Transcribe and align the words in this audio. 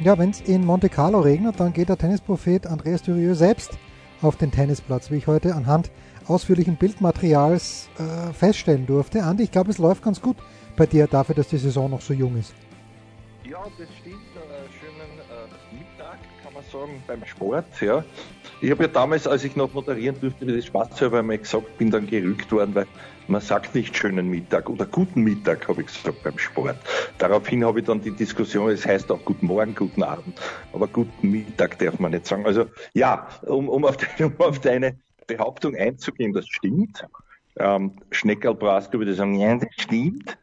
Ja, 0.00 0.16
wenn 0.16 0.30
es 0.30 0.40
in 0.42 0.64
Monte 0.64 0.88
Carlo 0.88 1.18
regnet, 1.18 1.58
dann 1.58 1.72
geht 1.72 1.88
der 1.88 1.98
Tennisprophet 1.98 2.68
Andreas 2.68 3.02
Dürieu 3.02 3.34
selbst 3.34 3.76
auf 4.22 4.36
den 4.36 4.52
Tennisplatz, 4.52 5.10
wie 5.10 5.16
ich 5.16 5.26
heute 5.26 5.56
anhand 5.56 5.90
ausführlichen 6.28 6.76
Bildmaterials 6.76 7.88
äh, 7.98 8.32
feststellen 8.32 8.86
durfte. 8.86 9.24
Andi, 9.24 9.42
ich 9.42 9.50
glaube, 9.50 9.70
es 9.70 9.78
läuft 9.78 10.04
ganz 10.04 10.22
gut 10.22 10.36
bei 10.76 10.86
dir 10.86 11.08
dafür, 11.08 11.34
dass 11.34 11.48
die 11.48 11.58
Saison 11.58 11.90
noch 11.90 12.00
so 12.00 12.14
jung 12.14 12.36
ist. 12.36 12.54
Ja, 13.42 13.64
das 13.76 13.88
stimmt. 14.00 14.22
Sagen, 16.70 17.02
beim 17.06 17.24
Sport. 17.24 17.80
Ja. 17.80 18.04
Ich 18.60 18.70
habe 18.70 18.84
ja 18.84 18.88
damals, 18.88 19.26
als 19.26 19.44
ich 19.44 19.56
noch 19.56 19.72
moderieren 19.72 20.18
durfte, 20.20 20.46
das 20.46 20.66
Spaßhalber 20.66 21.20
einmal 21.20 21.38
gesagt, 21.38 21.78
bin 21.78 21.90
dann 21.90 22.06
gerügt 22.06 22.50
worden, 22.52 22.74
weil 22.74 22.86
man 23.28 23.40
sagt 23.40 23.74
nicht 23.74 23.96
schönen 23.96 24.28
Mittag 24.28 24.68
oder 24.68 24.86
guten 24.86 25.22
Mittag, 25.22 25.68
habe 25.68 25.82
ich 25.82 25.88
gesagt 25.88 26.22
beim 26.22 26.38
Sport. 26.38 26.76
Daraufhin 27.18 27.64
habe 27.64 27.80
ich 27.80 27.86
dann 27.86 28.00
die 28.00 28.10
Diskussion, 28.10 28.70
es 28.70 28.86
heißt 28.86 29.10
auch 29.10 29.24
guten 29.24 29.46
Morgen, 29.46 29.74
guten 29.74 30.02
Abend, 30.02 30.40
aber 30.72 30.86
guten 30.88 31.30
Mittag 31.30 31.78
darf 31.78 31.98
man 31.98 32.12
nicht 32.12 32.26
sagen. 32.26 32.46
Also 32.46 32.66
ja, 32.94 33.28
um, 33.42 33.68
um, 33.68 33.84
auf, 33.84 33.96
deine, 34.18 34.26
um 34.26 34.40
auf 34.40 34.58
deine 34.60 34.98
Behauptung 35.26 35.76
einzugehen, 35.76 36.32
das 36.32 36.46
stimmt. 36.48 37.06
Ähm, 37.56 37.92
Schneckerl 38.10 38.54
Brasko 38.54 38.98
würde 38.98 39.14
sagen, 39.14 39.34
ja, 39.34 39.56
das 39.56 39.68
stimmt. 39.78 40.38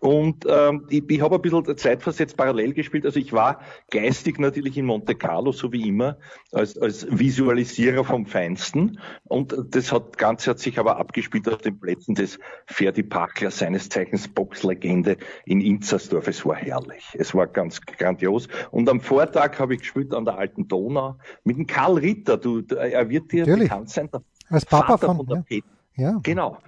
Und 0.00 0.46
ähm, 0.48 0.86
ich, 0.90 1.02
ich 1.08 1.20
habe 1.20 1.36
ein 1.36 1.42
bisschen 1.42 1.76
zeitversetzt 1.76 2.36
parallel 2.36 2.72
gespielt. 2.72 3.04
Also 3.04 3.18
ich 3.18 3.32
war 3.32 3.60
geistig 3.90 4.38
natürlich 4.38 4.78
in 4.78 4.86
Monte 4.86 5.14
Carlo, 5.14 5.50
so 5.52 5.72
wie 5.72 5.88
immer, 5.88 6.18
als, 6.52 6.78
als 6.78 7.06
Visualisierer 7.10 8.04
vom 8.04 8.26
Feinsten. 8.26 9.00
Und 9.24 9.56
das 9.70 9.92
hat, 9.92 10.16
Ganze 10.16 10.50
hat 10.50 10.60
sich 10.60 10.78
aber 10.78 10.98
abgespielt 10.98 11.48
auf 11.48 11.58
den 11.62 11.80
Plätzen 11.80 12.14
des 12.14 12.38
Ferdi 12.66 13.02
Pachler, 13.02 13.50
seines 13.50 13.88
Zeichens 13.88 14.28
Boxlegende 14.28 15.16
in 15.44 15.60
Inzersdorf. 15.60 16.28
Es 16.28 16.46
war 16.46 16.56
herrlich. 16.56 17.04
Es 17.14 17.34
war 17.34 17.48
ganz 17.48 17.80
grandios. 17.80 18.48
Und 18.70 18.88
am 18.88 19.00
Vortag 19.00 19.58
habe 19.58 19.74
ich 19.74 19.80
gespielt 19.80 20.14
an 20.14 20.24
der 20.24 20.38
Alten 20.38 20.68
Donau 20.68 21.16
mit 21.42 21.56
dem 21.56 21.66
Karl 21.66 21.98
Ritter. 21.98 22.36
Du, 22.36 22.62
er 22.68 23.08
wird 23.08 23.32
dir 23.32 23.46
Natürlich. 23.46 23.68
bekannt 23.68 23.90
sein. 23.90 24.08
Als 24.50 24.64
Papa 24.64 24.96
Vater 24.96 25.06
von, 25.06 25.16
von 25.16 25.26
der 25.26 25.36
ja. 25.36 25.42
Pet 25.42 25.64
Ja. 25.96 26.20
Genau. 26.22 26.58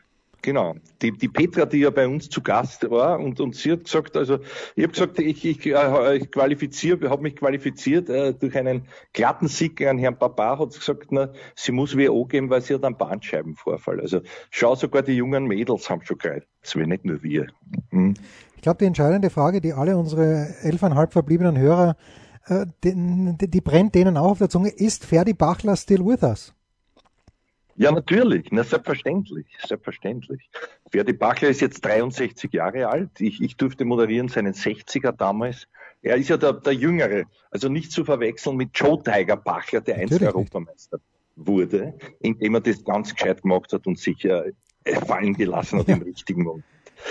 Genau. 0.42 0.76
Die, 1.02 1.12
die 1.12 1.28
Petra, 1.28 1.66
die 1.66 1.78
ja 1.78 1.90
bei 1.90 2.06
uns 2.06 2.28
zu 2.28 2.42
Gast 2.42 2.90
war 2.90 3.20
und, 3.20 3.40
und 3.40 3.54
sie 3.54 3.72
hat 3.72 3.84
gesagt, 3.84 4.16
also 4.16 4.38
ich 4.74 4.84
habe 4.84 4.92
gesagt, 4.92 5.18
ich, 5.18 5.44
ich, 5.44 5.66
äh, 5.66 6.16
ich 6.16 6.30
qualifiziere, 6.30 7.10
habe 7.10 7.22
mich 7.22 7.36
qualifiziert 7.36 8.08
äh, 8.08 8.32
durch 8.32 8.56
einen 8.56 8.86
glatten 9.12 9.48
Sieg 9.48 9.84
an 9.86 9.98
Herrn 9.98 10.18
Papa, 10.18 10.58
hat 10.58 10.74
gesagt, 10.74 11.08
na, 11.10 11.32
sie 11.54 11.72
muss 11.72 11.96
WO 11.96 12.24
geben, 12.24 12.48
weil 12.48 12.62
sie 12.62 12.74
hat 12.74 12.84
einen 12.84 12.96
Bandscheibenvorfall. 12.96 14.00
Also 14.00 14.20
schau, 14.50 14.74
sogar 14.74 15.02
die 15.02 15.14
jungen 15.14 15.46
Mädels 15.46 15.90
haben 15.90 16.02
schon 16.02 16.18
Kreuzweh, 16.18 16.86
nicht 16.86 17.04
nur 17.04 17.22
wir. 17.22 17.48
Hm. 17.90 18.14
Ich 18.56 18.62
glaube, 18.62 18.78
die 18.78 18.86
entscheidende 18.86 19.30
Frage, 19.30 19.60
die 19.60 19.72
alle 19.72 19.96
unsere 19.96 20.54
elfeinhalb 20.62 21.12
verbliebenen 21.12 21.58
Hörer, 21.58 21.96
äh, 22.46 22.66
die, 22.84 23.48
die 23.48 23.60
brennt 23.60 23.94
denen 23.94 24.16
auch 24.16 24.32
auf 24.32 24.38
der 24.38 24.48
Zunge, 24.48 24.70
ist 24.70 25.04
Ferdi 25.04 25.34
Bachler 25.34 25.76
still 25.76 26.04
with 26.04 26.22
us? 26.22 26.54
Ja, 27.80 27.90
natürlich. 27.92 28.48
Na, 28.50 28.62
selbstverständlich. 28.62 29.46
Selbstverständlich. 29.66 30.50
Ferdi 30.92 31.14
Bachler 31.14 31.48
ist 31.48 31.62
jetzt 31.62 31.82
63 31.82 32.52
Jahre 32.52 32.88
alt. 32.88 33.18
Ich, 33.20 33.40
ich 33.40 33.56
durfte 33.56 33.86
moderieren 33.86 34.28
seinen 34.28 34.52
60er 34.52 35.12
damals. 35.12 35.66
Er 36.02 36.16
ist 36.16 36.28
ja 36.28 36.36
der, 36.36 36.52
der 36.52 36.74
Jüngere. 36.74 37.24
Also 37.50 37.70
nicht 37.70 37.90
zu 37.90 38.04
verwechseln 38.04 38.56
mit 38.56 38.70
Joe 38.74 39.02
Tiger 39.02 39.38
Bachler, 39.38 39.80
der 39.80 39.96
einst 39.96 40.20
Europameister 40.20 40.98
wurde, 41.36 41.94
indem 42.20 42.56
er 42.56 42.60
das 42.60 42.84
ganz 42.84 43.14
gescheit 43.14 43.40
gemacht 43.40 43.72
hat 43.72 43.86
und 43.86 43.98
sich 43.98 44.26
äh, 44.26 44.52
fallen 45.06 45.32
gelassen 45.32 45.78
hat 45.78 45.88
im 45.88 46.02
richtigen 46.02 46.42
Moment. 46.42 46.64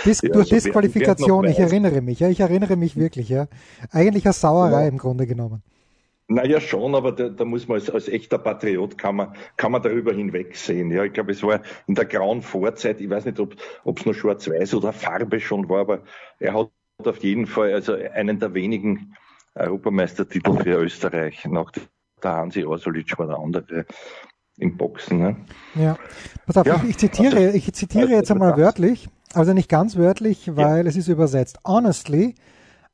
Dis 0.04 0.22
Ja, 0.22 0.28
durch 0.28 0.52
also 0.52 0.54
Disqualifikation, 0.54 1.46
ich 1.46 1.58
erinnere 1.58 2.00
mich, 2.00 2.20
ja, 2.20 2.28
ich 2.28 2.38
erinnere 2.38 2.76
mich 2.76 2.96
wirklich, 2.96 3.28
ja. 3.28 3.48
Eigentlich 3.90 4.24
eine 4.24 4.34
Sauerei 4.34 4.82
Ja. 4.82 4.88
im 4.88 4.98
Grunde 4.98 5.26
genommen. 5.26 5.64
Naja, 6.32 6.60
schon, 6.60 6.94
aber 6.94 7.10
da, 7.10 7.28
da 7.28 7.44
muss 7.44 7.66
man 7.66 7.74
als, 7.78 7.90
als 7.90 8.06
echter 8.08 8.38
Patriot 8.38 8.96
kann 8.96 9.16
man, 9.16 9.34
kann 9.56 9.72
man 9.72 9.82
darüber 9.82 10.12
hinwegsehen. 10.12 10.92
Ja, 10.92 11.02
ich 11.04 11.12
glaube, 11.12 11.32
es 11.32 11.42
war 11.42 11.60
in 11.88 11.96
der 11.96 12.04
grauen 12.04 12.40
Vorzeit, 12.42 13.00
ich 13.00 13.10
weiß 13.10 13.24
nicht, 13.24 13.40
ob 13.40 13.56
es 13.98 14.06
nur 14.06 14.14
schwarz-weiß 14.14 14.74
oder 14.74 14.92
Farbe 14.92 15.40
schon 15.40 15.68
war, 15.68 15.80
aber 15.80 16.02
er 16.38 16.54
hat 16.54 16.70
auf 17.04 17.16
jeden 17.24 17.46
Fall 17.46 17.72
also 17.74 17.94
einen 17.94 18.38
der 18.38 18.54
wenigen 18.54 19.14
Europameistertitel 19.56 20.56
für 20.62 20.76
Österreich. 20.82 21.44
Nach 21.46 21.72
der 22.22 22.30
Hansi 22.32 22.64
Orsulic 22.64 23.18
war 23.18 23.26
der 23.26 23.38
andere 23.38 23.86
im 24.58 24.76
Boxen. 24.76 25.18
Ne? 25.18 25.36
Ja. 25.74 25.98
Pass 26.46 26.58
auf, 26.58 26.66
Ja, 26.66 26.80
ich, 26.84 26.90
ich 26.90 26.98
zitiere, 26.98 27.36
also- 27.38 27.56
ich 27.56 27.72
zitiere 27.72 28.04
also 28.04 28.14
jetzt 28.16 28.30
einmal 28.30 28.50
das- 28.50 28.58
wörtlich, 28.60 29.08
also 29.34 29.52
nicht 29.52 29.68
ganz 29.68 29.96
wörtlich, 29.96 30.54
weil 30.54 30.86
es 30.86 30.96
ist 30.96 31.08
übersetzt. 31.08 31.58
Honestly, 31.66 32.34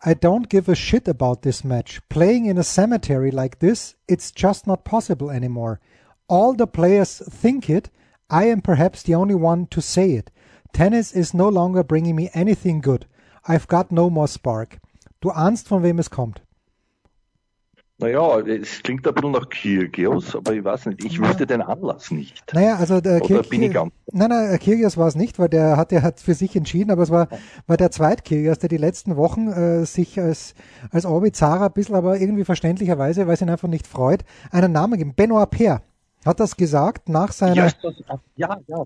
I 0.05 0.15
don't 0.15 0.49
give 0.49 0.69
a 0.69 0.75
shit 0.75 1.09
about 1.09 1.43
this 1.43 1.65
match. 1.65 2.01
Playing 2.09 2.47
in 2.47 2.59
a 2.59 2.65
cemetery 2.65 3.31
like 3.31 3.59
this, 3.59 3.95
it's 4.07 4.31
just 4.31 4.67
not 4.67 4.85
possible 4.85 5.31
anymore. 5.31 5.81
All 6.29 6.55
the 6.55 6.67
players 6.67 7.23
think 7.31 7.71
it. 7.71 7.91
I 8.29 8.45
am 8.45 8.61
perhaps 8.61 9.03
the 9.03 9.15
only 9.15 9.35
one 9.35 9.67
to 9.69 9.81
say 9.81 10.13
it. 10.13 10.31
Tennis 10.73 11.13
is 11.13 11.33
no 11.33 11.49
longer 11.49 11.83
bringing 11.83 12.17
me 12.17 12.31
anything 12.35 12.81
good. 12.81 13.07
I've 13.49 13.69
got 13.69 13.91
no 13.91 14.11
more 14.11 14.29
spark. 14.29 14.79
Du 15.23 15.31
ahnst, 15.31 15.69
von 15.69 15.83
wem 15.83 15.99
es 15.99 16.11
kommt. 16.11 16.41
Naja, 17.99 18.41
es 18.41 18.83
klingt 18.83 19.09
ein 19.09 19.15
bisschen 19.15 19.31
nach 19.31 19.49
Kyrgios, 19.49 20.37
aber 20.37 20.53
ich 20.53 20.63
weiß 20.63 20.85
nicht, 20.87 21.03
ich 21.03 21.19
wüsste 21.19 21.47
den 21.47 21.63
Anlass 21.63 22.11
nicht. 22.11 22.43
Naja, 22.53 22.77
also 22.77 23.01
der 23.01 23.23
Oder 23.23 23.41
Kir 23.41 23.43
bin 23.49 23.63
ich 23.63 23.79
am- 23.79 23.91
Nein, 24.13 24.29
nein, 24.29 24.59
Kyrgios 24.59 24.99
war 24.99 25.09
es 25.09 25.15
nicht, 25.15 25.39
weil 25.39 25.49
der 25.49 25.79
hat, 25.79 25.93
der 25.93 26.03
hat 26.03 26.21
für 26.21 26.35
sich 26.35 26.55
entschieden, 26.57 26.91
aber 26.91 27.03
es 27.05 27.11
war, 27.11 27.29
war 27.67 27.79
der 27.79 27.91
Zweit-Kyrgios, 27.91 28.59
der 28.59 28.69
die 28.69 28.77
letzten 28.77 29.17
Wochen 29.17 29.49
äh, 29.49 29.87
sich 29.87 30.21
als, 30.21 30.55
als 30.91 31.07
Orbizara 31.07 31.67
ein 31.67 31.73
bisschen, 31.73 31.95
aber 31.95 32.21
irgendwie 32.21 32.45
verständlicherweise, 32.45 33.27
weil 33.27 33.35
es 33.35 33.41
ihn 33.41 33.49
einfach 33.49 33.69
nicht 33.69 33.87
freut, 33.87 34.25
einen 34.51 34.73
Namen 34.73 34.93
gegeben. 34.99 35.15
Benoit 35.17 35.49
Paire 35.49 35.81
hat 36.27 36.39
das 36.39 36.57
gesagt 36.57 37.09
nach 37.09 37.33
seiner, 37.33 37.55
Ja, 37.55 37.67
ja, 37.67 37.73
das, 37.83 37.95
ja, 38.37 38.59
ja. 38.67 38.85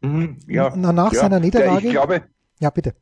Mhm, 0.00 0.38
ja. 0.48 0.72
Na, 0.74 0.92
nach 0.92 1.12
ja. 1.12 1.20
seiner 1.20 1.40
Niederlage? 1.40 1.80
Ja, 1.80 1.86
ich 1.88 1.90
glaube, 1.90 2.72
bitte. 2.74 2.94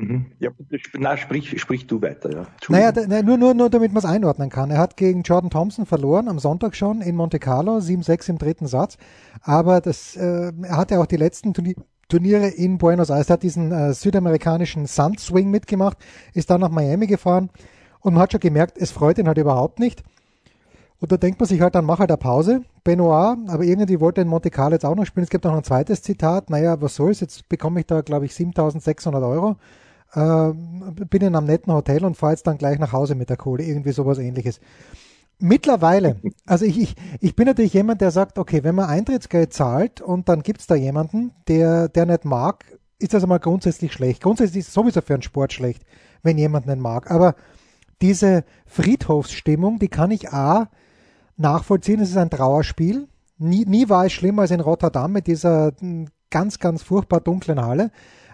Mhm. 0.00 0.26
ja, 0.38 0.50
na, 0.98 1.16
sprich, 1.16 1.60
sprich 1.60 1.86
du 1.86 2.00
weiter, 2.02 2.32
ja. 2.32 2.46
Naja, 2.68 2.92
da- 2.92 3.22
nur, 3.22 3.38
nur, 3.38 3.54
nur 3.54 3.70
damit 3.70 3.92
man 3.92 3.98
es 3.98 4.04
einordnen 4.04 4.50
kann. 4.50 4.70
Er 4.70 4.78
hat 4.78 4.96
gegen 4.96 5.22
Jordan 5.22 5.50
Thompson 5.50 5.86
verloren, 5.86 6.28
am 6.28 6.38
Sonntag 6.38 6.74
schon 6.74 7.00
in 7.00 7.16
Monte 7.16 7.38
Carlo, 7.38 7.78
7-6 7.78 8.30
im 8.30 8.38
dritten 8.38 8.66
Satz. 8.66 8.96
Aber 9.42 9.80
das, 9.80 10.16
äh, 10.16 10.52
er 10.62 10.76
hatte 10.76 11.00
auch 11.00 11.06
die 11.06 11.16
letzten 11.16 11.54
Turni 11.54 11.76
Turniere 12.08 12.48
in 12.48 12.76
Buenos 12.78 13.08
Aires. 13.10 13.30
Er 13.30 13.34
hat 13.34 13.44
diesen 13.44 13.70
äh, 13.70 13.94
südamerikanischen 13.94 14.86
Sunswing 14.86 15.48
mitgemacht, 15.48 15.96
ist 16.34 16.50
dann 16.50 16.60
nach 16.60 16.70
Miami 16.70 17.06
gefahren 17.06 17.50
und 18.00 18.14
man 18.14 18.22
hat 18.22 18.32
schon 18.32 18.40
gemerkt, 18.40 18.78
es 18.78 18.90
freut 18.90 19.18
ihn 19.18 19.28
halt 19.28 19.38
überhaupt 19.38 19.78
nicht. 19.78 20.02
Und 21.00 21.10
da 21.12 21.16
denkt 21.16 21.40
man 21.40 21.48
sich 21.48 21.60
halt, 21.62 21.74
dann 21.74 21.86
mach 21.86 21.98
halt 21.98 22.10
eine 22.10 22.18
Pause. 22.18 22.62
Benoit, 22.84 23.38
aber 23.48 23.64
irgendwie 23.64 24.00
wollte 24.00 24.20
er 24.20 24.22
in 24.22 24.28
Monte 24.28 24.50
Carlo 24.50 24.74
jetzt 24.74 24.84
auch 24.84 24.94
noch 24.94 25.06
spielen. 25.06 25.24
Es 25.24 25.30
gibt 25.30 25.46
auch 25.46 25.50
noch 25.50 25.58
ein 25.58 25.64
zweites 25.64 26.02
Zitat. 26.02 26.50
Naja, 26.50 26.80
was 26.80 26.94
soll's? 26.96 27.20
Jetzt 27.20 27.48
bekomme 27.48 27.80
ich 27.80 27.86
da, 27.86 28.02
glaube 28.02 28.26
ich, 28.26 28.34
7600 28.34 29.22
Euro. 29.22 29.56
Äh, 30.12 30.52
bin 30.52 31.22
in 31.22 31.36
einem 31.36 31.46
netten 31.46 31.72
Hotel 31.72 32.04
und 32.04 32.16
fahre 32.16 32.32
jetzt 32.32 32.46
dann 32.46 32.58
gleich 32.58 32.78
nach 32.78 32.92
Hause 32.92 33.14
mit 33.14 33.30
der 33.30 33.36
Kohle. 33.36 33.64
Irgendwie 33.64 33.92
sowas 33.92 34.18
ähnliches. 34.18 34.60
Mittlerweile, 35.38 36.20
also 36.46 36.64
ich, 36.64 36.80
ich, 36.80 36.96
ich 37.20 37.36
bin 37.36 37.46
natürlich 37.46 37.74
jemand, 37.74 38.00
der 38.00 38.10
sagt, 38.10 38.38
okay, 38.38 38.62
wenn 38.64 38.74
man 38.74 38.88
Eintrittsgeld 38.88 39.52
zahlt 39.52 40.00
und 40.00 40.28
dann 40.28 40.42
gibt's 40.42 40.66
da 40.66 40.74
jemanden, 40.74 41.32
der, 41.48 41.88
der 41.88 42.06
nicht 42.06 42.24
mag, 42.24 42.64
ist 42.98 43.14
das 43.14 43.22
einmal 43.22 43.40
grundsätzlich 43.40 43.92
schlecht. 43.92 44.22
Grundsätzlich 44.22 44.60
ist 44.60 44.68
es 44.68 44.74
sowieso 44.74 45.00
für 45.00 45.14
einen 45.14 45.22
Sport 45.22 45.52
schlecht, 45.52 45.84
wenn 46.22 46.38
jemand 46.38 46.66
nicht 46.66 46.78
mag. 46.78 47.10
Aber 47.10 47.34
diese 48.02 48.44
Friedhofsstimmung, 48.66 49.78
die 49.78 49.88
kann 49.88 50.10
ich 50.10 50.32
A 50.32 50.68
nachvollziehen. 51.36 52.00
Es 52.00 52.10
ist 52.10 52.16
ein 52.16 52.30
Trauerspiel. 52.30 53.08
Nie, 53.38 53.64
nie 53.64 53.88
war 53.88 54.06
es 54.06 54.12
schlimmer 54.12 54.42
als 54.42 54.50
in 54.50 54.60
Rotterdam 54.60 55.12
mit 55.12 55.26
dieser 55.26 55.72
mm, 55.80 56.06
ganz, 56.30 56.58
ganz 56.58 56.82
furchtbar 56.82 57.20
dunklen 57.20 57.60
Halle. 57.60 57.90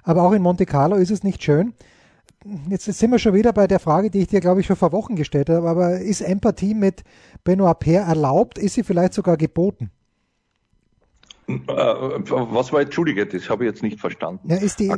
Aber 0.06 0.22
auch 0.22 0.32
in 0.32 0.40
Monte 0.40 0.66
Carlo 0.66 0.94
ist 0.96 1.10
es 1.10 1.24
nicht 1.24 1.42
schön. 1.42 1.74
Jetzt 2.70 2.84
sind 2.84 3.10
wir 3.10 3.18
schon 3.18 3.34
wieder 3.34 3.52
bei 3.52 3.66
der 3.66 3.80
Frage, 3.80 4.08
die 4.08 4.20
ich 4.20 4.28
dir, 4.28 4.40
glaube 4.40 4.60
ich, 4.60 4.66
schon 4.66 4.76
vor 4.76 4.92
Wochen 4.92 5.16
gestellt 5.16 5.50
habe. 5.50 5.68
Aber 5.68 5.98
ist 5.98 6.20
Empathie 6.20 6.74
mit 6.74 7.02
Benoit 7.42 7.80
Paire 7.80 8.04
erlaubt? 8.04 8.56
Ist 8.56 8.74
sie 8.74 8.84
vielleicht 8.84 9.14
sogar 9.14 9.36
geboten? 9.36 9.90
was 11.48 12.72
war, 12.72 12.80
entschuldige, 12.80 13.24
das 13.24 13.48
habe 13.48 13.64
ich 13.64 13.70
jetzt 13.70 13.82
nicht 13.82 14.00
verstanden. 14.00 14.48
Ja, 14.50 14.58
die, 14.58 14.92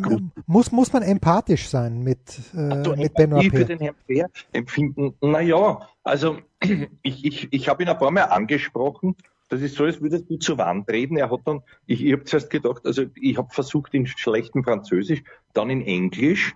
muss, 0.47 0.73
muss 0.73 0.93
man 0.93 1.03
empathisch 1.03 1.69
sein 1.69 2.03
mit, 2.03 2.19
äh, 2.55 2.83
du, 2.83 2.97
mit 2.97 3.15
Benoit 3.15 3.51
für 3.51 3.67
den 3.67 3.81
Herrn 3.81 3.95
Peer 4.07 4.31
empfinden? 4.53 5.15
Naja, 5.21 5.89
also 6.05 6.39
ich, 7.03 7.25
ich, 7.25 7.49
ich 7.51 7.69
habe 7.69 7.83
ihn 7.83 7.89
ein 7.91 7.99
paar 7.99 8.11
Mal 8.11 8.23
angesprochen. 8.23 9.15
Das 9.49 9.63
ist 9.63 9.77
so, 9.77 9.85
als 9.85 10.01
würdest 10.01 10.31
du 10.31 10.37
zur 10.37 10.59
Wand 10.59 10.89
reden. 10.91 11.17
Er 11.17 11.31
hat 11.31 11.41
dann, 11.45 11.63
ich, 11.87 12.05
ich 12.05 12.13
habe 12.13 12.25
zuerst 12.25 12.51
gedacht, 12.51 12.85
also 12.85 13.05
ich 13.15 13.37
habe 13.37 13.49
versucht 13.51 13.95
in 13.95 14.07
schlechtem 14.07 14.65
Französisch, 14.65 15.23
dann 15.53 15.71
in 15.71 15.83
Englisch 15.83 16.55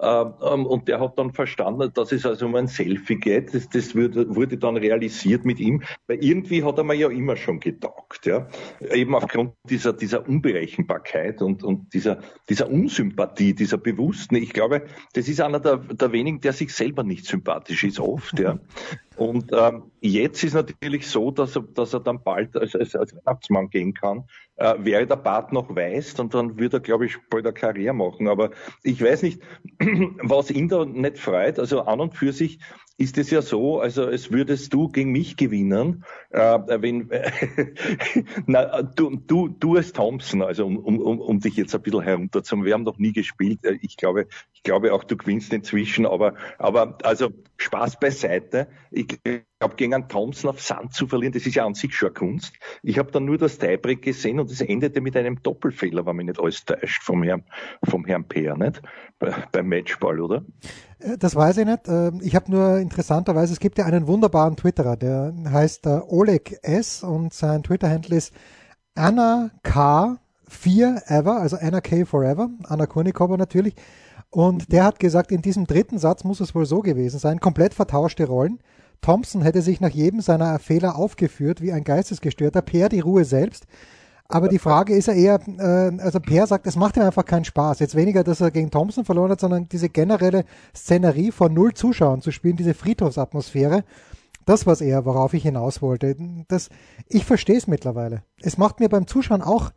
ähm, 0.00 0.66
und 0.66 0.88
der 0.88 0.98
hat 0.98 1.18
dann 1.18 1.32
verstanden, 1.32 1.92
dass 1.94 2.10
es 2.10 2.26
also 2.26 2.46
um 2.46 2.56
ein 2.56 2.66
Selfie 2.66 3.16
geht. 3.16 3.54
Das, 3.54 3.68
das 3.68 3.94
wurde, 3.94 4.34
wurde, 4.34 4.58
dann 4.58 4.76
realisiert 4.76 5.44
mit 5.44 5.60
ihm, 5.60 5.82
weil 6.08 6.22
irgendwie 6.22 6.64
hat 6.64 6.78
er 6.78 6.84
mir 6.84 6.94
ja 6.94 7.08
immer 7.10 7.36
schon 7.36 7.60
getaugt, 7.60 8.26
ja. 8.26 8.48
Eben 8.80 9.14
aufgrund 9.14 9.52
dieser, 9.68 9.92
dieser 9.92 10.28
Unberechenbarkeit 10.28 11.42
und, 11.42 11.62
und 11.62 11.94
dieser, 11.94 12.18
dieser 12.48 12.68
Unsympathie, 12.68 13.54
dieser 13.54 13.78
Bewussten. 13.78 14.34
Ich 14.34 14.52
glaube, 14.52 14.82
das 15.12 15.28
ist 15.28 15.40
einer 15.40 15.60
der, 15.60 15.76
der 15.76 16.10
wenigen, 16.10 16.40
der 16.40 16.52
sich 16.52 16.74
selber 16.74 17.04
nicht 17.04 17.26
sympathisch 17.26 17.84
ist, 17.84 18.00
oft, 18.00 18.38
ja. 18.38 18.58
Und 19.16 19.52
ähm, 19.52 19.90
jetzt 20.00 20.42
ist 20.42 20.54
natürlich 20.54 21.06
so, 21.06 21.30
dass 21.30 21.54
er, 21.54 21.62
dass 21.62 21.94
er 21.94 22.00
dann 22.00 22.22
bald 22.22 22.56
als, 22.56 22.74
als, 22.74 22.96
als 22.96 23.14
Weihnachtsmann 23.14 23.70
gehen 23.70 23.94
kann. 23.94 24.24
Äh, 24.56 24.74
wäre 24.78 25.06
der 25.06 25.16
Bart 25.16 25.52
noch 25.52 25.74
weiß, 25.74 26.18
und 26.20 26.34
dann 26.34 26.58
würde 26.58 26.78
er, 26.78 26.80
glaube 26.80 27.06
ich, 27.06 27.16
bald 27.30 27.46
eine 27.46 27.54
Karriere 27.54 27.94
machen. 27.94 28.28
Aber 28.28 28.50
ich 28.82 29.02
weiß 29.02 29.22
nicht, 29.22 29.40
was 30.22 30.50
ihn 30.50 30.68
da 30.68 30.84
nicht 30.84 31.18
freut. 31.18 31.58
Also 31.58 31.82
an 31.82 32.00
und 32.00 32.14
für 32.14 32.32
sich 32.32 32.58
ist 32.96 33.18
es 33.18 33.30
ja 33.30 33.42
so, 33.42 33.80
also 33.80 34.08
es 34.08 34.30
würdest 34.30 34.72
du 34.72 34.88
gegen 34.88 35.10
mich 35.10 35.36
gewinnen, 35.36 36.04
äh, 36.30 36.58
wenn 36.68 37.10
na, 38.46 38.82
du, 38.82 39.16
du, 39.16 39.48
du 39.48 39.76
als 39.76 39.92
Thompson, 39.92 40.42
also 40.42 40.66
um, 40.66 40.78
um, 40.78 41.20
um 41.20 41.40
dich 41.40 41.56
jetzt 41.56 41.74
ein 41.74 41.82
bisschen 41.82 42.02
herunterzumachen, 42.02 42.66
wir 42.66 42.74
haben 42.74 42.84
noch 42.84 42.98
nie 42.98 43.12
gespielt. 43.12 43.64
Äh, 43.64 43.78
ich 43.82 43.96
glaube, 43.96 44.28
ich 44.52 44.62
glaube 44.62 44.92
auch, 44.92 45.04
du 45.04 45.16
gewinnst 45.16 45.52
inzwischen, 45.52 46.06
aber, 46.06 46.34
aber 46.58 46.98
also 47.02 47.30
Spaß 47.56 47.98
beiseite. 47.98 48.68
Ich 48.90 49.18
glaube, 49.64 49.76
gegen 49.76 49.94
einen 49.94 50.08
Thompson 50.08 50.50
auf 50.50 50.60
Sand 50.60 50.92
zu 50.92 51.06
verlieren, 51.06 51.32
das 51.32 51.46
ist 51.46 51.54
ja 51.54 51.64
an 51.64 51.74
sich 51.74 51.94
schon 51.94 52.12
Kunst. 52.12 52.52
Ich 52.82 52.98
habe 52.98 53.10
dann 53.10 53.24
nur 53.24 53.38
das 53.38 53.58
Tiebreak 53.58 54.02
gesehen 54.02 54.38
und 54.38 54.50
es 54.50 54.60
endete 54.60 55.00
mit 55.00 55.16
einem 55.16 55.42
Doppelfehler, 55.42 56.04
war 56.04 56.12
mir 56.12 56.24
nicht 56.24 56.38
alles 56.38 56.66
täuscht 56.66 57.02
vom 57.02 57.22
Herrn, 57.22 57.44
vom 57.82 58.04
Herrn 58.04 58.24
Peer, 58.24 58.56
nicht? 58.56 58.82
Bei, 59.18 59.34
beim 59.52 59.68
Matchball, 59.68 60.20
oder? 60.20 60.44
Äh, 60.98 61.16
das 61.18 61.34
weiß 61.34 61.56
ich 61.58 61.64
nicht. 61.64 61.88
Ähm, 61.88 62.20
ich 62.22 62.34
habe 62.36 62.50
nur 62.50 62.78
interessanterweise, 62.78 63.54
es 63.54 63.60
gibt 63.60 63.78
ja 63.78 63.86
einen 63.86 64.06
wunderbaren 64.06 64.56
Twitterer, 64.56 64.96
der 64.96 65.32
heißt 65.48 65.86
äh, 65.86 66.00
Oleg 66.08 66.58
S. 66.62 67.02
und 67.02 67.32
sein 67.32 67.62
Twitter-Handle 67.62 68.16
ist 68.16 68.34
Anna 68.94 69.50
K. 69.62 70.18
4 70.46 71.04
Ever, 71.06 71.40
also 71.40 71.56
Anna 71.58 71.80
K. 71.80 72.04
Forever, 72.04 72.50
Anna 72.64 72.84
Kurnikova 72.84 73.38
natürlich. 73.38 73.74
Und 74.28 74.72
der 74.72 74.84
hat 74.84 74.98
gesagt, 74.98 75.32
in 75.32 75.40
diesem 75.40 75.66
dritten 75.66 75.98
Satz 75.98 76.22
muss 76.22 76.40
es 76.40 76.54
wohl 76.54 76.66
so 76.66 76.80
gewesen 76.80 77.18
sein, 77.18 77.40
komplett 77.40 77.72
vertauschte 77.72 78.26
Rollen. 78.26 78.60
Thompson 79.04 79.42
hätte 79.42 79.60
sich 79.60 79.82
nach 79.82 79.90
jedem 79.90 80.22
seiner 80.22 80.58
Fehler 80.58 80.96
aufgeführt 80.96 81.60
wie 81.60 81.72
ein 81.72 81.84
Geistesgestörter, 81.84 82.62
Per 82.62 82.88
die 82.88 83.00
Ruhe 83.00 83.26
selbst. 83.26 83.66
Aber 84.28 84.48
die 84.48 84.58
Frage 84.58 84.94
ist 84.94 85.08
ja 85.08 85.12
eher, 85.12 85.40
äh, 85.58 86.00
also 86.00 86.20
Per 86.20 86.46
sagt, 86.46 86.66
es 86.66 86.76
macht 86.76 86.96
ihm 86.96 87.02
einfach 87.02 87.26
keinen 87.26 87.44
Spaß. 87.44 87.80
Jetzt 87.80 87.96
weniger, 87.96 88.24
dass 88.24 88.40
er 88.40 88.50
gegen 88.50 88.70
Thompson 88.70 89.04
verloren 89.04 89.30
hat, 89.30 89.40
sondern 89.40 89.68
diese 89.68 89.90
generelle 89.90 90.46
Szenerie 90.74 91.32
von 91.32 91.52
null 91.52 91.74
Zuschauern 91.74 92.22
zu 92.22 92.30
spielen, 92.30 92.56
diese 92.56 92.72
Friedhofsatmosphäre. 92.72 93.84
Das 94.46 94.66
was 94.66 94.80
eher, 94.80 95.04
worauf 95.04 95.34
ich 95.34 95.42
hinaus 95.42 95.82
wollte. 95.82 96.16
Das, 96.48 96.70
ich 97.06 97.26
verstehe 97.26 97.58
es 97.58 97.66
mittlerweile. 97.66 98.22
Es 98.40 98.56
macht 98.56 98.80
mir 98.80 98.88
beim 98.88 99.06
Zuschauen 99.06 99.42
auch 99.42 99.70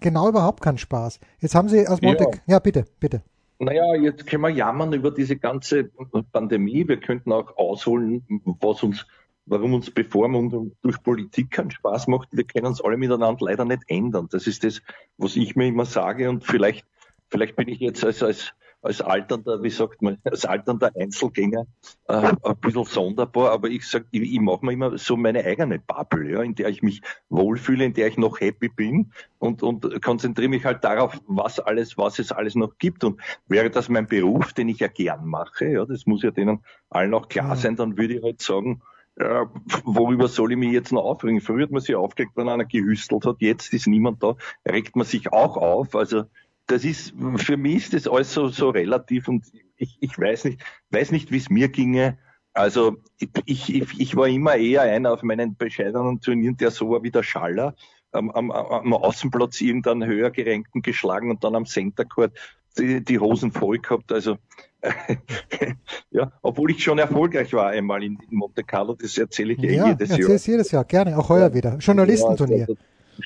genau 0.00 0.28
überhaupt 0.28 0.62
keinen 0.64 0.78
Spaß. 0.78 1.20
Jetzt 1.38 1.54
haben 1.54 1.68
Sie 1.68 1.86
aus 1.86 2.02
Monte, 2.02 2.24
ja, 2.24 2.54
ja 2.54 2.58
bitte, 2.58 2.86
bitte. 2.98 3.22
Naja, 3.64 3.94
jetzt 3.94 4.26
können 4.26 4.42
wir 4.42 4.50
jammern 4.50 4.92
über 4.92 5.10
diese 5.10 5.36
ganze 5.36 5.90
Pandemie. 6.32 6.86
Wir 6.86 6.98
könnten 6.98 7.32
auch 7.32 7.56
ausholen, 7.56 8.24
was 8.60 8.82
uns 8.82 9.06
warum 9.46 9.74
uns 9.74 9.90
Bevormundung 9.90 10.74
durch 10.82 11.02
Politik 11.02 11.50
keinen 11.50 11.70
Spaß 11.70 12.06
macht. 12.08 12.28
Wir 12.32 12.44
können 12.44 12.66
uns 12.66 12.80
alle 12.80 12.96
miteinander 12.96 13.44
leider 13.44 13.64
nicht 13.64 13.82
ändern. 13.88 14.28
Das 14.30 14.46
ist 14.46 14.64
das, 14.64 14.80
was 15.18 15.36
ich 15.36 15.54
mir 15.56 15.68
immer 15.68 15.84
sage. 15.84 16.30
Und 16.30 16.44
vielleicht, 16.44 16.86
vielleicht 17.28 17.56
bin 17.56 17.68
ich 17.68 17.80
jetzt 17.80 18.04
als, 18.04 18.22
als, 18.22 18.52
als 18.84 19.00
alternder, 19.00 19.62
wie 19.62 19.70
sagt 19.70 20.02
man, 20.02 20.18
als 20.24 20.44
alternder 20.44 20.92
Einzelgänger 20.94 21.66
äh, 22.06 22.32
ein 22.42 22.56
bisschen 22.60 22.84
sonderbar, 22.84 23.50
aber 23.52 23.68
ich 23.68 23.88
sag, 23.88 24.04
ich, 24.10 24.22
ich 24.22 24.40
mache 24.40 24.64
mir 24.64 24.72
immer 24.72 24.98
so 24.98 25.16
meine 25.16 25.42
eigene 25.44 25.78
Bubble, 25.78 26.30
ja, 26.30 26.42
in 26.42 26.54
der 26.54 26.68
ich 26.68 26.82
mich 26.82 27.00
wohlfühle, 27.30 27.86
in 27.86 27.94
der 27.94 28.08
ich 28.08 28.18
noch 28.18 28.40
happy 28.40 28.68
bin 28.68 29.12
und, 29.38 29.62
und 29.62 30.02
konzentriere 30.02 30.50
mich 30.50 30.66
halt 30.66 30.84
darauf, 30.84 31.18
was 31.26 31.60
alles, 31.60 31.96
was 31.96 32.18
es 32.18 32.30
alles 32.30 32.56
noch 32.56 32.76
gibt. 32.78 33.04
Und 33.04 33.20
wäre 33.48 33.70
das 33.70 33.88
mein 33.88 34.06
Beruf, 34.06 34.52
den 34.52 34.68
ich 34.68 34.80
ja 34.80 34.88
gern 34.88 35.26
mache, 35.26 35.66
ja, 35.66 35.86
das 35.86 36.04
muss 36.04 36.22
ja 36.22 36.30
denen 36.30 36.60
allen 36.90 37.14
auch 37.14 37.28
klar 37.28 37.56
sein, 37.56 37.76
dann 37.76 37.96
würde 37.96 38.14
ich 38.14 38.22
halt 38.22 38.42
sagen, 38.42 38.82
äh, 39.16 39.46
worüber 39.84 40.28
soll 40.28 40.52
ich 40.52 40.58
mich 40.58 40.72
jetzt 40.72 40.92
noch 40.92 41.04
aufregen? 41.04 41.40
Früher 41.40 41.62
hat 41.62 41.70
man 41.70 41.80
sich 41.80 41.94
aufgeregt, 41.94 42.32
wenn 42.34 42.48
einer 42.48 42.64
gehüstelt 42.64 43.24
hat, 43.24 43.36
jetzt 43.38 43.72
ist 43.72 43.86
niemand 43.86 44.22
da, 44.22 44.36
regt 44.68 44.96
man 44.96 45.06
sich 45.06 45.32
auch 45.32 45.56
auf. 45.56 45.94
Also 45.94 46.24
das 46.66 46.84
ist, 46.84 47.14
für 47.36 47.56
mich 47.56 47.84
ist 47.84 47.94
das 47.94 48.08
alles 48.08 48.32
so, 48.32 48.48
so 48.48 48.70
relativ 48.70 49.28
und 49.28 49.44
ich, 49.76 49.98
ich 50.00 50.18
weiß 50.18 50.44
nicht, 50.44 50.62
weiß 50.90 51.12
nicht, 51.12 51.30
wie 51.30 51.36
es 51.36 51.50
mir 51.50 51.68
ginge. 51.68 52.18
Also 52.52 52.96
ich, 53.18 53.74
ich, 53.74 54.00
ich 54.00 54.16
war 54.16 54.28
immer 54.28 54.56
eher 54.56 54.82
einer 54.82 55.12
auf 55.12 55.22
meinen 55.22 55.56
bescheidenen 55.56 56.20
Turnieren, 56.20 56.56
der 56.56 56.70
so 56.70 56.90
war 56.90 57.02
wie 57.02 57.10
der 57.10 57.22
Schaller, 57.24 57.74
am, 58.12 58.30
am, 58.30 58.50
am 58.50 58.92
Außenplatz 58.92 59.60
irgendeinen 59.60 60.06
höher 60.06 60.30
gerenkten 60.30 60.80
geschlagen 60.80 61.30
und 61.30 61.42
dann 61.42 61.56
am 61.56 61.66
Center 61.66 62.04
Court 62.04 62.32
die, 62.78 63.04
die 63.04 63.18
Hosen 63.18 63.50
voll 63.50 63.78
gehabt. 63.78 64.12
Also 64.12 64.38
ja, 66.10 66.32
obwohl 66.42 66.70
ich 66.70 66.82
schon 66.82 66.98
erfolgreich 66.98 67.52
war 67.52 67.68
einmal 67.68 68.02
in, 68.04 68.18
Monte 68.30 68.62
Carlo, 68.62 68.94
das 68.94 69.16
erzähle 69.18 69.54
ich 69.54 69.60
ja, 69.60 69.88
jedes 69.88 70.10
Jahr. 70.10 70.30
jedes 70.30 70.70
Jahr, 70.70 70.84
gerne, 70.84 71.18
auch 71.18 71.28
heuer 71.28 71.52
wieder. 71.54 71.76
Journalistenturnier. 71.78 72.66
Ja, 72.68 72.74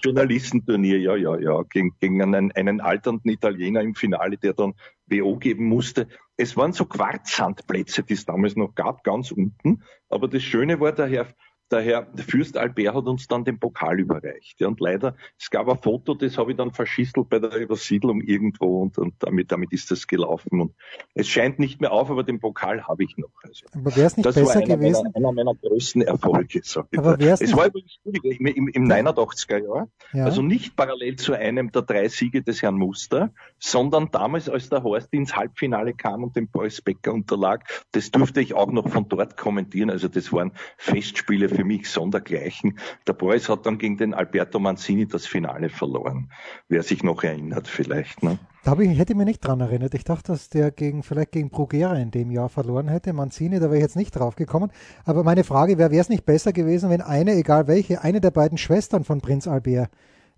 Journalistenturnier, 0.03 0.99
ja, 0.99 1.17
ja, 1.17 1.39
ja, 1.39 1.63
gegen, 1.63 1.95
gegen 2.01 2.23
einen, 2.23 2.53
einen 2.53 2.81
alternden 2.81 3.31
Italiener 3.31 3.81
im 3.81 3.95
Finale, 3.95 4.37
der 4.37 4.55
dann 4.55 4.75
WO 5.07 5.37
geben 5.37 5.67
musste. 5.67 6.09
Es 6.37 6.57
waren 6.57 6.73
so 6.73 6.85
Quarzsandplätze, 6.85 8.03
die 8.03 8.15
es 8.15 8.25
damals 8.25 8.57
noch 8.57 8.75
gab, 8.75 9.05
ganz 9.05 9.31
unten. 9.33 9.83
Aber 10.09 10.29
das 10.29 10.43
Schöne 10.43 10.81
war, 10.81 10.93
der 10.93 11.07
Herr 11.07 11.29
der 11.71 11.83
Herr 11.83 12.07
Fürst 12.17 12.57
Albert 12.57 12.95
hat 12.95 13.07
uns 13.07 13.29
dann 13.29 13.45
den 13.45 13.59
Pokal 13.59 14.01
überreicht. 14.01 14.61
Ja, 14.61 14.69
und 14.69 14.81
leider, 14.81 15.17
es 15.39 15.51
gab 15.51 15.69
ein 15.69 15.79
Foto, 15.79 16.15
das 16.15 16.39
habe 16.39 16.53
ich 16.53 16.57
dann 16.57 16.73
verschistelt 16.73 17.29
bei 17.29 17.39
der 17.39 17.55
Übersiedlung 17.57 18.21
irgendwo 18.21 18.83
und, 18.83 18.99
und 18.99 19.15
damit, 19.21 19.53
damit 19.53 19.73
ist 19.73 19.91
das 19.91 20.07
gelaufen. 20.07 20.61
Und 20.61 20.75
es 21.15 21.29
scheint 21.29 21.59
nicht 21.59 21.81
mehr 21.81 21.93
auf, 21.93 22.11
aber 22.11 22.23
den 22.23 22.41
Pokal 22.41 22.87
habe 22.87 23.05
ich 23.05 23.17
noch. 23.17 23.31
Also, 23.43 23.67
aber 23.75 23.95
wäre 23.97 24.07
es 24.07 24.17
nicht 24.17 24.25
besser 24.25 24.45
war 24.45 24.57
einer 24.57 24.77
gewesen? 24.77 25.11
Meiner, 25.15 25.29
einer 25.29 25.33
meiner 25.33 25.55
größten 25.55 26.03
Erfolge. 26.03 26.61
So. 26.63 26.85
Aber 26.97 27.19
wär's 27.19 27.41
es 27.41 27.55
war 27.55 27.67
übrigens 27.67 27.99
im, 28.05 28.69
im 28.69 28.85
89er 28.89 29.63
Jahr, 29.63 29.89
ja. 30.13 30.25
also 30.25 30.43
nicht 30.43 30.77
parallel 30.77 31.17
zu 31.17 31.35
einem 31.35 31.71
der 31.73 31.83
drei 31.83 32.09
Siege 32.09 32.43
des 32.43 32.63
Herrn 32.63 32.77
Muster, 32.77 33.31
sondern 33.59 34.11
damals, 34.11 34.49
als 34.49 34.69
der 34.69 34.83
Horst 34.83 35.13
ins 35.13 35.37
Halbfinale 35.37 35.95
kam 35.95 36.25
und 36.25 36.37
dem 36.37 36.49
Boris 36.49 36.81
Becker 36.81 37.13
unterlag, 37.13 37.65
das 37.93 38.11
durfte 38.11 38.41
ich 38.41 38.55
auch 38.55 38.71
noch 38.71 38.89
von 38.89 39.09
dort 39.09 39.37
kommentieren. 39.37 39.91
Also 39.91 40.09
das 40.09 40.33
waren 40.33 40.53
Festspiele 40.77 41.49
für 41.59 41.65
mich 41.65 41.91
sondergleichen. 41.91 42.79
Der 43.09 43.15
Boris 43.15 43.49
hat 43.49 43.67
dann 43.67 43.79
gegen 43.79 43.97
den 43.97 44.15
Alberto 44.15 44.61
Mancini 44.61 45.09
das 45.09 45.27
Finale 45.27 45.71
verloren. 45.71 46.31
Wer 46.69 46.85
sich 46.85 47.03
noch 47.03 47.25
erinnert 47.25 47.67
vielleicht. 47.67 48.23
Ne? 48.23 48.39
Da 48.63 48.79
ich, 48.79 48.97
hätte 48.97 49.13
ich 49.13 49.17
mich 49.17 49.27
nicht 49.27 49.41
dran 49.41 49.59
erinnert. 49.59 49.93
Ich 49.95 50.05
dachte, 50.05 50.31
dass 50.31 50.51
der 50.51 50.71
gegen, 50.71 51.03
vielleicht 51.03 51.33
gegen 51.33 51.51
Brugera 51.51 51.97
in 51.97 52.13
dem 52.13 52.31
Jahr 52.31 52.49
verloren 52.49 52.87
hätte. 52.87 53.13
Mancini, 53.13 53.59
da 53.59 53.65
wäre 53.65 53.79
ich 53.79 53.83
jetzt 53.83 53.97
nicht 53.97 54.13
drauf 54.13 54.37
gekommen. 54.37 54.71
Aber 55.05 55.25
meine 55.25 55.43
Frage 55.43 55.79
wäre, 55.79 55.91
wäre 55.91 56.01
es 56.01 56.09
nicht 56.09 56.25
besser 56.25 56.53
gewesen, 56.53 56.91
wenn 56.91 57.01
eine, 57.01 57.33
egal 57.33 57.67
welche, 57.67 58.03
eine 58.05 58.21
der 58.21 58.31
beiden 58.31 58.57
Schwestern 58.57 59.03
von 59.03 59.21
Prinz 59.21 59.49
Albert 59.49 59.91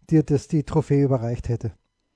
dir 0.08 0.22
das, 0.22 0.48
die 0.48 0.62
Trophäe 0.62 1.04
überreicht 1.04 1.50
hätte? 1.50 1.72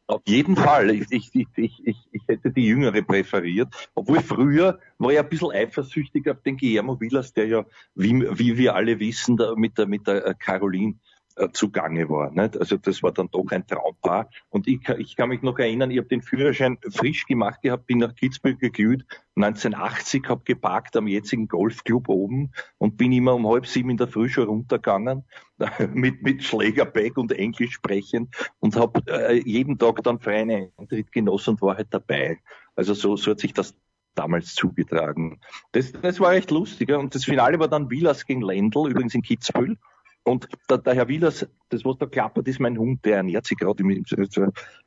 Auf 0.07 0.21
jeden 0.27 0.55
Fall. 0.55 0.91
Ich, 0.91 1.07
ich, 1.11 1.31
ich, 1.35 1.49
ich, 1.57 1.97
ich 2.13 2.23
hätte 2.29 2.51
die 2.51 2.67
Jüngere 2.67 3.01
präferiert. 3.03 3.69
Obwohl 3.95 4.21
früher 4.21 4.79
war 4.99 5.13
ich 5.13 5.19
ein 5.19 5.29
bisschen 5.29 5.51
eifersüchtig 5.51 6.29
auf 6.29 6.43
den 6.43 6.59
Guillermo 6.59 7.01
Villas, 7.01 7.33
der 7.33 7.47
ja, 7.47 7.65
wie, 7.95 8.13
wie 8.39 8.59
wir 8.59 8.75
alle 8.75 9.01
wissen, 9.01 9.39
da 9.39 9.55
mit 9.55 9.79
der, 9.79 9.87
mit 9.87 10.07
der 10.07 10.35
Caroline 10.35 10.97
äh, 11.37 11.49
zugange 11.53 12.09
war. 12.09 12.31
Nicht? 12.31 12.59
Also 12.59 12.77
das 12.77 13.03
war 13.03 13.13
dann 13.13 13.29
doch 13.31 13.51
ein 13.51 13.67
Traumpaar. 13.67 14.31
Und 14.51 14.69
ich, 14.69 14.89
ich 14.99 15.17
kann 15.17 15.29
mich 15.29 15.43
noch 15.43 15.59
erinnern, 15.59 15.91
ich 15.91 15.99
habe 15.99 16.09
den 16.09 16.23
Führerschein 16.23 16.79
frisch 16.93 17.27
gemacht 17.27 17.63
gehabt, 17.63 17.87
bin 17.87 17.99
nach 17.99 18.15
Kitzbühel 18.15 18.57
geglüht, 18.57 19.05
1980 19.37 20.29
habe 20.29 20.43
geparkt 20.45 20.97
am 20.97 21.09
jetzigen 21.09 21.49
Golfclub 21.49 22.09
oben 22.09 22.53
und 22.79 22.97
bin 22.97 23.13
immer 23.13 23.35
um 23.35 23.49
halb 23.49 23.67
sieben 23.67 23.91
in 23.91 23.97
der 23.97 24.09
Früh 24.09 24.29
schon 24.29 24.47
runtergegangen 24.47 25.25
mit, 25.93 26.23
mit 26.23 26.45
Schlägerbag 26.45 27.17
und 27.17 27.33
Englisch 27.33 27.75
sprechen 27.75 28.31
und 28.61 28.77
habe 28.77 29.03
äh, 29.09 29.43
jeden 29.45 29.79
Tag 29.79 30.03
dann 30.05 30.21
freien 30.21 30.71
Eintritt 30.77 31.11
genossen 31.11 31.51
und 31.51 31.63
war 31.63 31.77
halt 31.77 31.89
dabei. 31.91 32.39
Also 32.77 32.95
so, 32.95 33.17
so 33.17 33.33
hat 33.33 33.41
sich 33.41 33.53
das 33.53 33.77
damals 34.15 34.55
zugetragen. 34.55 35.41
Das, 35.73 35.93
das 35.93 36.21
war 36.21 36.35
echt 36.35 36.51
lustig. 36.51 36.93
Und 36.93 37.15
das 37.15 37.25
Finale 37.25 37.59
war 37.59 37.69
dann 37.69 37.91
Villas 37.91 38.25
gegen 38.27 38.43
Lendl, 38.43 38.89
übrigens 38.89 39.15
in 39.15 39.23
Kitzbühel. 39.23 39.77
Und 40.25 40.49
der, 40.71 40.79
der 40.79 40.95
Herr 40.95 41.09
Wielers, 41.09 41.47
das 41.69 41.85
was 41.85 41.99
da 41.99 42.07
klappert, 42.07 42.49
ist 42.49 42.59
mein 42.59 42.79
Hund, 42.79 43.05
der 43.05 43.19
ernährt 43.19 43.47
sich 43.47 43.59
gerade 43.59 43.83
im 43.83 44.05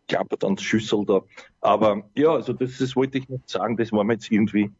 klappert 0.08 0.44
an 0.44 0.56
der 0.56 0.63
Schüssel 0.63 1.06
da. 1.06 1.22
Aber 1.62 2.10
ja, 2.15 2.32
also 2.32 2.53
das, 2.53 2.77
das 2.79 2.96
wollte 2.96 3.20
ich 3.20 3.29
nicht 3.29 3.48
sagen, 3.48 3.77
das 3.77 3.91
war 3.91 4.03
mir 4.03 4.13
jetzt 4.13 4.32
irgendwie 4.32 4.72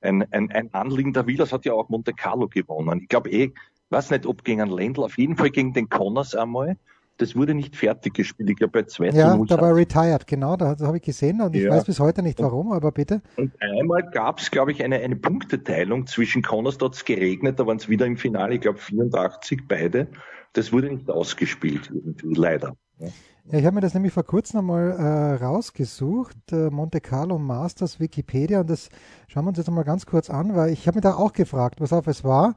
ein, 0.00 0.26
ein, 0.32 0.50
ein 0.50 0.72
Anliegen. 0.72 1.12
Der 1.12 1.26
Wielers 1.26 1.52
hat 1.52 1.66
ja 1.66 1.74
auch 1.74 1.90
Monte 1.90 2.14
Carlo 2.14 2.48
gewonnen. 2.48 3.00
Ich 3.02 3.08
glaube 3.08 3.30
eh, 3.30 3.52
weiß 3.90 4.10
nicht, 4.10 4.26
ob 4.26 4.44
gegen 4.44 4.62
einen 4.62 4.70
Ländler, 4.72 5.04
auf 5.04 5.18
jeden 5.18 5.36
Fall 5.36 5.50
gegen 5.50 5.74
den 5.74 5.88
Connors 5.88 6.34
einmal. 6.34 6.78
Das 7.18 7.36
wurde 7.36 7.54
nicht 7.54 7.76
fertig 7.76 8.14
gespielt. 8.14 8.48
Ich 8.50 8.56
glaube, 8.56 8.72
bei 8.72 8.82
2 8.84 9.10
Ja, 9.10 9.36
da 9.36 9.60
war 9.60 9.74
retired, 9.74 10.26
genau, 10.26 10.56
das 10.56 10.80
habe 10.80 10.96
ich 10.96 11.02
gesehen 11.02 11.40
und 11.40 11.54
ich 11.54 11.64
ja. 11.64 11.70
weiß 11.70 11.84
bis 11.84 12.00
heute 12.00 12.22
nicht 12.22 12.40
warum, 12.40 12.72
aber 12.72 12.92
bitte. 12.92 13.20
Und 13.36 13.52
einmal 13.60 14.08
gab 14.10 14.38
es, 14.40 14.50
glaube 14.50 14.72
ich, 14.72 14.82
eine, 14.82 14.96
eine 14.96 15.16
Punkteteilung 15.16 16.06
zwischen 16.06 16.42
Connors, 16.42 16.78
da 16.78 16.86
hat 16.86 16.94
es 16.94 17.04
geregnet, 17.04 17.58
da 17.58 17.66
waren 17.66 17.76
es 17.76 17.88
wieder 17.88 18.06
im 18.06 18.16
Finale, 18.16 18.54
ich 18.54 18.60
glaube 18.60 18.78
84 18.78 19.62
beide. 19.68 20.08
Das 20.52 20.72
wurde 20.72 20.88
nicht 20.88 21.10
ausgespielt, 21.10 21.92
leider. 22.22 22.76
Ja. 22.98 23.08
Ja, 23.50 23.58
ich 23.58 23.64
habe 23.64 23.76
mir 23.76 23.80
das 23.80 23.94
nämlich 23.94 24.12
vor 24.12 24.24
kurzem 24.24 24.58
einmal 24.58 24.90
äh, 24.90 25.42
rausgesucht, 25.42 26.36
äh, 26.52 26.68
Monte 26.68 27.00
Carlo 27.00 27.38
Masters 27.38 27.98
Wikipedia, 27.98 28.60
und 28.60 28.68
das 28.68 28.90
schauen 29.26 29.44
wir 29.44 29.48
uns 29.48 29.56
jetzt 29.56 29.68
einmal 29.68 29.84
ganz 29.84 30.04
kurz 30.04 30.28
an, 30.28 30.54
weil 30.54 30.70
ich 30.70 30.86
habe 30.86 30.98
mir 30.98 31.00
da 31.02 31.14
auch 31.14 31.32
gefragt, 31.32 31.80
was 31.80 31.94
auf 31.94 32.06
es 32.08 32.24
war. 32.24 32.56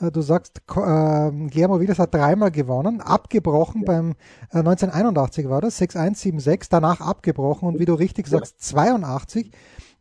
Äh, 0.00 0.10
du 0.10 0.20
sagst, 0.20 0.62
äh, 0.68 0.72
Guillermo 0.72 1.80
Vilas 1.80 1.98
hat 1.98 2.14
dreimal 2.14 2.50
gewonnen, 2.50 3.00
abgebrochen 3.00 3.82
ja. 3.82 3.92
beim 3.92 4.10
äh, 4.52 4.58
1981 4.58 5.48
war 5.48 5.60
das, 5.60 5.80
6-1-7-6, 5.80 6.68
danach 6.70 7.00
abgebrochen 7.00 7.68
und 7.68 7.78
wie 7.78 7.84
du 7.84 7.94
richtig 7.94 8.26
ja. 8.28 8.38
sagst, 8.38 8.62
82. 8.62 9.50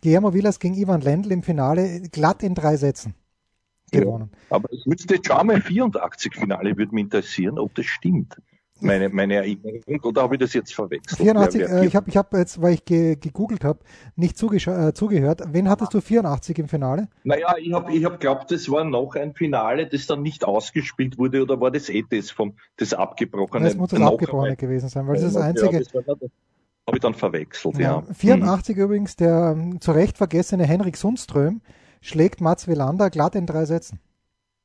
Guillermo 0.01 0.33
Vilas 0.33 0.59
gegen 0.59 0.75
Ivan 0.75 1.01
Lendl 1.01 1.31
im 1.31 1.43
Finale 1.43 2.01
glatt 2.11 2.43
in 2.43 2.55
drei 2.55 2.77
Sätzen 2.77 3.13
gewonnen. 3.91 4.29
Ja, 4.49 4.55
aber 4.57 4.71
es 4.71 4.85
müsste 4.85 5.15
jetzt 5.15 5.27
schon 5.27 5.47
mal 5.47 5.61
84 5.61 6.35
Finale, 6.35 6.77
würde 6.77 6.93
mich 6.93 7.05
interessieren, 7.05 7.57
ob 7.59 7.73
das 7.75 7.85
stimmt 7.85 8.37
meine, 8.81 9.09
meine 9.09 9.35
Erinnerung 9.35 9.99
oder 10.03 10.23
habe 10.23 10.35
ich 10.35 10.39
das 10.39 10.53
jetzt 10.53 10.73
verwechselt? 10.73 11.19
84, 11.19 11.61
wer, 11.61 11.69
wer, 11.69 11.81
äh, 11.81 11.85
ich 11.85 11.95
habe 11.95 12.09
ich 12.09 12.17
hab 12.17 12.33
jetzt, 12.33 12.61
weil 12.61 12.73
ich 12.73 12.85
ge, 12.85 13.15
gegoogelt 13.15 13.63
habe, 13.63 13.79
nicht 14.15 14.41
äh, 14.41 14.93
zugehört. 14.93 15.41
Wen 15.51 15.69
hattest 15.69 15.93
du 15.93 16.01
84 16.01 16.59
im 16.59 16.67
Finale? 16.67 17.07
Naja, 17.23 17.55
ich 17.59 17.73
habe 17.73 17.93
ich 17.93 18.05
hab 18.05 18.19
glaubt, 18.19 18.51
das 18.51 18.69
war 18.69 18.83
noch 18.83 19.15
ein 19.15 19.33
Finale, 19.33 19.87
das 19.87 20.07
dann 20.07 20.21
nicht 20.21 20.45
ausgespielt 20.45 21.17
wurde 21.17 21.41
oder 21.41 21.59
war 21.59 21.71
das 21.71 21.89
eh 21.89 22.03
das 22.09 22.31
vom 22.31 22.53
das 22.77 22.93
abgebrochene? 22.93 23.65
Das 23.65 23.75
muss 23.75 23.89
das 23.89 24.01
abgebrochene 24.01 24.55
gewesen 24.55 24.89
sein, 24.89 25.07
weil 25.07 25.15
das 25.15 25.23
ist 25.23 25.35
das 25.35 25.43
einzige. 25.43 25.73
Ja, 25.73 25.79
das 25.79 25.93
habe 25.93 26.97
ich 26.97 27.01
dann 27.01 27.13
verwechselt, 27.13 27.77
ja. 27.77 28.03
ja. 28.07 28.13
84 28.13 28.75
mhm. 28.75 28.81
übrigens, 28.81 29.15
der 29.15 29.51
um, 29.53 29.79
zu 29.79 29.91
Recht 29.91 30.17
vergessene 30.17 30.65
Henrik 30.65 30.97
Sundström 30.97 31.61
schlägt 32.01 32.41
Mats 32.41 32.67
Wilander 32.67 33.09
glatt 33.09 33.35
in 33.35 33.45
drei 33.45 33.65
Sätzen. 33.65 33.99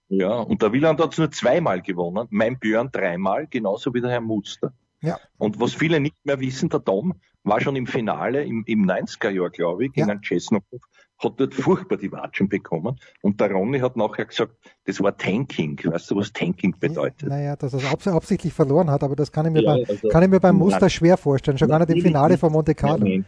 Ja, 0.09 0.35
und 0.35 0.63
der 0.63 0.73
Wieland 0.73 1.01
hat 1.01 1.13
es 1.13 1.19
nur 1.19 1.31
zweimal 1.31 1.81
gewonnen, 1.81 2.27
mein 2.31 2.59
Björn 2.59 2.91
dreimal, 2.93 3.47
genauso 3.49 3.93
wie 3.95 4.01
der 4.01 4.11
Herr 4.11 4.21
Muster. 4.21 4.73
Ja. 5.01 5.19
Und 5.39 5.61
was 5.61 5.75
viele 5.75 6.01
nicht 6.01 6.17
mehr 6.25 6.41
wissen, 6.41 6.69
der 6.69 6.83
Tom 6.83 7.15
war 7.43 7.61
schon 7.61 7.77
im 7.77 7.87
Finale 7.87 8.43
im, 8.43 8.65
im 8.67 8.87
90er 8.87 9.29
Jahr, 9.31 9.51
glaube 9.51 9.85
ich, 9.85 9.93
gegen 9.93 10.09
ja. 10.09 10.13
einen 10.13 10.23
Chesnokov, 10.23 10.81
hat 11.19 11.35
dort 11.37 11.55
furchtbar 11.55 11.99
die 11.99 12.11
Watschen 12.11 12.49
bekommen. 12.49 12.99
Und 13.21 13.41
der 13.41 13.51
Ronny 13.51 13.81
hat 13.81 13.97
nachher 13.97 14.25
gesagt, 14.25 14.53
das 14.87 15.03
war 15.03 15.17
Tanking. 15.17 15.79
Weißt 15.85 16.11
du, 16.11 16.17
was 16.17 16.33
Tanking 16.33 16.75
bedeutet? 16.79 17.29
Naja, 17.29 17.55
dass 17.55 17.75
er 17.75 17.81
es 17.81 18.09
absichtlich 18.09 18.53
verloren 18.53 18.91
hat, 18.91 19.05
aber 19.05 19.15
das 19.15 19.31
kann 19.31 19.47
ich 19.47 19.53
mir, 19.53 19.63
ja, 19.63 19.75
beim, 19.75 19.85
also, 19.87 20.09
kann 20.09 20.23
ich 20.23 20.31
mir 20.31 20.41
beim 20.41 20.57
Muster 20.57 20.81
nein, 20.81 20.91
schwer 20.91 21.17
vorstellen, 21.19 21.59
schon 21.59 21.69
gar 21.69 21.79
nicht 21.81 21.91
im 21.91 22.01
Finale 22.01 22.39
von 22.39 22.51
Monte 22.51 22.75
Carlo. 22.75 23.05
Nein, 23.05 23.27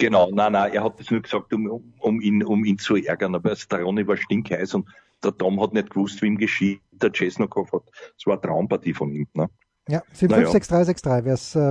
Genau, 0.00 0.30
nein, 0.32 0.52
nein, 0.52 0.72
er 0.72 0.82
hat 0.82 0.98
das 0.98 1.10
nur 1.10 1.20
gesagt, 1.20 1.52
um, 1.52 1.92
um, 1.98 2.20
ihn, 2.22 2.42
um 2.42 2.64
ihn 2.64 2.78
zu 2.78 2.96
ärgern. 2.96 3.34
Aber 3.34 3.54
der 3.54 3.82
Ronny 3.82 4.06
war 4.06 4.16
stinkheiß 4.16 4.74
und 4.74 4.88
der 5.22 5.36
Tom 5.36 5.60
hat 5.60 5.74
nicht 5.74 5.90
gewusst, 5.90 6.22
wie 6.22 6.26
ihm 6.26 6.38
geschieht. 6.38 6.80
Der 6.90 7.12
Chesnokov 7.12 7.70
hat, 7.72 7.82
es 8.18 8.26
war 8.26 8.34
eine 8.34 8.40
Traumpartie 8.40 8.94
von 8.94 9.12
ihm. 9.12 9.26
Ne? 9.34 9.50
Ja, 9.88 10.02
7-5-6-3-6-3. 10.16 11.24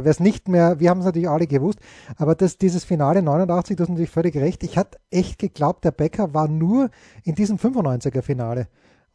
Wer 0.03 0.05
es 0.05 0.19
nicht 0.19 0.47
mehr, 0.47 0.79
wir 0.79 0.91
haben 0.91 0.99
es 0.99 1.05
natürlich 1.05 1.27
alle 1.27 1.47
gewusst, 1.47 1.79
aber 2.17 2.35
das, 2.35 2.59
dieses 2.59 2.83
Finale 2.83 3.23
89, 3.23 3.75
das 3.75 3.85
ist 3.85 3.89
natürlich 3.89 4.11
völlig 4.11 4.35
recht. 4.35 4.63
Ich 4.63 4.77
hatte 4.77 4.99
echt 5.09 5.39
geglaubt, 5.39 5.83
der 5.83 5.91
Becker 5.91 6.31
war 6.31 6.47
nur 6.47 6.91
in 7.23 7.33
diesem 7.33 7.57
95er 7.57 8.21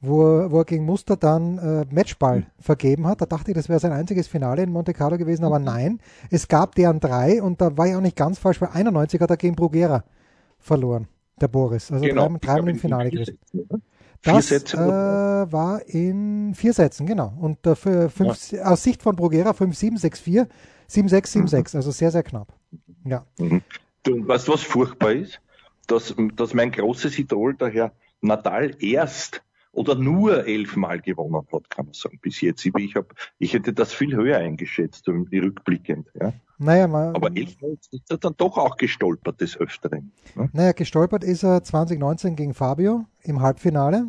Wo, 0.06 0.50
wo 0.50 0.58
er 0.58 0.64
gegen 0.64 0.84
Muster 0.84 1.16
dann 1.16 1.58
äh, 1.58 1.86
Matchball 1.90 2.40
mhm. 2.40 2.46
vergeben 2.58 3.06
hat. 3.06 3.20
Da 3.20 3.26
dachte 3.26 3.50
ich, 3.50 3.56
das 3.56 3.68
wäre 3.68 3.80
sein 3.80 3.92
einziges 3.92 4.26
Finale 4.26 4.62
in 4.62 4.70
Monte 4.70 4.92
Carlo 4.92 5.16
gewesen, 5.18 5.44
aber 5.44 5.58
mhm. 5.58 5.64
nein, 5.64 6.00
es 6.30 6.48
gab 6.48 6.74
deren 6.74 7.00
drei 7.00 7.42
und 7.42 7.60
da 7.60 7.76
war 7.76 7.86
ich 7.86 7.94
auch 7.94 8.00
nicht 8.00 8.16
ganz 8.16 8.38
falsch, 8.38 8.60
weil 8.60 8.70
91 8.72 9.20
hat 9.20 9.30
er 9.30 9.36
gegen 9.36 9.54
Bruguera 9.54 10.04
verloren, 10.58 11.08
der 11.40 11.48
Boris. 11.48 11.90
Also 11.92 12.04
genau. 12.04 12.22
dreimal 12.22 12.38
drei 12.40 12.70
im 12.70 12.78
Finale 12.78 13.10
gewesen. 13.10 13.38
Das 14.24 14.50
äh, 14.50 14.76
war 14.78 15.86
in 15.86 16.54
vier 16.54 16.72
Sätzen, 16.72 17.06
genau. 17.06 17.34
Und 17.38 17.66
äh, 17.66 17.76
für 17.76 18.08
fünf, 18.08 18.52
ja. 18.52 18.64
aus 18.64 18.82
Sicht 18.82 19.02
von 19.02 19.16
Bruguera 19.16 19.50
5-7-6-4, 19.50 20.46
7-6-7-6, 20.90 21.76
also 21.76 21.90
sehr, 21.90 22.10
sehr 22.10 22.22
knapp. 22.22 22.54
Ja. 23.04 23.26
Mhm. 23.38 23.62
Und 24.06 24.28
weißt 24.28 24.48
du, 24.48 24.52
was 24.52 24.62
furchtbar 24.62 25.12
ist? 25.12 25.40
Dass, 25.86 26.14
dass 26.34 26.54
mein 26.54 26.72
großes 26.72 27.18
Idol, 27.18 27.54
der 27.54 27.68
Herr 27.68 27.92
Nadal, 28.22 28.74
erst 28.80 29.42
oder 29.74 29.94
nur 29.94 30.46
elfmal 30.46 31.00
gewonnen 31.00 31.44
hat, 31.52 31.70
kann 31.70 31.86
man 31.86 31.94
sagen, 31.94 32.18
bis 32.22 32.40
jetzt. 32.40 32.64
Ich, 32.64 32.94
hab, 32.94 33.14
ich 33.38 33.52
hätte 33.52 33.72
das 33.72 33.92
viel 33.92 34.14
höher 34.14 34.38
eingeschätzt, 34.38 35.08
rückblickend. 35.08 36.08
Ja. 36.20 36.32
Naja, 36.58 36.86
man, 36.86 37.14
Aber 37.14 37.36
elfmal 37.36 37.76
ist 37.90 38.10
er 38.10 38.18
dann 38.18 38.34
doch 38.36 38.56
auch 38.56 38.76
gestolpert 38.76 39.40
des 39.40 39.56
Öfteren. 39.56 40.12
Ne? 40.36 40.48
Naja, 40.52 40.72
gestolpert 40.72 41.24
ist 41.24 41.42
er 41.42 41.62
2019 41.62 42.36
gegen 42.36 42.54
Fabio 42.54 43.04
im 43.22 43.42
Halbfinale. 43.42 44.06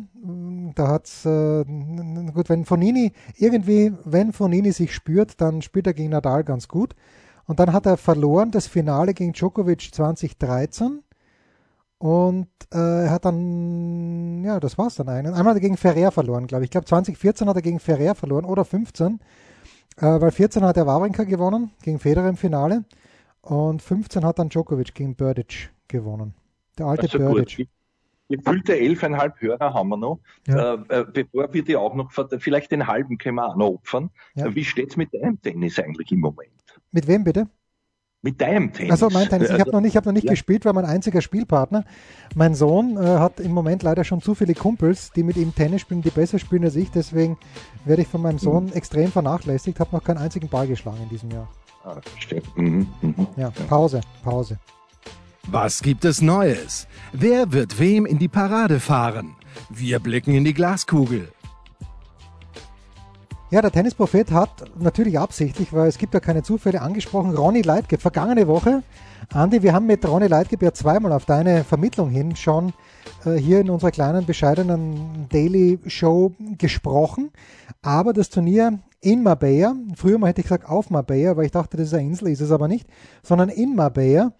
Da 0.74 0.88
hat's 0.88 1.26
äh, 1.26 1.64
gut, 1.64 2.48
wenn 2.48 2.64
Fonini 2.64 3.12
irgendwie, 3.36 3.92
wenn 4.04 4.32
Fonini 4.32 4.72
sich 4.72 4.94
spürt, 4.94 5.40
dann 5.40 5.62
spielt 5.62 5.86
er 5.86 5.94
gegen 5.94 6.10
Nadal 6.10 6.44
ganz 6.44 6.68
gut. 6.68 6.94
Und 7.46 7.60
dann 7.60 7.72
hat 7.72 7.86
er 7.86 7.96
verloren 7.96 8.50
das 8.50 8.66
Finale 8.66 9.14
gegen 9.14 9.32
Djokovic 9.32 9.94
2013 9.94 11.02
und 11.98 12.48
äh, 12.72 13.04
er 13.04 13.10
hat 13.10 13.24
dann, 13.24 14.05
ja, 14.46 14.60
das 14.60 14.78
war's 14.78 14.94
dann 14.94 15.08
eigentlich. 15.08 15.34
Einmal 15.34 15.54
hat 15.54 15.56
er 15.56 15.60
gegen 15.60 15.76
Ferrer 15.76 16.10
verloren, 16.10 16.46
glaube 16.46 16.64
ich. 16.64 16.68
Ich 16.68 16.70
glaube 16.70 16.86
2014 16.86 17.48
hat 17.48 17.56
er 17.56 17.62
gegen 17.62 17.80
Ferrer 17.80 18.14
verloren 18.14 18.44
oder 18.44 18.64
15. 18.64 19.20
Äh, 19.98 20.20
weil 20.20 20.30
14 20.30 20.62
hat 20.62 20.76
er 20.76 20.86
Wawrinka 20.86 21.24
gewonnen, 21.24 21.72
gegen 21.82 21.98
Federer 21.98 22.28
im 22.28 22.36
Finale. 22.36 22.84
Und 23.42 23.82
15 23.82 24.24
hat 24.24 24.38
dann 24.38 24.48
Djokovic 24.48 24.94
gegen 24.94 25.16
Burdic 25.16 25.70
gewonnen. 25.88 26.34
Der 26.78 26.86
alte 26.86 27.02
also 27.02 27.18
Burdic. 27.18 27.68
Gefüllte 28.28 28.74
11,5 28.74 29.34
Hörer 29.38 29.72
haben 29.72 29.88
wir 29.88 29.96
noch. 29.96 30.18
Ja. 30.48 30.74
Äh, 30.74 31.00
äh, 31.00 31.04
bevor 31.12 31.52
wir 31.52 31.62
die 31.62 31.76
auch 31.76 31.94
noch, 31.94 32.10
vielleicht 32.38 32.72
den 32.72 32.86
halben 32.86 33.18
können 33.18 33.36
wir 33.36 33.46
auch 33.46 33.56
noch 33.56 33.68
opfern. 33.68 34.10
Ja. 34.34 34.52
Wie 34.54 34.64
steht's 34.64 34.96
mit 34.96 35.14
deinem 35.14 35.40
Tennis 35.40 35.78
eigentlich 35.78 36.10
im 36.10 36.20
Moment? 36.20 36.50
Mit 36.90 37.06
wem 37.06 37.22
bitte? 37.22 37.48
Mit 38.26 38.40
deinem 38.40 38.72
Tennis. 38.72 38.90
Also 38.90 39.08
mein 39.08 39.28
Tennis. 39.28 39.50
Ich 39.50 39.60
habe 39.60 39.70
noch 39.70 39.80
nicht, 39.80 39.96
hab 39.96 40.04
noch 40.04 40.12
nicht 40.12 40.24
ja. 40.24 40.32
gespielt, 40.32 40.64
war 40.64 40.72
mein 40.72 40.84
einziger 40.84 41.22
Spielpartner. 41.22 41.84
Mein 42.34 42.56
Sohn 42.56 42.96
äh, 42.96 43.06
hat 43.06 43.38
im 43.38 43.52
Moment 43.52 43.84
leider 43.84 44.02
schon 44.02 44.20
zu 44.20 44.34
viele 44.34 44.52
Kumpels, 44.52 45.12
die 45.14 45.22
mit 45.22 45.36
ihm 45.36 45.54
Tennis 45.54 45.82
spielen, 45.82 46.02
die 46.02 46.10
besser 46.10 46.40
spielen 46.40 46.64
als 46.64 46.74
ich. 46.74 46.90
Deswegen 46.90 47.38
werde 47.84 48.02
ich 48.02 48.08
von 48.08 48.20
meinem 48.20 48.38
Sohn 48.38 48.64
mhm. 48.64 48.72
extrem 48.72 49.12
vernachlässigt. 49.12 49.78
Habe 49.78 49.94
noch 49.94 50.02
keinen 50.02 50.18
einzigen 50.18 50.48
Ball 50.48 50.66
geschlagen 50.66 50.98
in 51.04 51.08
diesem 51.08 51.30
Jahr. 51.30 51.48
Ah, 51.84 52.00
verstehe. 52.02 52.42
Mhm. 52.56 52.88
Mhm. 53.00 53.28
Ja, 53.36 53.52
Pause, 53.68 54.00
Pause. 54.24 54.58
Was 55.46 55.80
gibt 55.80 56.04
es 56.04 56.20
Neues? 56.20 56.88
Wer 57.12 57.52
wird 57.52 57.78
wem 57.78 58.06
in 58.06 58.18
die 58.18 58.26
Parade 58.26 58.80
fahren? 58.80 59.36
Wir 59.70 60.00
blicken 60.00 60.34
in 60.34 60.42
die 60.42 60.52
Glaskugel. 60.52 61.28
Ja, 63.48 63.62
der 63.62 63.70
Tennisprophet 63.70 64.32
hat 64.32 64.64
natürlich 64.76 65.20
absichtlich, 65.20 65.72
weil 65.72 65.86
es 65.86 65.98
gibt 65.98 66.14
ja 66.14 66.18
keine 66.18 66.42
Zufälle, 66.42 66.82
angesprochen, 66.82 67.32
Ronny 67.32 67.62
Leitgeb. 67.62 68.02
Vergangene 68.02 68.48
Woche, 68.48 68.82
Andi, 69.32 69.62
wir 69.62 69.72
haben 69.72 69.86
mit 69.86 70.04
Ronny 70.04 70.26
Leitgeb 70.26 70.62
ja 70.62 70.72
zweimal 70.72 71.12
auf 71.12 71.26
deine 71.26 71.62
Vermittlung 71.62 72.10
hin 72.10 72.34
schon 72.34 72.72
äh, 73.24 73.34
hier 73.34 73.60
in 73.60 73.70
unserer 73.70 73.92
kleinen, 73.92 74.26
bescheidenen 74.26 75.28
Daily 75.28 75.78
Show 75.86 76.32
gesprochen. 76.58 77.30
Aber 77.82 78.12
das 78.12 78.30
Turnier 78.30 78.80
in 79.00 79.22
Marbella, 79.22 79.76
früher 79.94 80.18
mal 80.18 80.26
hätte 80.26 80.40
ich 80.40 80.48
gesagt 80.48 80.68
auf 80.68 80.90
Marbella, 80.90 81.36
weil 81.36 81.44
ich 81.46 81.52
dachte, 81.52 81.76
das 81.76 81.86
ist 81.86 81.94
eine 81.94 82.02
Insel, 82.02 82.26
ist 82.26 82.40
es 82.40 82.50
aber 82.50 82.66
nicht, 82.66 82.88
sondern 83.22 83.48
in 83.48 83.76
Marbella. 83.76 84.32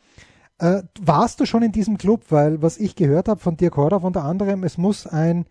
Äh, 0.59 0.83
warst 1.01 1.39
du 1.39 1.47
schon 1.47 1.63
in 1.63 1.71
diesem 1.71 1.97
Club? 1.97 2.25
Weil 2.31 2.61
was 2.61 2.77
ich 2.77 2.97
gehört 2.97 3.29
habe 3.29 3.39
von 3.39 3.57
Dirk 3.57 3.77
Hordauf 3.77 4.03
unter 4.03 4.25
anderem, 4.25 4.65
es 4.65 4.79
muss 4.79 5.07
ein 5.07 5.47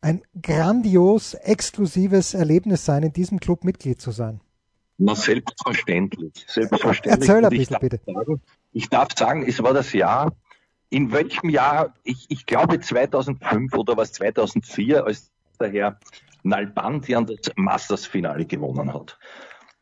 ein 0.00 0.22
grandios 0.40 1.34
exklusives 1.34 2.34
Erlebnis 2.34 2.84
sein, 2.84 3.02
in 3.02 3.12
diesem 3.12 3.40
Club 3.40 3.64
Mitglied 3.64 4.00
zu 4.00 4.10
sein. 4.10 4.40
Na, 4.96 5.14
selbstverständlich. 5.14 6.44
Selbstverständlich. 6.46 7.28
Erzähl 7.28 7.44
ein 7.44 7.50
bisschen, 7.50 7.78
bitte. 7.80 8.00
Sagen, 8.04 8.42
ich 8.72 8.88
darf 8.88 9.08
sagen, 9.16 9.46
es 9.46 9.62
war 9.62 9.72
das 9.72 9.92
Jahr, 9.92 10.32
in 10.90 11.12
welchem 11.12 11.50
Jahr, 11.50 11.94
ich, 12.02 12.26
ich 12.28 12.46
glaube 12.46 12.80
2005 12.80 13.74
oder 13.74 13.96
was 13.96 14.12
2004, 14.12 15.04
als 15.04 15.30
der 15.60 15.70
Herr 15.70 16.00
Nalbandian 16.42 17.26
das 17.26 17.52
Masters-Finale 17.56 18.46
gewonnen 18.46 18.92
hat. 18.92 19.18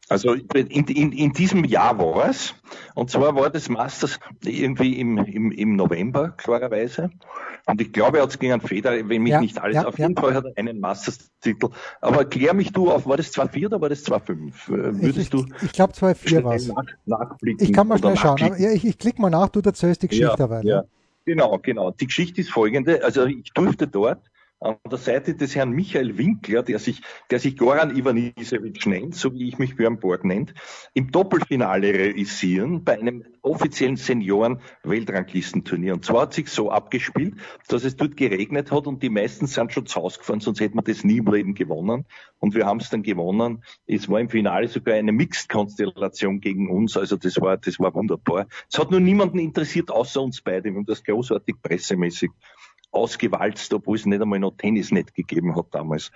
Also 0.09 0.35
in, 0.35 0.87
in, 0.87 1.13
in 1.13 1.33
diesem 1.33 1.65
Jahr 1.65 1.99
war 1.99 2.29
es. 2.29 2.55
Und 2.95 3.11
zwar 3.11 3.35
war 3.35 3.51
das 3.51 3.69
Masters 3.69 4.21
irgendwie 4.45 5.01
im, 5.01 5.19
im, 5.19 5.51
im 5.51 5.75
November, 5.75 6.31
klarerweise. 6.31 7.11
Und 7.67 7.81
ich 7.81 7.93
glaube, 7.93 8.19
er 8.19 8.23
hat 8.23 8.31
es 8.31 8.39
gegen 8.39 8.53
einen 8.53 8.63
Feder, 8.63 8.93
wenn 9.09 9.23
mich 9.23 9.33
ja, 9.33 9.41
nicht 9.41 9.61
alles, 9.61 9.75
ja, 9.75 9.87
auf 9.87 9.99
jeden 9.99 10.15
ja. 10.15 10.21
Fall 10.21 10.35
hat 10.35 10.45
er 10.45 10.53
einen 10.57 10.79
Masters-Titel. 10.79 11.71
Aber 12.01 12.25
klär 12.25 12.55
mich 12.55 12.73
du 12.73 12.93
auf, 12.93 13.07
war 13.07 13.17
das 13.17 13.35
2-4 13.35 13.67
oder 13.67 13.81
war 13.81 13.89
das 13.89 14.07
2-5? 14.07 14.53
Würdest 14.69 15.19
ich, 15.19 15.31
du? 15.31 15.45
Ich 15.63 15.73
glaube 15.73 15.93
2-4 15.93 16.45
war 16.45 16.55
es. 16.55 16.73
Nach, 17.05 17.37
ich 17.43 17.73
kann 17.73 17.89
mal 17.89 17.99
schnell 17.99 18.17
schauen. 18.17 18.41
Aber, 18.41 18.59
ja, 18.59 18.71
ich, 18.71 18.85
ich 18.85 18.99
klicke 18.99 19.21
mal 19.21 19.31
nach, 19.31 19.49
du 19.49 19.61
erzählst 19.61 20.03
die 20.03 20.09
Geschichte 20.09 20.49
ja, 20.49 20.61
Ja. 20.63 20.85
Genau, 21.25 21.59
genau. 21.59 21.91
Die 21.91 22.07
Geschichte 22.07 22.41
ist 22.41 22.51
folgende. 22.51 23.03
Also 23.03 23.27
ich 23.27 23.53
durfte 23.53 23.89
dort 23.89 24.21
an 24.67 24.77
der 24.91 24.99
Seite 24.99 25.35
des 25.35 25.55
Herrn 25.55 25.71
Michael 25.71 26.19
Winkler, 26.19 26.63
der 26.63 26.79
sich, 26.79 27.01
der 27.31 27.39
sich 27.39 27.57
Goran 27.57 27.97
Ivanisevic 27.97 28.85
nennt, 28.87 29.15
so 29.15 29.33
wie 29.33 29.49
ich 29.49 29.59
mich 29.59 29.77
Björn 29.77 30.01
Borg 30.01 30.25
nennt, 30.25 30.55
im 30.93 31.13
Doppelfinale 31.13 31.95
realisieren 31.95 32.83
bei 32.83 32.99
einem 32.99 33.25
offiziellen 33.43 33.97
Senioren-Weltranglistenturnier. 33.97 35.95
Und 35.95 36.05
zwar 36.05 36.23
hat 36.23 36.35
sich 36.35 36.49
so 36.49 36.71
abgespielt, 36.71 37.37
dass 37.69 37.85
es 37.85 37.97
dort 37.97 38.17
geregnet 38.17 38.73
hat 38.73 38.89
und 38.89 39.03
die 39.03 39.11
meisten 39.11 39.47
sind 39.47 39.73
schon 39.73 39.87
zu 39.87 40.03
Hause 40.03 40.19
gefahren, 40.19 40.41
sonst 40.41 40.61
hätten 40.61 40.77
wir 40.77 40.83
das 40.83 41.05
nie 41.05 41.19
im 41.19 41.27
Leben 41.27 41.55
gewonnen. 41.55 42.05
Und 42.39 42.55
wir 42.55 42.67
haben 42.67 42.81
es 42.81 42.91
dann 42.91 43.03
gewonnen. 43.03 43.63
Es 43.87 44.09
war 44.09 44.21
im 44.21 44.29
Finale 44.29 44.69
sogar 44.69 44.97
eine 44.97 45.13
Mixed-Konstellation 45.13 46.41
gegen 46.41 46.69
uns. 46.69 46.97
Also 46.97 47.17
das 47.17 47.41
war, 47.41 47.57
das 47.57 47.79
war 47.79 47.95
wunderbar. 47.95 48.47
Es 48.71 48.79
hat 48.79 48.91
nur 48.91 49.01
niemanden 49.01 49.39
interessiert, 49.39 49.91
außer 49.91 50.21
uns 50.21 50.43
beide. 50.43 50.65
Wir 50.65 50.75
haben 50.75 50.87
das 50.87 51.05
großartig 51.05 51.57
pressemäßig 51.63 52.31
ausgewalzt, 52.91 53.73
obwohl 53.75 53.97
es 53.97 54.07
nicht 54.07 54.23
einmal 54.23 54.39
noch 54.39 54.57
Tennisnet 54.57 55.15
gegeben 55.15 55.55
hat 55.55 55.67
damals. 55.73 56.11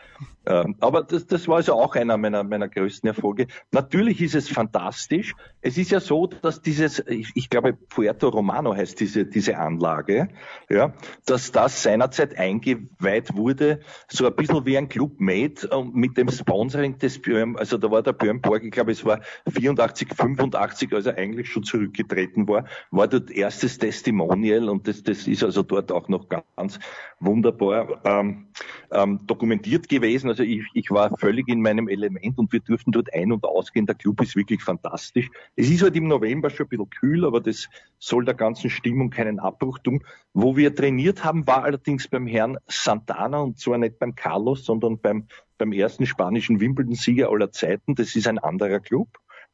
Ähm, 0.46 0.76
aber 0.80 1.02
das, 1.02 1.26
das 1.26 1.46
war 1.46 1.56
also 1.56 1.74
auch 1.74 1.94
einer 1.94 2.16
meiner, 2.16 2.42
meiner 2.42 2.68
größten 2.68 3.08
Erfolge. 3.08 3.46
Natürlich 3.72 4.22
ist 4.22 4.34
es 4.34 4.48
fantastisch. 4.48 5.34
Es 5.60 5.76
ist 5.76 5.90
ja 5.90 6.00
so, 6.00 6.26
dass 6.26 6.62
dieses, 6.62 7.00
ich, 7.06 7.30
ich 7.34 7.50
glaube, 7.50 7.74
Puerto 7.74 8.28
Romano 8.28 8.74
heißt 8.74 8.98
diese, 8.98 9.26
diese 9.26 9.58
Anlage, 9.58 10.28
ja, 10.70 10.94
dass 11.26 11.52
das 11.52 11.82
seinerzeit 11.82 12.38
eingeweiht 12.38 13.36
wurde, 13.36 13.80
so 14.08 14.26
ein 14.26 14.34
bisschen 14.34 14.64
wie 14.64 14.78
ein 14.78 14.88
Club 14.88 15.20
Made 15.20 15.68
und 15.68 15.94
mit 15.94 16.16
dem 16.16 16.30
Sponsoring 16.30 16.98
des 16.98 17.20
Björn, 17.20 17.56
also 17.56 17.76
da 17.76 17.90
war 17.90 18.02
der 18.02 18.14
Björn 18.14 18.40
Borg, 18.40 18.64
ich 18.64 18.70
glaube, 18.70 18.92
es 18.92 19.04
war 19.04 19.20
84, 19.52 20.08
85, 20.14 20.92
als 20.94 21.04
er 21.06 21.18
eigentlich 21.18 21.50
schon 21.50 21.64
zurückgetreten 21.64 22.48
war, 22.48 22.64
war 22.90 23.08
dort 23.08 23.30
erstes 23.30 23.76
Testimonial 23.76 24.70
und 24.70 24.88
das, 24.88 25.02
das 25.02 25.28
ist 25.28 25.44
also 25.44 25.62
dort 25.62 25.92
auch 25.92 26.08
noch 26.08 26.28
ganz 26.28 26.44
ganz 26.60 26.78
wunderbar 27.20 28.00
ähm, 28.04 28.48
ähm, 28.90 29.20
dokumentiert 29.26 29.88
gewesen. 29.88 30.28
Also 30.28 30.42
ich, 30.42 30.62
ich 30.74 30.90
war 30.90 31.16
völlig 31.16 31.48
in 31.48 31.62
meinem 31.62 31.88
Element 31.88 32.36
und 32.38 32.52
wir 32.52 32.60
durften 32.60 32.92
dort 32.92 33.12
ein- 33.14 33.32
und 33.32 33.44
ausgehen. 33.44 33.86
Der 33.86 33.94
Club 33.94 34.20
ist 34.20 34.36
wirklich 34.36 34.62
fantastisch. 34.62 35.30
Es 35.56 35.70
ist 35.70 35.82
halt 35.82 35.96
im 35.96 36.06
November 36.06 36.50
schon 36.50 36.66
ein 36.66 36.68
bisschen 36.68 36.90
kühl, 36.90 37.24
aber 37.24 37.40
das 37.40 37.68
soll 37.98 38.24
der 38.26 38.34
ganzen 38.34 38.68
Stimmung 38.68 39.08
keinen 39.10 39.38
Abbruch 39.38 39.78
tun. 39.78 40.04
Wo 40.34 40.56
wir 40.56 40.74
trainiert 40.74 41.24
haben, 41.24 41.46
war 41.46 41.64
allerdings 41.64 42.08
beim 42.08 42.26
Herrn 42.26 42.58
Santana 42.66 43.40
und 43.40 43.58
zwar 43.58 43.78
nicht 43.78 43.98
beim 43.98 44.14
Carlos, 44.14 44.64
sondern 44.64 45.00
beim, 45.00 45.28
beim 45.56 45.72
ersten 45.72 46.04
spanischen 46.04 46.60
Wimbledon-Sieger 46.60 47.30
aller 47.30 47.52
Zeiten. 47.52 47.94
Das 47.94 48.14
ist 48.16 48.26
ein 48.28 48.38
anderer 48.38 48.80
Club 48.80 49.08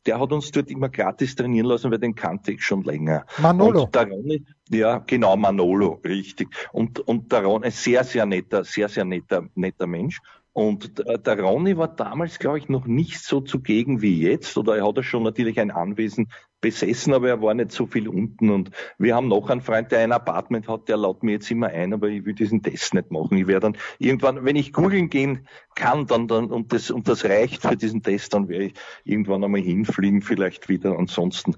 der 0.06 0.20
hat 0.20 0.32
uns 0.32 0.50
dort 0.50 0.70
immer 0.70 0.88
gratis 0.88 1.34
trainieren 1.34 1.66
lassen, 1.66 1.90
weil 1.90 1.98
den 1.98 2.14
kannte 2.14 2.52
ich 2.52 2.62
schon 2.62 2.82
länger. 2.82 3.26
Manolo. 3.38 3.84
Und 3.84 3.94
der 3.94 4.08
Ronny, 4.08 4.44
ja, 4.70 4.98
genau, 4.98 5.36
Manolo, 5.36 6.00
richtig. 6.04 6.48
Und, 6.72 7.00
und 7.00 7.32
der 7.32 7.44
Ronny, 7.44 7.66
ein 7.66 7.72
sehr, 7.72 8.04
sehr 8.04 8.26
netter, 8.26 8.64
sehr, 8.64 8.88
sehr 8.88 9.04
netter, 9.04 9.46
netter 9.54 9.86
Mensch. 9.86 10.20
Und 10.52 10.98
der 10.98 11.38
Ronny 11.38 11.76
war 11.76 11.88
damals, 11.88 12.38
glaube 12.38 12.58
ich, 12.58 12.70
noch 12.70 12.86
nicht 12.86 13.22
so 13.22 13.42
zugegen 13.42 14.00
wie 14.00 14.22
jetzt. 14.22 14.56
Oder 14.56 14.78
er 14.78 14.86
hat 14.86 14.96
ja 14.96 15.02
schon 15.02 15.22
natürlich 15.22 15.60
ein 15.60 15.70
Anwesen 15.70 16.28
besessen, 16.66 17.14
aber 17.14 17.28
er 17.28 17.40
war 17.40 17.54
nicht 17.54 17.70
so 17.70 17.86
viel 17.86 18.08
unten. 18.08 18.50
Und 18.50 18.70
wir 18.98 19.14
haben 19.14 19.28
noch 19.28 19.48
einen 19.48 19.60
Freund, 19.60 19.92
der 19.92 20.00
ein 20.00 20.10
Apartment 20.10 20.66
hat, 20.66 20.88
der 20.88 20.96
laut 20.96 21.22
mir 21.22 21.32
jetzt 21.32 21.50
immer 21.50 21.68
ein, 21.68 21.92
aber 21.92 22.08
ich 22.08 22.24
will 22.24 22.34
diesen 22.34 22.60
Test 22.60 22.92
nicht 22.92 23.12
machen. 23.12 23.38
Ich 23.38 23.46
werde 23.46 23.60
dann 23.60 23.76
irgendwann, 23.98 24.44
wenn 24.44 24.56
ich 24.56 24.72
googeln 24.72 25.08
gehen 25.08 25.46
kann, 25.76 26.06
dann, 26.06 26.26
dann 26.26 26.46
und 26.46 26.72
das 26.72 26.90
und 26.90 27.06
das 27.06 27.24
reicht 27.24 27.62
für 27.62 27.76
diesen 27.76 28.02
Test, 28.02 28.34
dann 28.34 28.48
werde 28.48 28.64
ich 28.66 28.74
irgendwann 29.04 29.44
einmal 29.44 29.60
hinfliegen, 29.60 30.22
vielleicht 30.22 30.68
wieder. 30.68 30.98
Ansonsten 30.98 31.56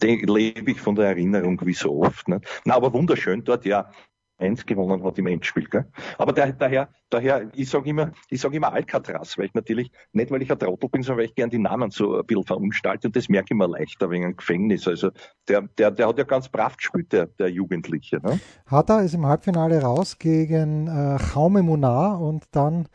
lebe 0.00 0.70
ich 0.70 0.80
von 0.80 0.94
der 0.94 1.08
Erinnerung 1.08 1.60
wie 1.64 1.74
so 1.74 2.02
oft. 2.02 2.28
Ne? 2.28 2.40
Na, 2.64 2.74
aber 2.74 2.94
wunderschön 2.94 3.44
dort, 3.44 3.66
ja. 3.66 3.90
1 4.38 4.66
gewonnen 4.66 5.04
hat 5.04 5.18
im 5.18 5.26
Endspiel. 5.26 5.68
Gell? 5.68 5.84
Aber 6.16 6.32
der, 6.32 6.52
daher, 6.52 6.88
daher, 7.10 7.50
ich 7.54 7.68
sage 7.68 7.90
immer, 7.90 8.12
ich 8.30 8.40
sage 8.40 8.56
immer 8.56 8.72
Alcatraz, 8.72 9.36
weil 9.36 9.46
ich 9.46 9.54
natürlich, 9.54 9.90
nicht 10.12 10.30
weil 10.30 10.42
ich 10.42 10.50
ein 10.50 10.58
Trottel 10.58 10.88
bin, 10.88 11.02
sondern 11.02 11.18
weil 11.18 11.26
ich 11.26 11.34
gern 11.34 11.50
die 11.50 11.58
Namen 11.58 11.90
so 11.90 12.16
ein 12.16 12.26
bisschen 12.26 12.44
verunstalte 12.44 13.08
und 13.08 13.16
das 13.16 13.28
merke 13.28 13.48
ich 13.50 13.58
mir 13.58 13.68
leichter 13.68 14.10
wegen 14.10 14.24
einem 14.24 14.36
Gefängnis. 14.36 14.86
Also 14.86 15.10
der, 15.48 15.62
der, 15.78 15.90
der 15.90 16.08
hat 16.08 16.18
ja 16.18 16.24
ganz 16.24 16.48
brav 16.48 16.76
gespielt, 16.76 17.12
der, 17.12 17.26
der 17.26 17.48
Jugendliche. 17.48 18.20
Ne? 18.22 18.40
Hat 18.66 18.90
er, 18.90 19.02
ist 19.02 19.14
im 19.14 19.26
Halbfinale 19.26 19.82
raus 19.82 20.18
gegen 20.18 20.86
äh, 20.86 21.18
Jaume 21.34 21.62
Munar 21.62 22.20
und 22.20 22.44
dann 22.52 22.88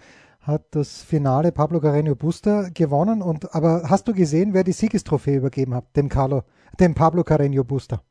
hat 0.44 0.76
das 0.76 1.02
Finale 1.04 1.52
Pablo 1.52 1.80
Carreño 1.80 2.16
Busta 2.16 2.70
gewonnen. 2.74 3.22
Und 3.22 3.56
aber 3.56 3.84
hast 3.90 4.08
du 4.08 4.14
gesehen, 4.14 4.54
wer 4.54 4.64
die 4.64 4.74
Siegestrophäe 4.74 5.38
übergeben 5.38 5.74
hat? 5.74 5.96
Dem 5.96 6.10
Carlo, 6.10 6.44
dem 6.80 6.94
Pablo 6.94 7.22
Carreño 7.22 7.64
Busta. 7.64 8.02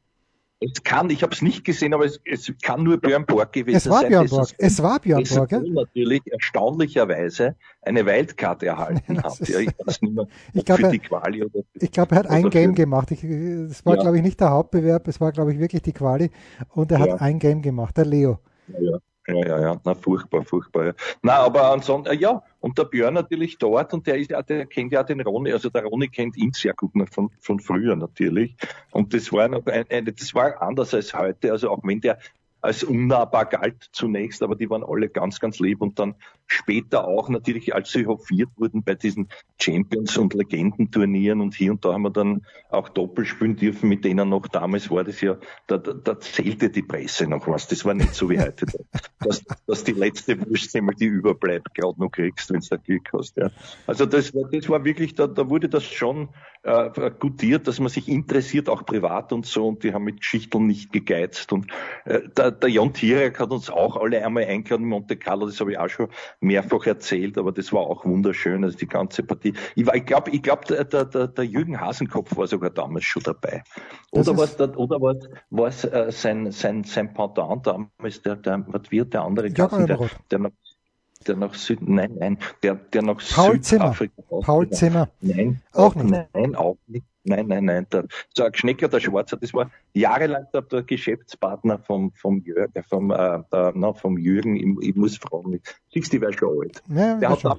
Es 0.63 0.83
kann, 0.83 1.11
ich 1.11 1.23
habe 1.23 1.33
es 1.33 1.43
nicht 1.43 1.65
gesehen, 1.65 1.95
aber 1.95 2.05
es, 2.05 2.21
es, 2.25 2.53
kann 2.63 2.83
nur 2.83 2.99
Björn 2.99 3.27
Borg 3.27 3.53
gewesen 3.53 3.77
es 3.77 3.89
war 3.89 4.03
sein. 4.03 4.11
Björn 4.11 4.29
Borg. 4.29 4.49
Es 4.59 4.83
war 4.83 5.01
Björn 5.01 5.25
Borg. 5.25 5.53
Ja? 5.53 5.61
natürlich 5.61 6.23
erstaunlicherweise 6.27 7.57
eine 7.83 8.07
Wildkarte 8.07 8.67
erhalten 8.67 9.19
hat. 9.23 9.39
Ja, 9.49 9.59
ich 9.59 9.71
weiß 9.79 10.03
nicht 10.03 10.15
mehr, 10.15 10.27
ich 10.55 10.65
glaube, 10.65 10.83
er, 10.83 10.93
ich 10.93 11.91
glaube, 11.91 12.15
er 12.15 12.19
hat 12.19 12.27
ein 12.29 12.51
Game 12.51 12.75
gemacht. 12.75 13.11
Ich, 13.11 13.25
es 13.25 13.85
war, 13.85 13.97
ja. 13.97 14.03
glaube 14.03 14.17
ich, 14.19 14.23
nicht 14.23 14.41
der 14.41 14.51
Hauptbewerb, 14.51 15.09
es 15.09 15.21
war, 15.21 15.33
glaube 15.33 15.53
ich, 15.53 15.59
wirklich 15.59 15.83
die 15.83 15.93
Quali. 15.93 16.31
Und 16.69 16.93
er 16.93 16.99
ja. 16.99 17.13
hat 17.13 17.21
ein 17.21 17.39
Game 17.39 17.63
gemacht, 17.63 17.97
der 17.97 18.07
Leo. 18.07 18.39
Ja, 18.69 18.99
ja, 19.29 19.35
ja, 19.35 19.61
ja, 19.61 19.81
na 19.85 19.95
furchtbar, 19.95 20.45
furchtbar. 20.45 20.87
Ja. 20.87 20.93
Na, 21.23 21.35
aber 21.35 21.71
ansonsten, 21.71 22.13
äh, 22.13 22.17
ja, 22.17 22.43
und 22.61 22.77
der 22.77 22.85
Björn 22.85 23.15
natürlich 23.15 23.59
dort 23.59 23.95
und 23.95 24.07
der 24.07 24.19
ist 24.19 24.31
ja, 24.31 24.43
der 24.43 24.67
kennt 24.67 24.93
ja 24.93 25.03
den 25.03 25.21
Ronny, 25.21 25.53
also 25.53 25.71
der 25.71 25.85
Ronny 25.85 26.09
kennt 26.09 26.37
ihn 26.37 26.53
sehr 26.53 26.75
gut 26.75 26.95
noch 26.97 27.09
von, 27.09 27.31
von 27.41 27.61
früher 27.61 27.95
natürlich. 27.95 28.57
Und 28.91 29.15
das 29.15 29.33
war 29.33 29.49
noch 29.49 29.65
ein, 29.67 29.85
ein, 29.91 30.05
das 30.07 30.35
war 30.35 30.61
anders 30.61 30.93
als 30.95 31.15
heute, 31.15 31.53
also 31.53 31.71
auch 31.71 31.81
wenn 31.85 32.01
der 32.01 32.19
als 32.63 32.85
unnahbar 32.85 33.47
galt 33.47 33.89
zunächst, 33.93 34.43
aber 34.43 34.55
die 34.55 34.71
waren 34.71 34.85
alle 34.85 35.09
ganz, 35.09 35.41
ganz 35.41 35.59
lieb 35.59 35.83
und 35.83 35.99
dann 35.99 36.15
später 36.53 37.07
auch 37.07 37.29
natürlich, 37.29 37.75
als 37.75 37.91
sie 37.91 38.07
hofiert 38.07 38.51
wurden 38.57 38.83
bei 38.83 38.95
diesen 38.95 39.29
Champions- 39.61 40.17
und 40.19 40.35
Legendenturnieren 40.35 41.41
und 41.41 41.55
hier 41.55 41.73
und 41.73 41.85
da 41.85 41.93
haben 41.93 42.03
wir 42.03 42.11
dann 42.11 42.45
auch 42.71 42.89
doppelt 42.89 43.29
spielen 43.29 43.57
dürfen 43.57 43.89
mit 43.89 44.05
denen 44.05 44.29
noch. 44.29 44.47
Damals 44.49 44.91
war 44.91 45.05
das 45.05 45.21
ja, 45.21 45.37
da, 45.67 45.79
da, 45.79 45.93
da 45.93 46.19
zählte 46.21 46.71
die 46.71 46.83
Presse 46.83 47.27
noch 47.27 47.47
was. 47.49 47.69
Das 47.69 47.85
war 47.85 47.95
nicht 47.95 48.15
so 48.15 48.29
wie 48.31 48.41
heute, 48.41 48.67
dass, 49.21 49.43
dass 49.67 49.85
die 49.85 49.93
letzte 49.93 50.39
Wurstsemmel, 50.41 50.95
die 50.95 51.07
überbleibt, 51.07 51.75
gerade 51.75 52.01
noch 52.01 52.11
kriegst, 52.11 52.51
wenn 52.53 52.61
du 52.61 52.67
da 52.69 52.77
Glück 52.77 53.09
hast. 53.13 53.37
Ja. 53.37 53.51
Also 53.87 54.07
das 54.07 54.35
war, 54.35 54.49
das 54.51 54.69
war 54.69 54.85
wirklich, 54.85 55.15
da, 55.15 55.27
da 55.27 55.49
wurde 55.49 55.69
das 55.69 55.85
schon 55.85 56.29
äh, 56.63 57.11
gutiert, 57.19 57.67
dass 57.67 57.81
man 57.81 57.89
sich 57.89 58.09
interessiert, 58.09 58.69
auch 58.69 58.85
privat 58.85 59.33
und 59.33 59.47
so, 59.47 59.69
und 59.69 59.83
die 59.83 59.93
haben 59.93 60.05
mit 60.05 60.21
Geschichten 60.21 60.67
nicht 60.67 60.93
gegeizt. 60.93 61.53
Und 61.53 61.71
äh, 62.05 62.21
der, 62.37 62.53
der 62.53 62.71
Jon 62.71 62.93
Tirek 62.93 63.41
hat 63.41 63.51
uns 63.51 63.71
auch 63.71 63.97
alle 63.97 64.25
einmal 64.25 64.45
eingeladen 64.45 64.85
in 64.85 64.89
Monte 64.89 65.17
Carlo, 65.17 65.47
das 65.47 65.61
habe 65.61 65.73
ich 65.73 65.79
auch 65.79 65.89
schon 65.89 66.09
mehrfach 66.43 66.87
erzählt, 66.87 67.39
aber 67.39 67.53
das 67.53 67.73
war 67.73 67.83
auch 67.83 68.05
wunderschön, 68.05 68.65
also 68.65 68.77
die 68.77 68.87
ganze 68.87 69.23
Partie. 69.23 69.55
Ich, 69.75 69.87
ich 69.87 70.07
glaube, 70.07 70.31
ich 70.31 70.43
glaub, 70.43 70.65
der, 70.65 70.85
der, 70.85 71.05
der 71.05 71.45
Jürgen 71.45 71.81
Hasenkopf 71.81 72.37
war 72.37 72.47
sogar 72.47 72.71
damals 72.71 73.05
schon 73.05 73.23
dabei. 73.23 73.63
Oder 74.11 74.37
was, 74.37 74.59
oder 74.61 75.01
was, 75.01 75.29
was 75.51 75.85
äh, 75.85 76.11
sein, 76.11 76.51
sein, 76.51 76.85
sein 76.85 77.15
Pendant 77.15 77.67
damals, 77.67 78.23
der, 78.23 78.37
der, 78.37 78.65
was 78.69 78.91
wird 78.91 79.15
der 79.15 79.23
andere 79.23 79.51
Klassen, 79.51 79.87
der, 79.87 79.99
der 80.31 80.39
noch 80.39 80.51
der 81.29 81.37
nach 81.37 81.55
Süd, 81.55 81.87
nein, 81.87 82.17
nein, 82.19 82.39
der, 82.63 82.75
der 82.75 83.03
nach 83.03 83.21
Paul 83.35 83.63
Südafrika 83.63 84.23
Zimmer. 84.23 84.41
Paul 84.43 84.71
Zimmer. 84.71 85.09
Nein, 85.21 85.63
auch 85.73 85.95
nicht. 85.95 86.29
Nein, 86.35 86.55
auch 86.55 86.77
nicht. 86.87 87.07
Nein, 87.25 87.47
nein, 87.47 87.65
nein. 87.65 87.87
Der, 87.93 88.07
so 88.35 88.43
ein 88.45 88.55
Schnecker, 88.55 88.89
der 88.89 89.01
Schwarzer, 89.01 89.37
das 89.37 89.55
war 89.55 89.71
jahrelang 89.95 90.47
der, 90.53 90.63
der 90.63 90.83
Geschäftspartner 90.83 91.79
vom, 91.79 92.13
vom, 92.13 92.43
Jürgen, 92.43 92.73
äh, 92.75 92.83
vom, 92.83 93.11
äh, 93.11 93.43
der, 93.53 93.73
na, 93.75 93.93
vom 93.93 94.19
Jürgen. 94.19 94.57
Ich, 94.57 94.89
ich 94.89 94.97
muss 94.97 95.19
fragen, 95.19 95.61
siehst 95.93 96.13
du, 96.13 96.19
die 96.19 96.25
war 96.25 96.33
schon 96.33 96.61
alt. 96.61 96.83
Ja, 96.89 97.17
der 97.17 97.29
hat 97.29 97.41
schon. 97.41 97.59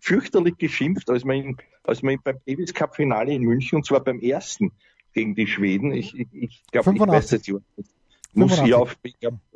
fürchterlich 0.00 0.58
geschimpft, 0.58 1.10
als 1.10 1.24
man, 1.24 1.56
als 1.84 2.02
man 2.02 2.18
beim 2.22 2.38
Davis 2.46 2.74
Cup 2.74 2.96
Finale 2.96 3.32
in 3.32 3.42
München, 3.42 3.76
und 3.76 3.86
zwar 3.86 4.00
beim 4.00 4.20
ersten 4.20 4.72
gegen 5.12 5.34
die 5.34 5.46
Schweden, 5.46 5.92
ich, 5.92 6.18
ich, 6.18 6.28
ich 6.32 6.62
glaube, 6.72 6.92
ich 6.94 7.00
weiß 7.00 7.30
jetzt, 7.30 7.50
Muss 8.34 8.60
ja 8.64 8.76
auf 8.76 8.96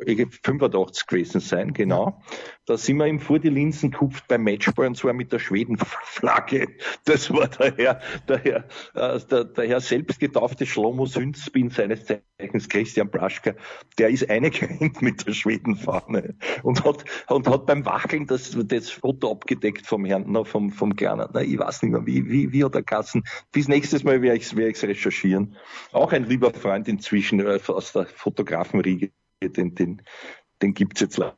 85 0.06 1.06
gewesen 1.06 1.40
sein, 1.40 1.72
genau. 1.72 2.22
Da 2.64 2.76
sind 2.76 2.96
wir 2.98 3.06
ihm 3.06 3.18
vor 3.18 3.38
die 3.38 3.48
Linsen 3.48 3.90
gekupft 3.90 4.28
beim 4.28 4.44
Matchball 4.44 4.86
und 4.86 4.96
zwar 4.96 5.12
mit 5.12 5.32
der 5.32 5.40
Schwedenflagge. 5.40 6.68
Das 7.04 7.30
war 7.32 7.48
der 7.48 7.74
Herr, 7.76 8.00
der 8.28 8.38
Herr, 8.38 8.64
äh, 8.94 9.20
der, 9.30 9.44
der 9.44 9.68
Herr 9.68 9.80
selbstgetaufte 9.80 10.64
Schlomo 10.64 11.06
Sünzbin 11.06 11.70
seines 11.70 12.06
Zeichens 12.06 12.68
Christian 12.68 13.10
Plaschka. 13.10 13.54
Der 13.98 14.08
ist 14.10 14.30
eingerannt 14.30 15.02
mit 15.02 15.26
der 15.26 15.32
Schwedenfahne 15.32 16.36
und 16.62 16.84
hat, 16.84 17.04
und 17.28 17.48
hat 17.48 17.66
beim 17.66 17.84
Wackeln 17.84 18.26
das, 18.26 18.56
das 18.64 18.90
Foto 18.90 19.32
abgedeckt 19.32 19.86
vom 19.86 20.04
Herrn, 20.04 20.24
na, 20.28 20.44
vom, 20.44 20.70
vom 20.70 20.94
Kleinen. 20.94 21.28
Na, 21.32 21.42
ich 21.42 21.58
weiß 21.58 21.82
nicht 21.82 21.92
mehr, 21.92 22.06
wie, 22.06 22.30
wie, 22.30 22.52
wie 22.52 22.64
hat 22.64 22.76
er 22.76 22.84
Kassen. 22.84 23.24
Bis 23.50 23.66
nächstes 23.68 24.04
Mal 24.04 24.22
werde 24.22 24.38
ich 24.38 24.52
es 24.52 24.82
recherchieren. 24.82 25.56
Auch 25.90 26.12
ein 26.12 26.24
lieber 26.24 26.52
Freund 26.52 26.86
inzwischen 26.86 27.40
äh, 27.40 27.58
aus 27.66 27.92
der 27.92 28.06
Fotografenriege, 28.64 29.10
den, 29.42 29.74
den, 29.74 30.02
den 30.60 30.74
gibt's 30.74 31.00
jetzt 31.00 31.16
leider 31.16 31.36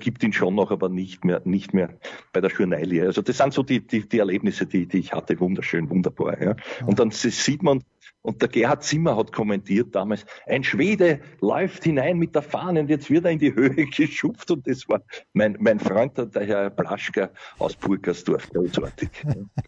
gibt 0.00 0.24
ihn 0.24 0.32
schon 0.32 0.56
noch, 0.56 0.72
aber 0.72 0.88
nicht 0.88 1.24
mehr, 1.24 1.42
nicht 1.44 1.72
mehr 1.72 1.96
bei 2.32 2.40
der 2.40 2.50
Journalie. 2.50 3.04
Also 3.04 3.22
das 3.22 3.38
sind 3.38 3.52
so 3.52 3.62
die, 3.62 3.86
die, 3.86 4.08
die 4.08 4.18
Erlebnisse, 4.18 4.66
die, 4.66 4.86
die 4.86 4.98
ich 4.98 5.12
hatte. 5.12 5.38
Wunderschön, 5.38 5.88
wunderbar. 5.88 6.42
Ja. 6.42 6.56
Und 6.84 6.98
dann 6.98 7.12
sieht 7.12 7.62
man, 7.62 7.84
und 8.22 8.42
der 8.42 8.48
Gerhard 8.48 8.82
Zimmer 8.82 9.16
hat 9.16 9.32
kommentiert 9.32 9.94
damals, 9.94 10.26
ein 10.46 10.64
Schwede 10.64 11.20
läuft 11.40 11.84
hinein 11.84 12.18
mit 12.18 12.34
der 12.34 12.42
Fahne 12.42 12.80
und 12.80 12.90
jetzt 12.90 13.08
wird 13.08 13.24
er 13.24 13.30
in 13.30 13.38
die 13.38 13.54
Höhe 13.54 13.86
geschupft 13.96 14.50
und 14.50 14.66
das 14.66 14.88
war 14.88 15.02
mein, 15.32 15.56
mein 15.60 15.78
Freund, 15.78 16.16
der 16.16 16.44
Herr 16.44 16.70
Blaschka 16.70 17.30
aus 17.58 17.76
Purkersdorf. 17.76 18.50
Großartig. 18.50 19.10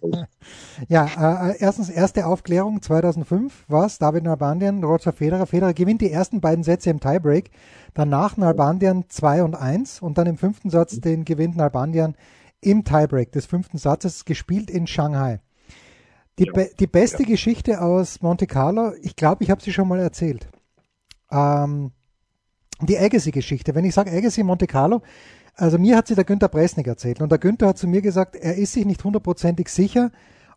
ja, 0.89 1.51
äh, 1.51 1.57
erstens, 1.61 1.89
erste 1.89 2.27
Aufklärung 2.27 2.83
2005 2.83 3.65
war 3.69 3.87
es, 3.87 3.99
David 3.99 4.25
Nalbandian, 4.25 4.83
Roger 4.83 5.13
Federer. 5.13 5.47
Federer 5.47 5.75
gewinnt 5.75 6.01
die 6.01 6.11
ersten 6.11 6.41
beiden 6.41 6.65
Sätze 6.65 6.91
im 6.91 7.01
Tiebreak, 7.01 7.51
danach 7.95 8.37
Nalbandian 8.37 9.05
2 9.09 9.45
und 9.45 9.55
1 9.55 10.03
und 10.03 10.19
dann 10.19 10.27
im 10.27 10.37
fünften 10.37 10.71
Satz 10.71 11.01
den 11.01 11.25
gewinnt 11.25 11.57
Nalbandian 11.57 12.17
im 12.61 12.85
Tiebreak 12.85 13.31
des 13.33 13.47
fünften 13.47 13.79
Satzes, 13.79 14.25
gespielt 14.25 14.69
in 14.69 14.87
Shanghai. 14.87 15.41
Die, 16.39 16.47
ja. 16.47 16.53
be 16.53 16.71
die 16.79 16.87
beste 16.87 17.23
ja. 17.23 17.29
Geschichte 17.29 17.81
aus 17.81 18.23
Monte 18.23 18.47
Carlo, 18.47 18.93
ich 19.03 19.17
glaube, 19.17 19.45
ich 19.45 19.51
habe 19.51 19.63
sie 19.63 19.73
schon 19.73 19.89
mal 19.89 19.99
erzählt. 19.99 20.49
Ähm, 21.31 21.93
die 22.81 22.99
Agassi-Geschichte. 22.99 23.75
Wenn 23.75 23.85
ich 23.85 23.95
sage 23.95 24.11
Agassi 24.11 24.43
Monte 24.43 24.67
Carlo, 24.67 25.03
also 25.55 25.79
mir 25.79 25.97
hat 25.97 26.07
sie 26.07 26.15
der 26.15 26.25
Günther 26.25 26.49
Presnik 26.49 26.87
erzählt. 26.87 27.21
Und 27.21 27.31
der 27.33 27.39
Günther 27.39 27.69
hat 27.69 27.79
zu 27.79 27.89
mir 27.89 28.01
gesagt, 28.01 28.37
er 28.37 28.57
ist 28.57 28.73
sich 28.73 28.87
nicht 28.87 29.03
hundertprozentig 29.03 29.69
sicher, 29.69 30.13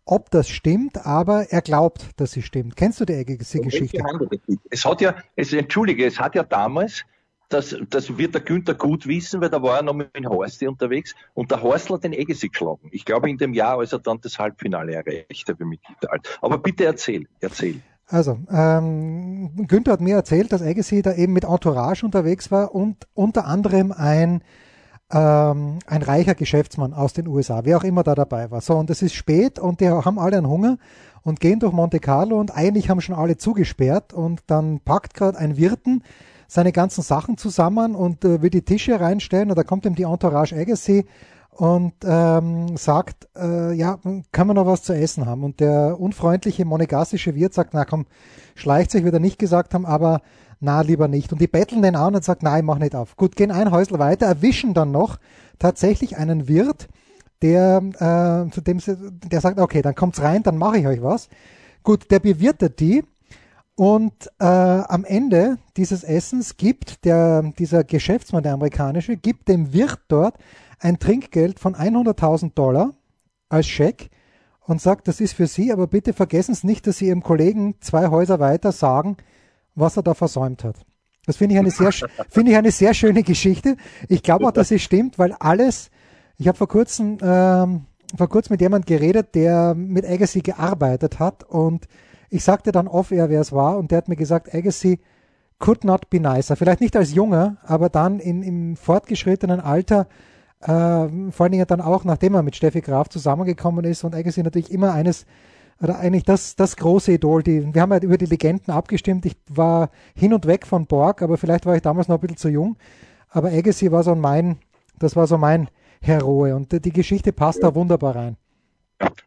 ob 0.05 0.29
das 0.29 0.49
stimmt, 0.49 1.05
aber 1.05 1.51
er 1.51 1.61
glaubt, 1.61 2.09
dass 2.17 2.31
sie 2.31 2.41
stimmt. 2.41 2.75
Kennst 2.75 2.99
du 2.99 3.05
die 3.05 3.15
Agassi-Geschichte? 3.15 4.03
Es 4.69 4.85
hat 4.85 5.01
ja, 5.01 5.15
es, 5.35 5.53
entschuldige, 5.53 6.05
es 6.05 6.19
hat 6.19 6.35
ja 6.35 6.43
damals 6.43 7.03
das, 7.53 7.75
das 7.89 8.17
wird 8.17 8.33
der 8.33 8.41
Günther 8.41 8.73
gut 8.73 9.07
wissen, 9.07 9.41
weil 9.41 9.49
da 9.49 9.61
war 9.61 9.77
er 9.77 9.83
noch 9.83 9.93
mit 9.93 10.15
dem 10.15 10.27
Horsti 10.27 10.67
unterwegs 10.67 11.13
und 11.33 11.51
der 11.51 11.61
Horstl 11.61 11.93
hat 11.95 12.03
den 12.03 12.13
Egesi 12.13 12.49
geschlagen. 12.49 12.89
Ich 12.91 13.05
glaube 13.05 13.29
in 13.29 13.37
dem 13.37 13.53
Jahr, 13.53 13.79
als 13.79 13.93
er 13.93 13.99
dann 13.99 14.19
das 14.21 14.39
Halbfinale 14.39 14.93
erreicht 14.93 15.47
hat, 15.47 15.59
mich 15.59 15.79
Aber 16.41 16.57
bitte 16.57 16.85
erzähl, 16.85 17.27
erzähl. 17.39 17.81
Also, 18.07 18.37
ähm, 18.51 19.51
Günther 19.67 19.93
hat 19.93 20.01
mir 20.01 20.15
erzählt, 20.15 20.51
dass 20.51 20.61
Agassi 20.61 21.01
da 21.01 21.13
eben 21.13 21.31
mit 21.31 21.45
Entourage 21.45 22.05
unterwegs 22.05 22.51
war 22.51 22.75
und 22.75 23.07
unter 23.13 23.45
anderem 23.45 23.93
ein, 23.93 24.43
ähm, 25.11 25.79
ein 25.87 26.01
reicher 26.01 26.35
Geschäftsmann 26.35 26.93
aus 26.93 27.13
den 27.13 27.27
USA, 27.27 27.61
wer 27.63 27.77
auch 27.77 27.85
immer 27.85 28.03
da 28.03 28.13
dabei 28.13 28.51
war. 28.51 28.59
So, 28.59 28.75
und 28.75 28.89
es 28.89 29.01
ist 29.01 29.13
spät 29.13 29.59
und 29.59 29.79
die 29.79 29.87
haben 29.87 30.19
alle 30.19 30.37
einen 30.37 30.49
Hunger 30.49 30.77
und 31.23 31.39
gehen 31.39 31.59
durch 31.61 31.71
Monte 31.71 31.99
Carlo 31.99 32.37
und 32.37 32.51
eigentlich 32.51 32.89
haben 32.89 32.99
schon 32.99 33.15
alle 33.15 33.37
zugesperrt 33.37 34.11
und 34.11 34.41
dann 34.47 34.81
packt 34.81 35.13
gerade 35.13 35.37
ein 35.37 35.55
Wirten 35.55 36.03
seine 36.51 36.73
ganzen 36.73 37.01
Sachen 37.01 37.37
zusammen 37.37 37.95
und 37.95 38.25
äh, 38.25 38.41
will 38.41 38.49
die 38.49 38.63
Tische 38.63 38.99
reinstellen 38.99 39.51
und 39.51 39.57
da 39.57 39.63
kommt 39.63 39.85
ihm 39.85 39.95
die 39.95 40.03
Entourage 40.03 40.53
Agassi 40.53 41.05
und 41.49 41.93
ähm, 42.03 42.75
sagt, 42.75 43.29
äh, 43.37 43.71
ja, 43.71 43.99
kann 44.33 44.47
man 44.47 44.57
noch 44.57 44.65
was 44.65 44.83
zu 44.83 44.93
essen 44.93 45.25
haben? 45.27 45.45
Und 45.45 45.61
der 45.61 45.97
unfreundliche 45.97 46.65
monegassische 46.65 47.35
Wirt 47.35 47.53
sagt, 47.53 47.73
na 47.73 47.85
komm, 47.85 48.05
schleicht 48.53 48.91
sich, 48.91 49.05
wird 49.05 49.13
er 49.13 49.21
nicht 49.21 49.39
gesagt 49.39 49.73
haben, 49.73 49.85
aber 49.85 50.19
na, 50.59 50.81
lieber 50.81 51.07
nicht. 51.07 51.31
Und 51.31 51.39
die 51.39 51.47
betteln 51.47 51.83
den 51.83 51.95
an 51.95 52.15
und 52.15 52.23
sagt, 52.25 52.43
nein, 52.43 52.65
mach 52.65 52.79
nicht 52.79 52.95
auf. 52.95 53.15
Gut, 53.15 53.37
gehen 53.37 53.51
ein 53.51 53.71
Häusl 53.71 53.97
weiter, 53.97 54.25
erwischen 54.25 54.73
dann 54.73 54.91
noch 54.91 55.19
tatsächlich 55.57 56.17
einen 56.17 56.49
Wirt, 56.49 56.89
der, 57.41 57.77
äh, 57.77 58.51
zu 58.51 58.59
dem 58.59 58.79
der 59.31 59.39
sagt, 59.39 59.57
okay, 59.57 59.81
dann 59.81 59.95
kommt's 59.95 60.21
rein, 60.21 60.43
dann 60.43 60.57
mache 60.57 60.79
ich 60.79 60.85
euch 60.85 61.01
was. 61.01 61.29
Gut, 61.81 62.11
der 62.11 62.19
bewirtet 62.19 62.81
die 62.81 63.05
und 63.81 64.29
äh, 64.37 64.45
am 64.45 65.03
Ende 65.05 65.57
dieses 65.75 66.03
Essens 66.03 66.55
gibt 66.55 67.03
der, 67.03 67.51
dieser 67.57 67.83
Geschäftsmann, 67.83 68.43
der 68.43 68.53
amerikanische, 68.53 69.17
gibt 69.17 69.47
dem 69.47 69.73
Wirt 69.73 70.01
dort 70.07 70.35
ein 70.77 70.99
Trinkgeld 70.99 71.59
von 71.59 71.73
100.000 71.73 72.53
Dollar 72.53 72.93
als 73.49 73.65
Scheck 73.65 74.11
und 74.59 74.79
sagt, 74.79 75.07
das 75.07 75.19
ist 75.19 75.33
für 75.33 75.47
Sie, 75.47 75.73
aber 75.73 75.87
bitte 75.87 76.13
vergessen 76.13 76.53
Sie 76.53 76.67
nicht, 76.67 76.85
dass 76.85 76.99
Sie 76.99 77.07
Ihrem 77.07 77.23
Kollegen 77.23 77.73
zwei 77.79 78.09
Häuser 78.09 78.39
weiter 78.39 78.71
sagen, 78.71 79.17
was 79.73 79.97
er 79.97 80.03
da 80.03 80.13
versäumt 80.13 80.63
hat. 80.63 80.75
Das 81.25 81.37
finde 81.37 81.55
ich 81.55 81.59
eine 81.59 81.71
sehr, 81.71 81.91
finde 82.29 82.51
ich 82.51 82.57
eine 82.57 82.69
sehr 82.69 82.93
schöne 82.93 83.23
Geschichte. 83.23 83.77
Ich 84.07 84.21
glaube 84.21 84.45
auch, 84.45 84.51
dass 84.51 84.69
es 84.69 84.83
stimmt, 84.83 85.17
weil 85.17 85.33
alles, 85.39 85.89
ich 86.37 86.47
habe 86.47 86.55
vor 86.55 86.67
kurzem, 86.67 87.17
ähm, 87.19 87.87
vor 88.15 88.29
kurzem 88.29 88.53
mit 88.53 88.61
jemand 88.61 88.85
geredet, 88.85 89.33
der 89.33 89.73
mit 89.73 90.05
Agassi 90.05 90.41
gearbeitet 90.41 91.17
hat 91.17 91.43
und 91.45 91.87
ich 92.31 92.45
sagte 92.45 92.71
dann 92.71 92.87
off-air, 92.87 93.29
wer 93.29 93.41
es 93.41 93.51
war, 93.51 93.77
und 93.77 93.91
der 93.91 93.99
hat 93.99 94.07
mir 94.07 94.15
gesagt, 94.15 94.55
Agassi 94.55 94.99
could 95.59 95.83
not 95.83 96.09
be 96.09 96.19
nicer. 96.19 96.55
Vielleicht 96.55 96.79
nicht 96.79 96.95
als 96.95 97.13
Junger, 97.13 97.57
aber 97.63 97.89
dann 97.89 98.19
in, 98.19 98.41
im 98.41 98.77
fortgeschrittenen 98.77 99.59
Alter, 99.59 100.07
äh, 100.61 100.67
vor 100.67 101.43
allen 101.43 101.51
Dingen 101.51 101.67
dann 101.67 101.81
auch, 101.81 102.05
nachdem 102.05 102.33
er 102.33 102.41
mit 102.41 102.55
Steffi 102.55 102.79
Graf 102.79 103.09
zusammengekommen 103.09 103.83
ist 103.83 104.05
und 104.05 104.15
Agassi 104.15 104.43
natürlich 104.43 104.71
immer 104.71 104.93
eines, 104.93 105.25
oder 105.81 105.99
eigentlich 105.99 106.23
das, 106.23 106.55
das 106.55 106.77
große 106.77 107.11
Idol, 107.11 107.43
die, 107.43 107.75
wir 107.75 107.81
haben 107.81 107.91
ja 107.91 107.99
über 107.99 108.17
die 108.17 108.25
Legenden 108.25 108.73
abgestimmt, 108.73 109.25
ich 109.25 109.35
war 109.49 109.89
hin 110.15 110.33
und 110.33 110.47
weg 110.47 110.65
von 110.65 110.87
Borg, 110.87 111.21
aber 111.21 111.37
vielleicht 111.37 111.65
war 111.65 111.75
ich 111.75 111.81
damals 111.81 112.07
noch 112.07 112.15
ein 112.15 112.21
bisschen 112.21 112.37
zu 112.37 112.49
jung, 112.49 112.77
aber 113.27 113.49
Agassi 113.49 113.91
war 113.91 114.03
so 114.03 114.15
mein, 114.15 114.57
das 114.97 115.17
war 115.17 115.27
so 115.27 115.37
mein 115.37 115.67
Heroe 115.99 116.55
und 116.55 116.85
die 116.85 116.93
Geschichte 116.93 117.33
passt 117.33 117.61
da 117.61 117.75
wunderbar 117.75 118.15
rein. 118.15 118.37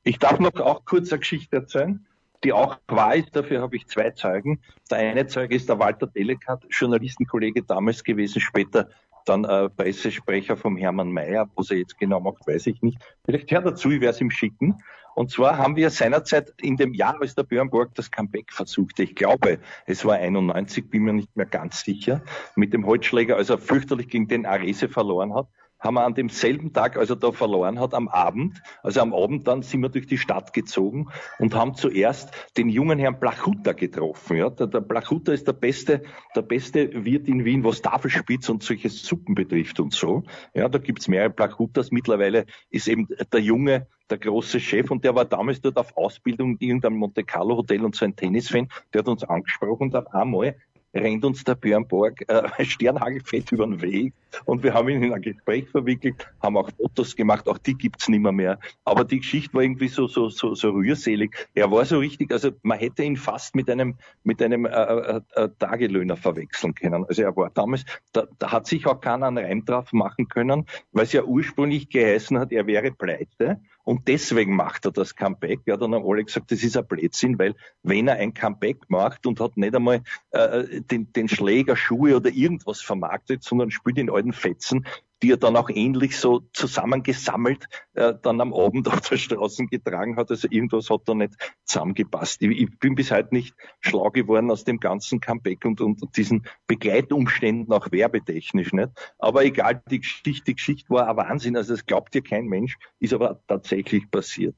Ich 0.04 0.18
darf 0.18 0.38
noch 0.38 0.54
auch 0.56 0.86
kurz 0.86 1.12
eine 1.12 1.18
Geschichte 1.18 1.56
erzählen 1.56 2.06
die 2.44 2.52
auch 2.52 2.78
wahr 2.88 3.14
ist. 3.16 3.34
Dafür 3.34 3.60
habe 3.60 3.76
ich 3.76 3.86
zwei 3.86 4.10
Zeugen. 4.10 4.60
Der 4.90 4.98
eine 4.98 5.26
Zeuge 5.26 5.54
ist 5.54 5.68
der 5.68 5.78
Walter 5.78 6.06
Delekat, 6.06 6.64
Journalistenkollege 6.70 7.62
damals 7.62 8.04
gewesen, 8.04 8.40
später 8.40 8.88
dann 9.24 9.44
äh, 9.44 9.70
Pressesprecher 9.70 10.56
vom 10.56 10.76
Hermann 10.76 11.10
Mayer. 11.10 11.48
Was 11.56 11.70
er 11.70 11.78
jetzt 11.78 11.98
genau 11.98 12.20
macht, 12.20 12.46
weiß 12.46 12.66
ich 12.66 12.82
nicht. 12.82 12.98
Vielleicht 13.24 13.50
hört 13.50 13.66
dazu, 13.66 13.90
ich 13.90 14.00
werde 14.00 14.14
es 14.14 14.20
ihm 14.20 14.30
schicken. 14.30 14.82
Und 15.14 15.30
zwar 15.30 15.58
haben 15.58 15.76
wir 15.76 15.90
seinerzeit 15.90 16.52
in 16.60 16.76
dem 16.76 16.92
Jahr, 16.92 17.20
als 17.20 17.36
der 17.36 17.44
Björnborg 17.44 17.94
das 17.94 18.10
Comeback 18.10 18.52
versuchte, 18.52 19.04
ich 19.04 19.14
glaube, 19.14 19.60
es 19.86 20.04
war 20.04 20.16
91, 20.16 20.90
bin 20.90 21.04
mir 21.04 21.12
nicht 21.12 21.36
mehr 21.36 21.46
ganz 21.46 21.84
sicher, 21.84 22.22
mit 22.56 22.72
dem 22.72 22.84
Holzschläger, 22.84 23.36
als 23.36 23.48
er 23.48 23.58
fürchterlich 23.58 24.08
gegen 24.08 24.26
den 24.26 24.44
Arese 24.44 24.88
verloren 24.88 25.32
hat, 25.32 25.46
haben 25.84 25.94
wir 25.94 26.04
an 26.04 26.14
demselben 26.14 26.72
Tag, 26.72 26.96
als 26.96 27.10
er 27.10 27.16
da 27.16 27.30
verloren 27.30 27.78
hat, 27.78 27.94
am 27.94 28.08
Abend, 28.08 28.62
also 28.82 29.00
am 29.00 29.12
Abend 29.12 29.46
dann 29.46 29.62
sind 29.62 29.82
wir 29.82 29.90
durch 29.90 30.06
die 30.06 30.18
Stadt 30.18 30.52
gezogen 30.52 31.08
und 31.38 31.54
haben 31.54 31.74
zuerst 31.74 32.30
den 32.56 32.68
jungen 32.68 32.98
Herrn 32.98 33.20
Plachuta 33.20 33.72
getroffen. 33.72 34.38
Ja, 34.38 34.50
der, 34.50 34.66
der 34.66 34.80
Plachuta 34.80 35.32
ist 35.32 35.46
der 35.46 35.52
beste, 35.52 36.02
der 36.34 36.42
beste 36.42 37.04
Wirt 37.04 37.28
in 37.28 37.44
Wien, 37.44 37.62
was 37.64 37.82
Tafelspitz 37.82 38.48
und 38.48 38.62
solche 38.62 38.88
Suppen 38.88 39.34
betrifft 39.34 39.78
und 39.78 39.92
so. 39.92 40.22
Ja, 40.54 40.68
da 40.68 40.78
gibt's 40.78 41.06
mehrere 41.06 41.30
Plachutas. 41.30 41.90
Mittlerweile 41.90 42.46
ist 42.70 42.88
eben 42.88 43.06
der 43.32 43.40
junge, 43.40 43.86
der 44.10 44.18
große 44.18 44.60
Chef 44.60 44.90
und 44.90 45.04
der 45.04 45.14
war 45.14 45.24
damals 45.24 45.60
dort 45.60 45.76
auf 45.76 45.96
Ausbildung 45.96 46.56
in 46.58 46.68
irgendeinem 46.68 46.96
Monte 46.96 47.24
Carlo 47.24 47.56
Hotel 47.56 47.84
und 47.84 47.94
so 47.94 48.04
ein 48.04 48.16
Tennisfan, 48.16 48.68
der 48.92 49.00
hat 49.00 49.08
uns 49.08 49.24
angesprochen 49.24 49.84
und 49.84 49.96
auf 49.96 50.12
einmal 50.14 50.56
rennt 50.94 51.24
uns 51.24 51.44
der 51.44 51.54
Björn 51.54 51.86
Borg 51.86 52.24
äh, 52.28 52.64
Sternhagelfett 52.64 53.52
über 53.52 53.66
den 53.66 53.80
Weg 53.82 54.12
und 54.44 54.62
wir 54.62 54.74
haben 54.74 54.88
ihn 54.88 55.02
in 55.02 55.12
ein 55.12 55.22
Gespräch 55.22 55.68
verwickelt, 55.70 56.26
haben 56.42 56.56
auch 56.56 56.70
Fotos 56.76 57.14
gemacht, 57.16 57.48
auch 57.48 57.58
die 57.58 57.74
gibt's 57.74 58.08
nicht 58.08 58.20
mehr, 58.20 58.32
mehr. 58.32 58.58
Aber 58.84 59.04
die 59.04 59.18
Geschichte 59.18 59.54
war 59.54 59.62
irgendwie 59.62 59.88
so, 59.88 60.06
so, 60.06 60.28
so, 60.28 60.54
so 60.54 60.70
rührselig. 60.70 61.48
Er 61.54 61.70
war 61.70 61.84
so 61.84 61.98
richtig, 61.98 62.32
also 62.32 62.50
man 62.62 62.78
hätte 62.78 63.02
ihn 63.02 63.16
fast 63.16 63.54
mit 63.54 63.70
einem, 63.70 63.96
mit 64.22 64.42
einem 64.42 64.66
äh, 64.66 64.70
äh, 64.70 65.20
äh 65.34 65.48
Tagelöhner 65.58 66.16
verwechseln 66.16 66.74
können. 66.74 67.04
Also 67.04 67.22
er 67.22 67.36
war 67.36 67.50
damals, 67.50 67.84
da, 68.12 68.26
da 68.38 68.52
hat 68.52 68.66
sich 68.66 68.86
auch 68.86 69.00
keiner 69.00 69.26
einen 69.26 69.44
Reim 69.44 69.64
drauf 69.64 69.92
machen 69.92 70.28
können, 70.28 70.66
weil 70.92 71.04
es 71.04 71.12
ja 71.12 71.22
ursprünglich 71.22 71.88
geheißen 71.88 72.38
hat, 72.38 72.52
er 72.52 72.66
wäre 72.66 72.90
pleite. 72.90 73.60
Und 73.84 74.08
deswegen 74.08 74.56
macht 74.56 74.86
er 74.86 74.92
das 74.92 75.14
Comeback. 75.14 75.60
Ja, 75.66 75.76
dann 75.76 75.94
haben 75.94 76.06
alle 76.06 76.24
gesagt, 76.24 76.50
das 76.50 76.62
ist 76.62 76.76
ein 76.76 76.86
Blödsinn, 76.86 77.38
weil 77.38 77.54
wenn 77.82 78.08
er 78.08 78.16
ein 78.16 78.32
Comeback 78.32 78.78
macht 78.88 79.26
und 79.26 79.40
hat 79.40 79.58
nicht 79.58 79.76
einmal 79.76 80.02
äh, 80.30 80.80
den, 80.90 81.12
den 81.12 81.28
Schläger, 81.28 81.76
Schuhe 81.76 82.16
oder 82.16 82.30
irgendwas 82.30 82.80
vermarktet, 82.80 83.42
sondern 83.42 83.70
spielt 83.70 83.98
in 83.98 84.10
alten 84.10 84.32
Fetzen, 84.32 84.86
die 85.22 85.32
er 85.32 85.36
dann 85.38 85.56
auch 85.56 85.70
ähnlich 85.70 86.18
so 86.18 86.42
zusammengesammelt 86.52 87.66
äh, 87.94 88.12
dann 88.22 88.40
am 88.40 88.52
Abend 88.52 88.88
auf 88.92 89.00
der 89.00 89.16
Straße 89.16 89.66
getragen 89.66 90.16
hat. 90.16 90.30
Also 90.30 90.48
irgendwas 90.50 90.90
hat 90.90 91.02
da 91.06 91.14
nicht 91.14 91.34
zusammengepasst. 91.64 92.42
Ich, 92.42 92.50
ich 92.50 92.78
bin 92.78 92.94
bis 92.94 93.10
heute 93.10 93.34
nicht 93.34 93.54
schlau 93.80 94.10
geworden 94.10 94.50
aus 94.50 94.64
dem 94.64 94.78
ganzen 94.78 95.20
Comeback 95.20 95.64
und, 95.64 95.80
und 95.80 96.16
diesen 96.16 96.46
Begleitumständen 96.66 97.72
auch 97.72 97.90
werbetechnisch 97.90 98.72
nicht. 98.72 98.90
Aber 99.18 99.44
egal, 99.44 99.82
die 99.90 100.00
Geschichte, 100.00 100.44
die 100.46 100.54
Geschichte 100.56 100.90
war 100.90 101.08
ein 101.08 101.16
Wahnsinn. 101.16 101.56
Also 101.56 101.74
das 101.74 101.86
glaubt 101.86 102.12
dir 102.14 102.22
kein 102.22 102.46
Mensch, 102.46 102.76
ist 103.00 103.14
aber 103.14 103.40
tatsächlich 103.46 104.10
passiert. 104.10 104.54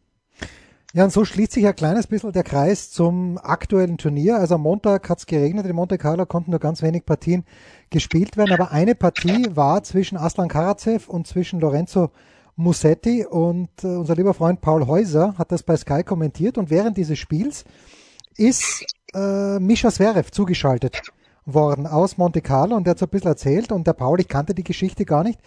Ja, 0.93 1.05
und 1.05 1.13
so 1.13 1.25
schließt 1.25 1.53
sich 1.53 1.67
ein 1.67 1.77
kleines 1.77 2.07
bisschen 2.07 2.33
der 2.33 2.45
Kreis 2.45 2.91
zum 2.91 3.39
aktuellen 3.43 3.99
Turnier. 3.99 4.39
Also 4.39 4.55
am 4.55 4.63
Montag 4.63 5.09
hat 5.09 5.19
es 5.19 5.27
geregnet, 5.27 5.67
in 5.67 5.75
Monte 5.75 5.99
Carlo 5.99 6.25
konnten 6.27 6.53
nur 6.53 6.61
ganz 6.61 6.81
wenig 6.81 7.05
Partien 7.05 7.45
gespielt 7.91 8.37
werden, 8.37 8.53
aber 8.53 8.71
eine 8.73 8.95
Partie 8.95 9.49
war 9.55 9.83
zwischen 9.83 10.17
Aslan 10.17 10.49
Karatsev 10.49 11.09
und 11.09 11.27
zwischen 11.27 11.61
Lorenzo 11.61 12.11
Musetti. 12.57 13.27
Und 13.27 13.69
äh, 13.83 13.89
unser 13.89 14.17
lieber 14.17 14.35
Freund 14.35 14.61
Paul 14.61 14.87
Häuser 14.87 15.35
hat 15.39 15.53
das 15.53 15.63
bei 15.63 15.77
Sky 15.77 16.03
kommentiert. 16.03 16.59
Und 16.59 16.71
während 16.71 16.97
dieses 16.97 17.19
Spiels 17.19 17.65
ist 18.37 18.85
äh, 19.15 19.59
Mischa 19.59 19.91
Zverev 19.91 20.31
zugeschaltet 20.31 21.03
worden 21.45 21.87
aus 21.87 22.17
Monte 22.17 22.41
Carlo. 22.41 22.77
Und 22.77 22.85
der 22.85 22.93
hat 22.93 22.99
so 22.99 23.07
ein 23.07 23.11
bisschen 23.11 23.31
erzählt. 23.31 23.71
Und 23.71 23.87
der 23.87 23.93
Paul, 23.93 24.21
ich 24.21 24.29
kannte 24.29 24.55
die 24.55 24.65
Geschichte 24.65 25.05
gar 25.05 25.23
nicht, 25.23 25.41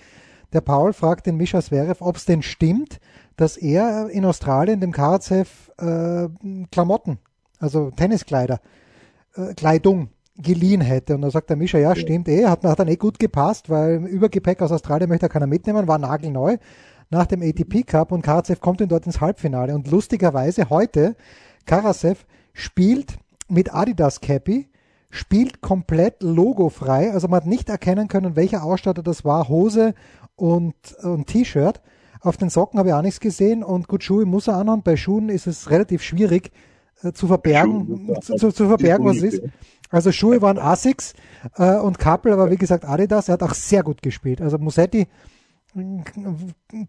der 0.54 0.62
Paul 0.62 0.94
fragt 0.94 1.26
den 1.26 1.38
Mischa 1.38 1.62
Zverev, 1.62 2.02
ob 2.02 2.16
es 2.16 2.26
denn 2.26 2.42
stimmt, 2.42 3.00
dass 3.38 3.58
er 3.58 4.10
in 4.10 4.26
Australien 4.26 4.82
dem 4.82 4.92
Karatsev 4.92 5.72
äh, 5.78 6.28
Klamotten, 6.72 7.20
also 7.60 7.92
Tenniskleider, 7.92 8.60
äh, 9.36 9.54
Kleidung 9.54 10.10
geliehen 10.38 10.82
hätte. 10.82 11.16
Und 11.16 11.22
da 11.22 11.32
sagt 11.32 11.50
der 11.50 11.58
Mischa, 11.58 11.78
ja, 11.78 11.96
stimmt 11.96 12.28
eh, 12.28 12.46
hat, 12.48 12.64
hat 12.64 12.80
dann 12.80 12.88
eh 12.88 12.96
gut 12.96 13.20
gepasst, 13.20 13.70
weil 13.70 14.06
Übergepäck 14.06 14.62
aus 14.62 14.72
Australien 14.72 15.10
möchte 15.10 15.30
keiner 15.30 15.48
mitnehmen, 15.48 15.88
war 15.88 15.98
nagelneu 15.98 16.58
nach 17.10 17.26
dem 17.26 17.42
ATP 17.42 17.84
Cup 17.86 18.12
und 18.12 18.22
Karasev 18.22 18.62
kommt 18.62 18.82
dann 18.82 18.90
dort 18.90 19.06
ins 19.06 19.20
Halbfinale. 19.20 19.74
Und 19.74 19.90
lustigerweise 19.90 20.70
heute, 20.70 21.16
Karasev 21.66 22.26
spielt 22.54 23.18
mit 23.48 23.74
Adidas 23.74 24.22
Cappy, 24.22 24.70
spielt 25.10 25.62
komplett 25.62 26.22
logofrei, 26.22 27.12
also 27.12 27.28
man 27.28 27.41
hat 27.41 27.48
nicht 27.48 27.69
erkennen 27.69 28.08
können, 28.08 28.36
welcher 28.36 28.63
Ausstatter 28.63 29.02
das 29.02 29.26
war, 29.26 29.50
Hose 29.50 29.95
und, 30.36 30.76
und 31.02 31.28
T-Shirt. 31.28 31.82
Auf 32.22 32.38
den 32.38 32.50
Socken 32.50 32.80
habe 32.80 32.89
ich 32.89 32.95
auch 32.95 33.02
nichts 33.02 33.19
gesehen 33.19 33.63
und 33.63 33.88
gut, 33.88 34.04
Schuhe 34.04 34.26
muss 34.26 34.48
er 34.48 34.58
anhaben. 34.58 34.84
Bei 34.84 34.98
Schuhen 34.98 35.30
ist 35.30 35.48
es 35.48 35.69
relativ 35.69 36.04
schwierig 36.04 36.52
äh, 37.02 37.13
zu 37.13 37.28
verbergen, 37.28 38.17
zu, 38.22 38.36
zu, 38.36 38.52
zu, 38.52 38.67
verbergen, 38.67 39.06
was 39.06 39.17
es 39.17 39.36
ist. 39.36 39.43
Also 39.89 40.12
Schuhe 40.12 40.41
waren 40.41 40.60
Asics 40.60 41.13
äh, 41.56 41.78
und 41.78 41.98
Kappel 41.98 42.38
war 42.38 42.52
wie 42.52 42.58
gesagt 42.58 42.86
Adidas. 42.86 43.30
Er 43.30 43.34
hat 43.34 43.43
auch 43.43 43.54
sehr 43.54 43.84
gut 43.84 44.02
gespielt. 44.02 44.41
Also 44.41 44.58
Musetti 44.58 45.08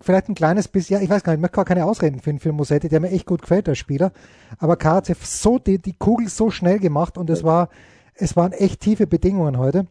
vielleicht 0.01 0.29
ein 0.29 0.35
kleines 0.35 0.69
bisschen, 0.69 0.97
ja, 0.97 1.03
ich 1.03 1.11
weiß 1.11 1.23
gar 1.23 1.33
nicht, 1.33 1.39
ich 1.39 1.43
möchte 1.43 1.57
gar 1.57 1.65
keine 1.65 1.85
Ausreden 1.85 2.21
finden 2.21 2.41
für 2.41 2.53
Musetti, 2.53 2.89
der 2.89 3.01
mir 3.01 3.11
echt 3.11 3.27
gut 3.27 3.43
gefällt 3.43 3.69
als 3.69 3.79
Spieler. 3.79 4.13
Aber 4.59 4.77
Karatsev 4.77 5.25
so 5.25 5.59
die, 5.59 5.79
die 5.79 5.93
Kugel 5.93 6.29
so 6.29 6.51
schnell 6.51 6.79
gemacht 6.79 7.19
und 7.19 7.29
es 7.29 7.45
war, 7.45 7.69
es 8.21 8.37
waren 8.37 8.53
echt 8.53 8.81
tiefe 8.81 9.07
Bedingungen 9.07 9.59
heute. 9.59 9.87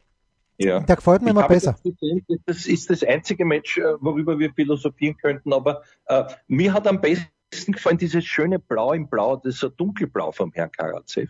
Ja. 0.57 0.81
Der 0.81 0.97
gefällt 0.97 1.21
mir 1.21 1.29
immer 1.29 1.47
besser. 1.47 1.71
Das, 1.71 1.83
gesehen, 1.83 2.25
das 2.45 2.65
ist 2.65 2.89
das 2.89 3.03
einzige 3.03 3.45
Match, 3.45 3.77
äh, 3.77 3.83
worüber 4.01 4.37
wir 4.39 4.53
philosophieren 4.53 5.15
könnten, 5.17 5.53
aber 5.53 5.83
äh, 6.05 6.25
mir 6.47 6.73
hat 6.73 6.85
am 6.85 6.99
besten 6.99 7.71
gefallen 7.71 7.97
dieses 7.97 8.25
schöne 8.25 8.59
Blau 8.59 8.91
im 8.91 9.07
Blau, 9.07 9.37
das 9.37 9.55
ist 9.55 9.59
so 9.61 9.69
dunkelblau 9.69 10.31
vom 10.33 10.51
Herrn 10.51 10.71
Karatsev 10.71 11.29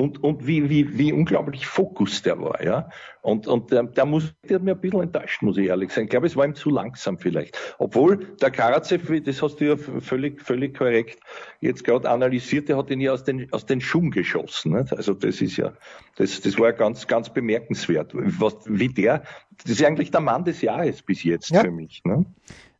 und, 0.00 0.22
und 0.22 0.46
wie, 0.46 0.70
wie, 0.70 0.98
wie 0.98 1.12
unglaublich 1.12 1.66
Fokus 1.66 2.22
der 2.22 2.40
war, 2.40 2.62
ja. 2.62 2.88
Und, 3.22 3.46
und 3.46 3.70
der, 3.70 3.82
der, 3.82 4.06
muss, 4.06 4.34
der 4.48 4.56
hat 4.56 4.62
mir 4.62 4.72
ein 4.72 4.80
bisschen 4.80 5.02
enttäuscht, 5.02 5.42
muss 5.42 5.58
ich 5.58 5.66
ehrlich 5.66 5.92
sein. 5.92 6.04
Ich 6.04 6.10
glaube, 6.10 6.26
es 6.26 6.36
war 6.36 6.46
ihm 6.46 6.54
zu 6.54 6.70
langsam 6.70 7.18
vielleicht. 7.18 7.58
Obwohl 7.78 8.34
der 8.40 8.50
Karatsev, 8.50 9.22
das 9.22 9.42
hast 9.42 9.56
du 9.56 9.66
ja 9.66 9.76
völlig, 9.76 10.40
völlig 10.40 10.76
korrekt 10.76 11.20
jetzt 11.60 11.84
gerade 11.84 12.08
analysiert, 12.08 12.70
der 12.70 12.78
hat 12.78 12.90
ihn 12.90 13.00
ja 13.00 13.12
aus 13.12 13.24
den, 13.24 13.52
aus 13.52 13.66
den 13.66 13.82
Schuhen 13.82 14.10
geschossen. 14.10 14.72
Nicht? 14.72 14.92
Also 14.94 15.12
das 15.12 15.42
ist 15.42 15.58
ja, 15.58 15.74
das, 16.16 16.40
das 16.40 16.58
war 16.58 16.68
ja 16.68 16.72
ganz, 16.72 17.06
ganz 17.06 17.28
bemerkenswert. 17.28 18.12
Was, 18.14 18.56
wie 18.66 18.88
der, 18.88 19.22
das 19.62 19.72
ist 19.72 19.84
eigentlich 19.84 20.10
der 20.10 20.20
Mann 20.20 20.44
des 20.44 20.62
Jahres 20.62 21.02
bis 21.02 21.22
jetzt 21.22 21.50
ja. 21.50 21.60
für 21.60 21.70
mich. 21.70 22.02
Ne? 22.04 22.24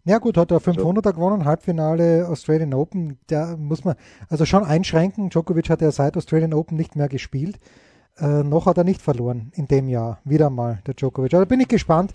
Ja 0.05 0.19
gut, 0.19 0.39
hat 0.39 0.51
er 0.51 0.61
500er 0.61 1.13
gewonnen, 1.13 1.45
Halbfinale 1.45 2.27
Australian 2.27 2.73
Open, 2.73 3.19
da 3.27 3.57
muss 3.59 3.85
man 3.85 3.97
also 4.31 4.47
schon 4.47 4.65
einschränken. 4.65 5.29
Djokovic 5.29 5.69
hat 5.69 5.83
ja 5.83 5.93
seit 5.93 6.17
Australian 6.17 6.55
Open 6.55 6.77
nicht 6.77 6.97
mehr 6.97 7.09
gespielt. 7.09 7.59
Äh, 8.19 8.43
noch 8.43 8.65
hat 8.65 8.79
er 8.79 8.85
nicht 8.85 9.03
verloren 9.03 9.53
in 9.55 9.69
dem 9.69 9.89
Jahr, 9.89 10.21
wieder 10.25 10.49
mal 10.49 10.81
der 10.87 10.95
Djokovic. 10.95 11.35
Aber 11.35 11.45
bin 11.45 11.61
ich 11.61 11.69
gespannt, 11.69 12.15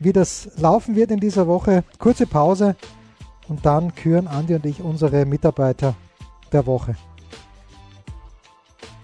wie 0.00 0.12
das 0.12 0.50
laufen 0.56 0.96
wird 0.96 1.12
in 1.12 1.20
dieser 1.20 1.46
Woche. 1.46 1.84
Kurze 1.98 2.26
Pause 2.26 2.74
und 3.48 3.64
dann 3.64 3.94
küren 3.94 4.26
Andi 4.26 4.56
und 4.56 4.66
ich 4.66 4.82
unsere 4.82 5.24
Mitarbeiter 5.24 5.94
der 6.52 6.66
Woche. 6.66 6.96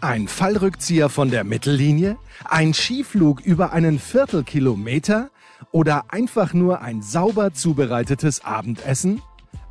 Ein 0.01 0.29
Fallrückzieher 0.29 1.09
von 1.09 1.31
der 1.31 1.45
Mittellinie? 1.45 2.17
Ein 2.45 2.75
Skiflug 2.75 3.41
über 3.41 3.73
einen 3.73 3.99
Viertelkilometer? 3.99 5.31
Oder 5.73 6.05
einfach 6.09 6.55
nur 6.55 6.81
ein 6.81 7.03
sauber 7.03 7.53
zubereitetes 7.53 8.45
Abendessen? 8.45 9.23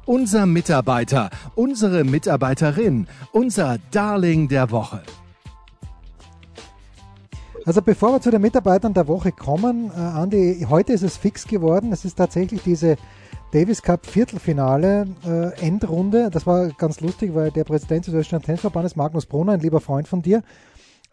Unser 0.05 0.45
Mitarbeiter, 0.45 1.31
unsere 1.55 2.03
Mitarbeiterin, 2.03 3.07
unser 3.31 3.79
Darling 3.91 4.47
der 4.47 4.69
Woche. 4.69 5.01
Also 7.65 7.81
bevor 7.81 8.13
wir 8.13 8.21
zu 8.21 8.29
den 8.29 8.41
Mitarbeitern 8.41 8.93
der 8.93 9.07
Woche 9.07 9.31
kommen, 9.31 9.89
äh, 9.89 9.99
Andi, 9.99 10.67
heute 10.69 10.93
ist 10.93 11.01
es 11.01 11.17
fix 11.17 11.47
geworden. 11.47 11.91
Es 11.91 12.05
ist 12.05 12.15
tatsächlich 12.15 12.61
diese 12.61 12.95
Davis 13.51 13.81
Cup 13.81 14.05
Viertelfinale 14.05 15.07
äh, 15.25 15.65
Endrunde. 15.65 16.29
Das 16.29 16.45
war 16.45 16.67
ganz 16.67 17.01
lustig, 17.01 17.33
weil 17.33 17.49
der 17.49 17.63
Präsident 17.63 18.05
des 18.05 18.13
Österreichischen 18.13 18.43
Tennisverbandes, 18.43 18.95
Magnus 18.95 19.25
Brunner, 19.25 19.53
ein 19.53 19.61
lieber 19.61 19.81
Freund 19.81 20.07
von 20.07 20.21
dir, 20.21 20.43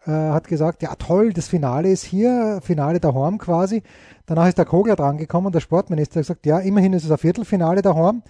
äh, 0.05 0.11
hat 0.11 0.47
gesagt, 0.47 0.81
ja 0.81 0.93
toll, 0.95 1.33
das 1.33 1.47
Finale 1.47 1.89
ist 1.89 2.03
hier, 2.03 2.59
Finale 2.61 2.99
daheim 2.99 3.37
quasi. 3.37 3.83
Danach 4.25 4.47
ist 4.47 4.57
der 4.57 4.65
Kogler 4.65 4.95
drangekommen 4.95 5.47
und 5.47 5.55
der 5.55 5.61
Sportminister 5.61 6.19
hat 6.19 6.23
gesagt, 6.23 6.45
ja, 6.45 6.59
immerhin 6.59 6.93
ist 6.93 7.05
es 7.05 7.11
ein 7.11 7.17
Viertelfinale 7.17 7.81
daheim. 7.81 8.23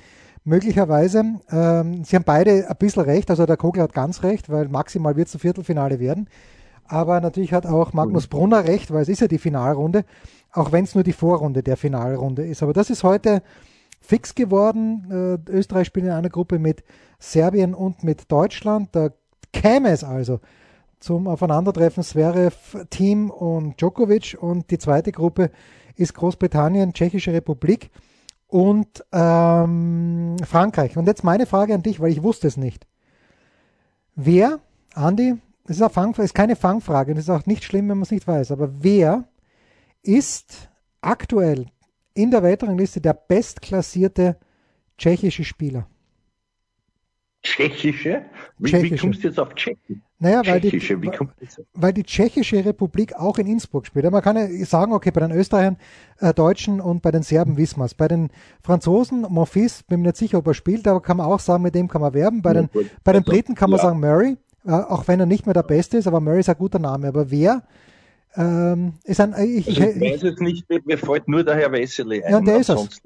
Möglicherweise, 0.46 1.24
ähm, 1.52 2.04
sie 2.04 2.16
haben 2.16 2.26
beide 2.26 2.70
ein 2.70 2.76
bisschen 2.78 3.04
recht, 3.04 3.30
also 3.30 3.46
der 3.46 3.58
Kogler 3.58 3.84
hat 3.84 3.94
ganz 3.94 4.24
recht, 4.24 4.50
weil 4.50 4.68
maximal 4.68 5.16
wird 5.16 5.30
es 5.30 5.36
ein 5.36 5.40
Viertelfinale 5.40 6.00
werden. 6.00 6.28
Aber 6.86 7.22
natürlich 7.22 7.54
hat 7.54 7.66
auch 7.66 7.94
Magnus 7.94 8.28
Brunner 8.28 8.66
recht, 8.66 8.92
weil 8.92 9.02
es 9.02 9.10
ist 9.10 9.22
ja 9.22 9.28
die 9.28 9.38
Finalrunde, 9.38 10.04
auch 10.52 10.72
wenn 10.72 10.84
es 10.84 10.96
nur 10.96 11.04
die 11.04 11.14
Vorrunde 11.14 11.64
der 11.64 11.78
Finalrunde 11.78 12.46
ist. 12.46 12.62
Aber 12.62 12.74
das 12.74 12.90
ist 12.90 13.04
heute 13.04 13.42
fix 14.02 14.36
geworden. 14.36 15.40
Äh, 15.48 15.52
Österreich 15.52 15.88
spielt 15.88 16.06
in 16.06 16.12
einer 16.12 16.30
Gruppe 16.30 16.60
mit 16.60 16.84
Serbien 17.20 17.74
und 17.74 18.04
mit 18.04 18.32
Deutschland. 18.32 18.90
Da 18.92 19.12
käme 19.54 19.90
es 19.90 20.04
also 20.04 20.42
zum 21.04 21.28
Aufeinandertreffen 21.28 22.02
Zverev, 22.02 22.86
Team 22.89 23.30
und 23.30 23.80
Djokovic. 23.80 24.38
Und 24.39 24.72
die 24.72 24.78
zweite 24.78 25.12
Gruppe 25.12 25.52
ist 25.98 26.13
Großbritannien, 26.13 26.94
Tschechische 26.94 27.34
Republik 27.34 27.92
und 28.48 29.04
ähm, 29.12 30.38
Frankreich. 30.46 30.96
Und 30.96 31.06
jetzt 31.06 31.26
meine 31.26 31.46
Frage 31.46 31.74
an 31.74 31.84
dich, 31.84 32.00
weil 32.00 32.12
ich 32.12 32.24
wusste 32.24 32.48
es 32.48 32.56
nicht. 32.56 32.88
Wer, 34.16 34.60
Andi, 34.94 35.36
das 35.66 35.82
ist, 35.82 36.20
ist 36.20 36.36
keine 36.36 36.56
Fangfrage, 36.56 37.13
das 37.13 37.26
ist 37.26 37.30
auch 37.30 37.46
nicht 37.48 37.66
schlimm, 37.66 37.89
wenn 37.89 37.98
man 37.98 38.04
es 38.04 38.12
nicht 38.12 38.28
weiß, 38.28 38.52
aber 38.52 38.72
wer 38.82 39.28
ist 40.04 40.70
aktuell 41.02 41.66
in 42.13 42.32
der 42.32 42.44
Weltrangliste 42.44 43.02
der 43.02 43.13
bestklassierte 43.13 44.38
tschechische 44.98 45.44
Spieler? 45.44 45.86
Tschechische? 47.42 48.24
Wie, 48.60 48.70
Tschechische. 48.70 48.94
wie 48.94 48.98
kommst 49.00 49.24
du 49.24 49.28
jetzt 49.28 49.39
auf 49.39 49.54
Tschechen? 49.56 50.04
Naja, 50.20 50.42
weil 50.46 50.62
die, 50.62 50.72
weil 51.74 51.92
die 51.92 52.04
Tschechische 52.04 52.63
Republik 52.63 53.13
auch 53.16 53.38
in 53.38 53.48
Innsbruck 53.48 53.86
spielt. 53.86 54.10
Man 54.10 54.22
kann 54.22 54.38
ja 54.38 54.66
sagen, 54.66 54.94
okay, 54.94 55.12
bei 55.12 55.20
den 55.20 55.32
Österreichern, 55.32 55.78
äh, 56.20 56.34
Deutschen 56.34 56.80
und 56.80 57.02
bei 57.02 57.12
den 57.12 57.24
Serben 57.24 57.58
wissen 57.58 57.80
wir 57.80 57.86
es. 57.86 57.94
Bei 57.94 58.08
den 58.08 58.30
Franzosen, 58.62 59.22
Monfils, 59.22 59.84
bin 59.84 60.02
mir 60.02 60.08
nicht 60.08 60.18
sicher, 60.18 60.38
ob 60.38 60.48
er 60.48 60.54
spielt, 60.54 60.88
aber 60.88 61.02
kann 61.02 61.18
man 61.18 61.26
auch 61.26 61.39
sagen, 61.39 61.63
mit 61.63 61.76
dem 61.76 61.88
kann 61.88 62.02
man 62.02 62.13
werben. 62.13 62.42
Bei 62.42 62.54
den, 62.54 62.70
bei 63.04 63.12
den 63.12 63.22
also, 63.22 63.32
Briten 63.32 63.56
kann 63.56 63.70
man 63.70 63.80
ja. 63.80 63.84
sagen 63.84 64.00
Murray, 64.00 64.38
äh, 64.66 64.72
auch 64.72 65.08
wenn 65.08 65.20
er 65.20 65.26
nicht 65.26 65.46
mehr 65.46 65.54
der 65.54 65.63
Beste 65.63 65.98
ist, 65.98 66.08
aber 66.08 66.22
Murray 66.22 66.39
ist 66.39 66.50
ein 66.50 66.58
guter 66.58 66.80
Name. 66.80 67.10
Aber 67.10 67.30
wer 67.30 67.63
ähm, 68.36 68.94
ist 69.04 69.20
ein... 69.20 69.34
Ich, 69.46 69.68
also 69.68 69.82
ich, 69.82 70.00
weiß 70.00 70.24
es 70.24 70.39
nicht, 70.39 70.66
mir 70.86 70.98
fällt 70.98 71.28
nur 71.28 71.44
der 71.44 71.56
Herr 71.56 71.72
Wessely 71.72 72.24
ein. 72.24 72.32
Ja, 72.32 72.39
der 72.39 72.58
ist 72.58 72.70
es. 72.70 73.02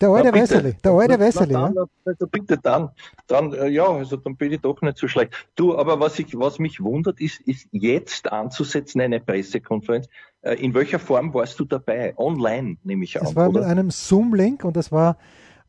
Der 0.00 0.08
alte 0.08 0.34
Wessely, 0.34 0.74
der 0.82 0.92
alte 0.92 1.20
Wessely, 1.20 1.52
ja. 1.52 1.72
Also 2.04 2.26
bitte 2.26 2.58
dann, 2.58 2.90
dann, 3.28 3.52
äh, 3.52 3.68
ja, 3.68 3.86
also 3.86 4.16
dann 4.16 4.36
bin 4.36 4.52
ich 4.52 4.60
doch 4.60 4.80
nicht 4.82 4.98
so 4.98 5.06
schlecht. 5.06 5.32
Du, 5.54 5.78
aber 5.78 6.00
was 6.00 6.18
ich, 6.18 6.36
was 6.36 6.58
mich 6.58 6.82
wundert, 6.82 7.20
ist, 7.20 7.40
ist 7.42 7.68
jetzt 7.70 8.30
anzusetzen 8.32 9.00
eine 9.00 9.20
Pressekonferenz. 9.20 10.08
Äh, 10.42 10.54
in 10.54 10.74
welcher 10.74 10.98
Form 10.98 11.32
warst 11.32 11.60
du 11.60 11.64
dabei? 11.64 12.12
Online, 12.16 12.76
nehme 12.82 13.04
ich 13.04 13.20
an. 13.20 13.26
Es 13.26 13.36
war 13.36 13.48
oder? 13.48 13.60
mit 13.60 13.68
einem 13.68 13.90
Zoom-Link 13.90 14.64
und 14.64 14.76
das 14.76 14.90
war, 14.90 15.16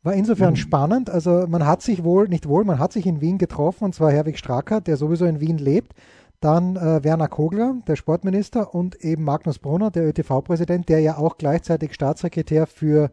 war 0.01 0.13
insofern 0.13 0.51
mhm. 0.51 0.57
spannend. 0.57 1.09
Also 1.09 1.45
man 1.47 1.67
hat 1.67 1.83
sich 1.83 2.03
wohl, 2.03 2.27
nicht 2.27 2.47
wohl, 2.47 2.65
man 2.65 2.79
hat 2.79 2.93
sich 2.93 3.05
in 3.05 3.21
Wien 3.21 3.37
getroffen 3.37 3.85
und 3.85 3.93
zwar 3.93 4.11
Herwig 4.11 4.39
Stracker, 4.39 4.81
der 4.81 4.97
sowieso 4.97 5.25
in 5.25 5.39
Wien 5.39 5.59
lebt. 5.59 5.93
Dann 6.41 6.75
äh, 6.75 7.03
Werner 7.03 7.27
Kogler, 7.27 7.75
der 7.87 7.95
Sportminister 7.95 8.73
und 8.73 8.95
eben 8.95 9.23
Magnus 9.23 9.59
Brunner, 9.59 9.91
der 9.91 10.07
ÖTV-Präsident, 10.07 10.89
der 10.89 10.99
ja 10.99 11.17
auch 11.17 11.37
gleichzeitig 11.37 11.93
Staatssekretär 11.93 12.65
für 12.67 13.11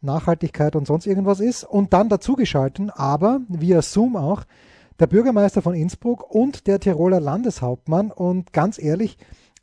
Nachhaltigkeit 0.00 0.76
und 0.76 0.86
sonst 0.86 1.06
irgendwas 1.06 1.40
ist. 1.40 1.64
Und 1.64 1.92
dann 1.92 2.08
dazugeschalten, 2.08 2.90
aber 2.90 3.40
via 3.48 3.82
Zoom 3.82 4.16
auch, 4.16 4.44
der 4.98 5.06
Bürgermeister 5.06 5.62
von 5.62 5.74
Innsbruck 5.74 6.30
und 6.30 6.66
der 6.66 6.80
Tiroler 6.80 7.20
Landeshauptmann. 7.20 8.10
Und 8.10 8.52
ganz 8.52 8.82
ehrlich, 8.82 9.18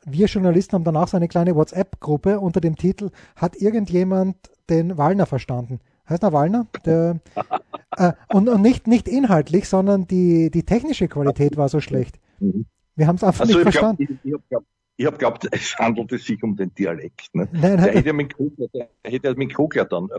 wir 0.06 0.28
Journalisten 0.28 0.76
haben 0.76 0.84
danach 0.84 1.08
so 1.08 1.18
eine 1.18 1.28
kleine 1.28 1.56
WhatsApp-Gruppe 1.56 2.40
unter 2.40 2.62
dem 2.62 2.76
Titel 2.76 3.10
Hat 3.36 3.56
irgendjemand 3.56 4.36
den 4.70 4.98
Wallner 4.98 5.26
verstanden? 5.26 5.80
Heißt 6.08 6.24
er 6.24 6.34
Wallner? 6.34 6.68
Der, 6.86 7.20
äh, 7.98 8.14
und, 8.32 8.50
und 8.50 8.62
nicht, 8.62 8.88
nicht 8.88 9.08
inhaltlich, 9.08 9.68
sondern 9.70 10.08
die, 10.08 10.52
die 10.52 10.64
technische 10.64 11.08
Qualität 11.08 11.58
war 11.58 11.70
so 11.70 11.80
schlecht. 11.80 12.20
Mhm. 12.40 12.66
Wir 12.96 13.08
haben 13.08 13.16
es 13.16 13.24
einfach 13.24 13.42
also 13.42 13.54
nicht 13.54 13.68
ich 13.68 13.74
verstanden. 13.74 14.06
Glaub, 14.06 14.20
ich, 14.26 14.34
ich, 14.34 14.34
ich 14.34 14.58
habe 15.00 15.18
geglaubt, 15.18 15.48
es 15.52 15.76
handelte 15.78 16.18
sich 16.18 16.42
um 16.44 16.56
den 16.56 16.74
Dialekt. 16.76 17.34
Ne? 17.34 17.48
Nein, 17.52 17.78
der, 17.78 17.94
hätte 17.94 18.08
ja 18.08 18.14
mit 18.14 18.36
Kogler, 18.36 18.68
der 18.74 18.90
hätte 19.04 19.28
ja 19.28 19.34
mit 19.34 19.54
Kogler 19.54 19.86
dann 19.86 20.10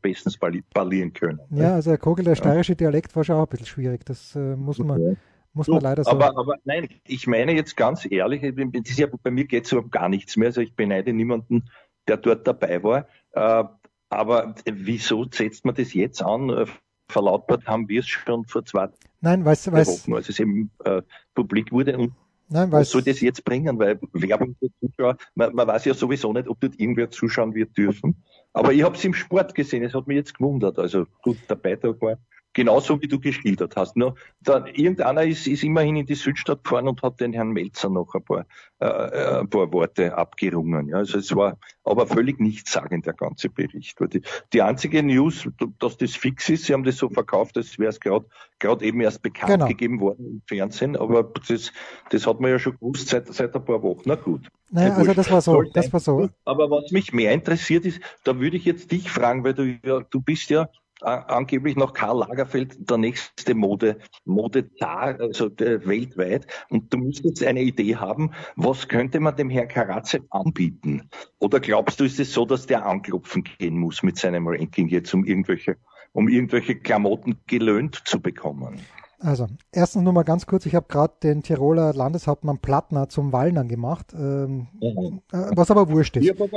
bestens 0.00 0.38
parlieren 0.38 1.12
können. 1.12 1.40
Ne? 1.50 1.62
Ja, 1.62 1.74
also 1.74 1.90
der 1.90 1.98
Kogler, 1.98 2.24
der 2.24 2.36
steirische 2.36 2.76
Dialekt 2.76 3.14
war 3.16 3.24
schon 3.24 3.36
auch 3.36 3.46
ein 3.46 3.48
bisschen 3.48 3.66
schwierig. 3.66 4.04
Das 4.06 4.36
äh, 4.36 4.56
muss 4.56 4.78
man. 4.78 5.00
Okay. 5.00 5.16
Muss 5.52 5.66
man 5.66 5.80
leider 5.80 6.04
sagen. 6.04 6.22
Aber, 6.22 6.38
aber 6.38 6.54
nein, 6.64 6.88
ich 7.08 7.26
meine 7.26 7.52
jetzt 7.52 7.76
ganz 7.76 8.06
ehrlich, 8.08 8.42
ja, 8.42 9.06
bei 9.22 9.30
mir 9.32 9.44
geht 9.46 9.66
es 9.66 9.72
um 9.72 9.90
gar 9.90 10.08
nichts 10.08 10.36
mehr. 10.36 10.46
Also 10.46 10.60
ich 10.60 10.76
beneide 10.76 11.12
niemanden, 11.12 11.64
der 12.06 12.18
dort 12.18 12.46
dabei 12.46 12.82
war. 12.84 13.06
Äh, 13.32 13.64
aber 14.10 14.54
wieso 14.64 15.26
setzt 15.28 15.64
man 15.64 15.74
das 15.74 15.92
jetzt 15.92 16.22
an? 16.22 16.50
Äh, 16.50 16.66
verlautbart 17.08 17.66
haben 17.66 17.88
wir 17.88 18.00
es 18.00 18.08
schon 18.08 18.44
vor 18.46 18.64
zwei 18.64 18.88
Nein, 19.20 19.44
weißt, 19.44 19.72
Wochen, 19.72 20.14
als 20.14 20.28
es 20.28 20.38
eben 20.38 20.70
äh, 20.84 21.02
publik 21.34 21.72
wurde. 21.72 21.98
Und 21.98 22.14
Nein, 22.52 22.72
was 22.72 22.90
soll 22.90 23.02
das 23.02 23.20
jetzt 23.20 23.44
bringen? 23.44 23.78
Weil 23.78 24.00
Werbung 24.12 24.56
für 24.58 24.68
Zuschauer, 24.80 25.16
man, 25.36 25.54
man 25.54 25.68
weiß 25.68 25.84
ja 25.84 25.94
sowieso 25.94 26.32
nicht, 26.32 26.48
ob 26.48 26.60
dort 26.60 26.78
irgendwer 26.80 27.10
zuschauen 27.10 27.54
wird 27.54 27.76
dürfen. 27.76 28.24
Aber 28.52 28.72
ich 28.72 28.82
habe 28.82 28.96
es 28.96 29.04
im 29.04 29.14
Sport 29.14 29.54
gesehen, 29.54 29.84
es 29.84 29.94
hat 29.94 30.08
mich 30.08 30.16
jetzt 30.16 30.36
gewundert. 30.36 30.78
Also 30.78 31.06
gut, 31.22 31.38
der 31.48 31.54
Beitrag 31.54 32.00
war 32.02 32.18
genauso 32.52 33.00
wie 33.00 33.08
du 33.08 33.20
geschildert 33.20 33.76
hast. 33.76 33.96
Nur 33.96 34.14
dann, 34.40 34.66
irgendeiner 34.66 35.22
ist, 35.22 35.46
ist 35.46 35.62
immerhin 35.62 35.96
in 35.96 36.06
die 36.06 36.14
Südstadt 36.14 36.64
gefahren 36.64 36.88
und 36.88 37.02
hat 37.02 37.20
den 37.20 37.32
Herrn 37.32 37.50
Melzer 37.50 37.88
noch 37.88 38.14
ein 38.14 38.24
paar, 38.24 38.46
äh, 38.80 38.86
äh 38.86 39.40
ein 39.40 39.48
paar 39.48 39.72
Worte 39.72 40.16
abgerungen. 40.16 40.88
Ja, 40.88 40.96
also 40.96 41.18
es 41.18 41.34
war 41.34 41.58
aber 41.84 42.06
völlig 42.06 42.40
nichtssagend, 42.40 43.06
der 43.06 43.14
ganze 43.14 43.48
Bericht. 43.48 43.98
Die, 44.12 44.22
die 44.52 44.62
einzige 44.62 45.02
News, 45.02 45.48
dass 45.78 45.96
das 45.96 46.16
fix 46.16 46.48
ist, 46.48 46.64
sie 46.64 46.72
haben 46.72 46.84
das 46.84 46.96
so 46.96 47.08
verkauft, 47.08 47.56
als 47.56 47.78
wäre 47.78 47.90
es 47.90 48.00
gerade 48.00 48.26
gerade 48.60 48.84
eben 48.84 49.00
erst 49.00 49.22
bekannt 49.22 49.52
genau. 49.52 49.66
gegeben 49.66 50.00
worden 50.00 50.26
im 50.26 50.42
Fernsehen, 50.46 50.96
aber 50.96 51.24
das, 51.48 51.72
das 52.10 52.26
hat 52.26 52.40
man 52.40 52.52
ja 52.52 52.58
schon 52.60 52.74
gewusst 52.74 53.08
seit, 53.08 53.32
seit 53.32 53.56
ein 53.56 53.64
paar 53.64 53.82
Wochen. 53.82 54.02
Na 54.04 54.14
gut. 54.14 54.48
Naja, 54.70 54.94
also 54.94 55.14
das 55.14 55.30
war 55.32 55.40
so, 55.40 55.62
das 55.62 55.92
war 55.92 55.98
so. 55.98 56.28
Aber 56.44 56.70
was 56.70 56.92
mich 56.92 57.12
mehr 57.12 57.32
interessiert 57.32 57.84
ist, 57.84 58.00
da 58.22 58.38
würde 58.38 58.56
ich 58.56 58.64
jetzt 58.64 58.92
dich 58.92 59.10
fragen, 59.10 59.42
weil 59.42 59.54
du 59.54 59.64
ja, 59.82 60.00
du 60.08 60.20
bist 60.20 60.48
ja 60.50 60.68
angeblich 61.02 61.76
noch 61.76 61.92
Karl 61.92 62.18
Lagerfeld 62.18 62.90
der 62.90 62.98
nächste 62.98 63.54
Mode, 63.54 63.98
Modezar, 64.24 65.20
also 65.20 65.48
der, 65.48 65.86
weltweit. 65.86 66.46
Und 66.68 66.92
du 66.92 66.98
müsstest 66.98 67.42
eine 67.44 67.62
Idee 67.62 67.96
haben, 67.96 68.32
was 68.56 68.88
könnte 68.88 69.20
man 69.20 69.36
dem 69.36 69.50
Herrn 69.50 69.68
Karatsev 69.68 70.24
anbieten? 70.30 71.08
Oder 71.38 71.60
glaubst 71.60 72.00
du, 72.00 72.04
ist 72.04 72.20
es 72.20 72.32
so, 72.32 72.44
dass 72.44 72.66
der 72.66 72.86
anklopfen 72.86 73.44
gehen 73.44 73.78
muss 73.78 74.02
mit 74.02 74.18
seinem 74.18 74.46
Ranking 74.46 74.88
jetzt, 74.88 75.12
um 75.14 75.24
irgendwelche, 75.24 75.76
um 76.12 76.28
irgendwelche 76.28 76.76
Klamotten 76.76 77.38
gelöhnt 77.46 78.02
zu 78.04 78.20
bekommen? 78.20 78.80
Also, 79.22 79.48
erstens 79.70 80.02
nur 80.02 80.14
mal 80.14 80.22
ganz 80.22 80.46
kurz, 80.46 80.64
ich 80.64 80.74
habe 80.74 80.86
gerade 80.88 81.12
den 81.22 81.42
Tiroler 81.42 81.92
Landeshauptmann 81.92 82.58
Plattner 82.58 83.10
zum 83.10 83.32
Wallner 83.32 83.64
gemacht, 83.64 84.14
ähm, 84.14 84.68
mhm. 84.80 85.20
äh, 85.30 85.50
was 85.54 85.70
aber 85.70 85.90
wurscht 85.90 86.16
ist. 86.16 86.24
Ja, 86.24 86.32
aber 86.32 86.48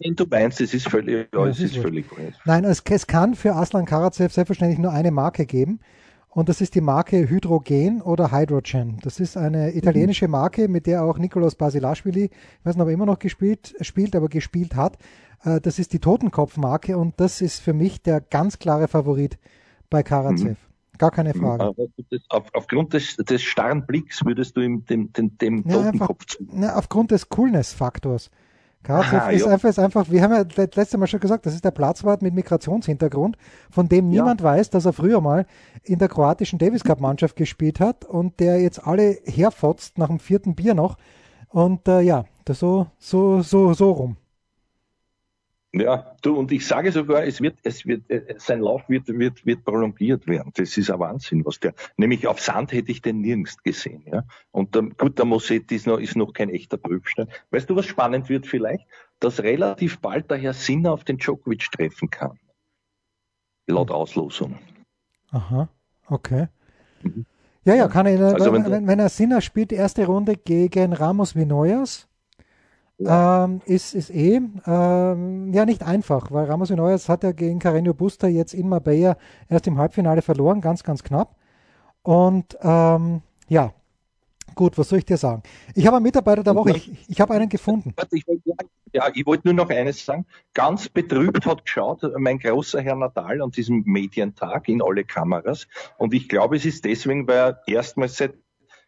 wenn 0.00 0.14
du 0.16 0.26
meinst, 0.28 0.60
es 0.60 0.74
ist 0.74 0.88
völlig, 0.88 1.28
ja, 1.32 1.46
es 1.46 1.60
ist, 1.60 1.76
ist 1.76 1.82
völlig. 1.82 2.04
Nein, 2.44 2.64
es, 2.64 2.82
es, 2.88 3.06
kann 3.06 3.34
für 3.34 3.56
Aslan 3.56 3.86
Karatsev 3.86 4.34
selbstverständlich 4.34 4.78
nur 4.78 4.92
eine 4.92 5.10
Marke 5.10 5.46
geben 5.46 5.80
und 6.28 6.50
das 6.50 6.60
ist 6.60 6.74
die 6.74 6.82
Marke 6.82 7.28
Hydrogen 7.28 8.02
oder 8.02 8.30
Hydrogen. 8.30 8.98
Das 9.02 9.18
ist 9.18 9.38
eine 9.38 9.74
italienische 9.74 10.26
mhm. 10.26 10.32
Marke, 10.32 10.68
mit 10.68 10.86
der 10.86 11.02
auch 11.04 11.16
Nikolaus 11.16 11.54
Basilashvili, 11.54 12.24
ich 12.24 12.30
weiß 12.64 12.76
nicht, 12.76 12.82
ob 12.82 12.88
er 12.88 12.94
immer 12.94 13.06
noch 13.06 13.18
gespielt, 13.18 13.74
spielt, 13.80 14.14
aber 14.14 14.28
gespielt 14.28 14.76
hat. 14.76 14.98
Äh, 15.42 15.60
das 15.62 15.78
ist 15.78 15.94
die 15.94 16.00
Totenkopfmarke 16.00 16.98
und 16.98 17.18
das 17.18 17.40
ist 17.40 17.60
für 17.60 17.72
mich 17.72 18.02
der 18.02 18.20
ganz 18.20 18.58
klare 18.58 18.88
Favorit 18.88 19.38
bei 19.88 20.02
Karatsev. 20.02 20.50
Mhm. 20.50 20.69
Gar 21.00 21.12
keine 21.12 21.32
Frage. 21.32 21.74
Auf, 22.28 22.44
aufgrund 22.52 22.92
des, 22.92 23.16
des, 23.16 23.42
starren 23.42 23.86
Blicks 23.86 24.22
würdest 24.22 24.54
du 24.54 24.60
ihm 24.60 24.84
dem, 24.84 25.10
dem, 25.14 25.38
dem 25.38 25.64
ja, 25.66 25.76
Totenkopf 25.76 26.26
zu. 26.26 26.46
Ja, 26.52 26.76
aufgrund 26.76 27.10
des 27.10 27.30
Coolness-Faktors. 27.30 28.30
Karatsev 28.82 29.30
ist, 29.32 29.46
einfach, 29.46 29.68
ist 29.70 29.78
einfach, 29.78 30.10
wir 30.10 30.22
haben 30.22 30.34
ja 30.34 30.44
das 30.44 30.76
letzte 30.76 30.98
Mal 30.98 31.06
schon 31.06 31.20
gesagt, 31.20 31.46
das 31.46 31.54
ist 31.54 31.64
der 31.64 31.70
Platzwart 31.70 32.20
mit 32.20 32.34
Migrationshintergrund, 32.34 33.38
von 33.70 33.88
dem 33.88 34.08
niemand 34.08 34.42
ja. 34.42 34.48
weiß, 34.48 34.68
dass 34.68 34.84
er 34.84 34.92
früher 34.92 35.22
mal 35.22 35.46
in 35.84 35.98
der 35.98 36.08
kroatischen 36.08 36.58
Davis 36.58 36.84
Cup 36.84 37.00
Mannschaft 37.00 37.34
gespielt 37.34 37.80
hat 37.80 38.04
und 38.04 38.38
der 38.38 38.60
jetzt 38.60 38.86
alle 38.86 39.16
herfotzt 39.24 39.96
nach 39.96 40.08
dem 40.08 40.18
vierten 40.18 40.54
Bier 40.54 40.74
noch. 40.74 40.98
Und 41.48 41.88
äh, 41.88 42.02
ja, 42.02 42.26
das 42.44 42.58
so, 42.58 42.88
so, 42.98 43.40
so, 43.40 43.72
so 43.72 43.90
rum. 43.92 44.16
Ja, 45.72 46.16
du, 46.22 46.36
und 46.36 46.50
ich 46.50 46.66
sage 46.66 46.90
sogar, 46.90 47.22
es 47.24 47.40
wird, 47.40 47.60
es 47.62 47.86
wird, 47.86 48.10
äh, 48.10 48.34
sein 48.38 48.60
Lauf 48.60 48.88
wird, 48.88 49.06
wird, 49.06 49.46
wird 49.46 49.64
prolongiert 49.64 50.26
werden. 50.26 50.50
Das 50.56 50.76
ist 50.76 50.90
ein 50.90 50.98
Wahnsinn, 50.98 51.44
was 51.44 51.60
der, 51.60 51.74
nämlich 51.96 52.26
auf 52.26 52.40
Sand 52.40 52.72
hätte 52.72 52.90
ich 52.90 53.02
den 53.02 53.20
nirgends 53.20 53.56
gesehen, 53.62 54.02
ja. 54.06 54.24
Und 54.50 54.74
der, 54.74 54.82
gut, 54.82 55.16
der 55.18 55.26
Mosetti 55.26 55.76
ist 55.76 55.86
noch, 55.86 55.98
ist 55.98 56.16
noch 56.16 56.32
kein 56.32 56.50
echter 56.50 56.76
Prüfstein. 56.76 57.28
Weißt 57.52 57.70
du, 57.70 57.76
was 57.76 57.86
spannend 57.86 58.28
wird 58.28 58.48
vielleicht? 58.48 58.84
Dass 59.20 59.44
relativ 59.44 60.00
bald 60.00 60.28
der 60.28 60.38
Herr 60.38 60.54
Sinner 60.54 60.92
auf 60.92 61.04
den 61.04 61.18
Djokovic 61.18 61.70
treffen 61.70 62.10
kann. 62.10 62.36
Laut 63.68 63.92
Auslosung. 63.92 64.58
Aha, 65.30 65.68
okay. 66.08 66.48
Mhm. 67.02 67.26
Ja, 67.64 67.74
ja, 67.74 67.86
kann 67.86 68.06
er, 68.06 68.20
also 68.34 68.52
wenn, 68.52 68.68
wenn, 68.68 68.86
wenn 68.88 68.98
er 68.98 69.08
Sinner 69.08 69.40
spielt, 69.40 69.70
die 69.70 69.76
erste 69.76 70.06
Runde 70.06 70.34
gegen 70.34 70.94
Ramos 70.94 71.36
Vinoyas, 71.36 72.08
ähm, 73.06 73.60
ist, 73.64 73.94
ist 73.94 74.10
eh 74.10 74.40
ähm, 74.66 75.52
ja 75.52 75.64
nicht 75.64 75.82
einfach, 75.82 76.30
weil 76.30 76.46
Ramos 76.46 76.70
Neuers 76.70 77.08
hat 77.08 77.22
ja 77.22 77.32
gegen 77.32 77.58
Carreño 77.58 77.92
Busta 77.92 78.26
jetzt 78.26 78.54
in 78.54 78.68
Marbella 78.68 79.16
erst 79.48 79.66
im 79.66 79.78
Halbfinale 79.78 80.22
verloren, 80.22 80.60
ganz, 80.60 80.82
ganz 80.82 81.02
knapp. 81.02 81.36
Und 82.02 82.58
ähm, 82.62 83.22
ja, 83.48 83.72
gut, 84.54 84.76
was 84.78 84.88
soll 84.88 84.98
ich 84.98 85.04
dir 85.04 85.16
sagen? 85.16 85.42
Ich 85.74 85.86
habe 85.86 85.96
einen 85.96 86.04
Mitarbeiter 86.04 86.42
der 86.42 86.54
Woche, 86.54 86.76
ich, 86.76 87.08
ich 87.08 87.20
habe 87.20 87.34
einen 87.34 87.48
gefunden. 87.48 87.94
Ich 88.12 88.26
wollte, 88.26 88.50
ja, 88.92 89.08
ich 89.14 89.24
wollte 89.26 89.48
nur 89.48 89.54
noch 89.54 89.70
eines 89.70 90.04
sagen. 90.04 90.26
Ganz 90.54 90.88
betrübt 90.88 91.46
hat 91.46 91.64
geschaut 91.64 92.02
mein 92.18 92.38
großer 92.38 92.80
Herr 92.80 92.96
Natal 92.96 93.40
an 93.40 93.50
diesem 93.50 93.82
Medientag 93.84 94.68
in 94.68 94.82
alle 94.82 95.04
Kameras. 95.04 95.68
Und 95.96 96.12
ich 96.12 96.28
glaube, 96.28 96.56
es 96.56 96.64
ist 96.64 96.84
deswegen, 96.84 97.26
weil 97.28 97.36
er 97.36 97.62
erstmals 97.66 98.16
seit 98.16 98.34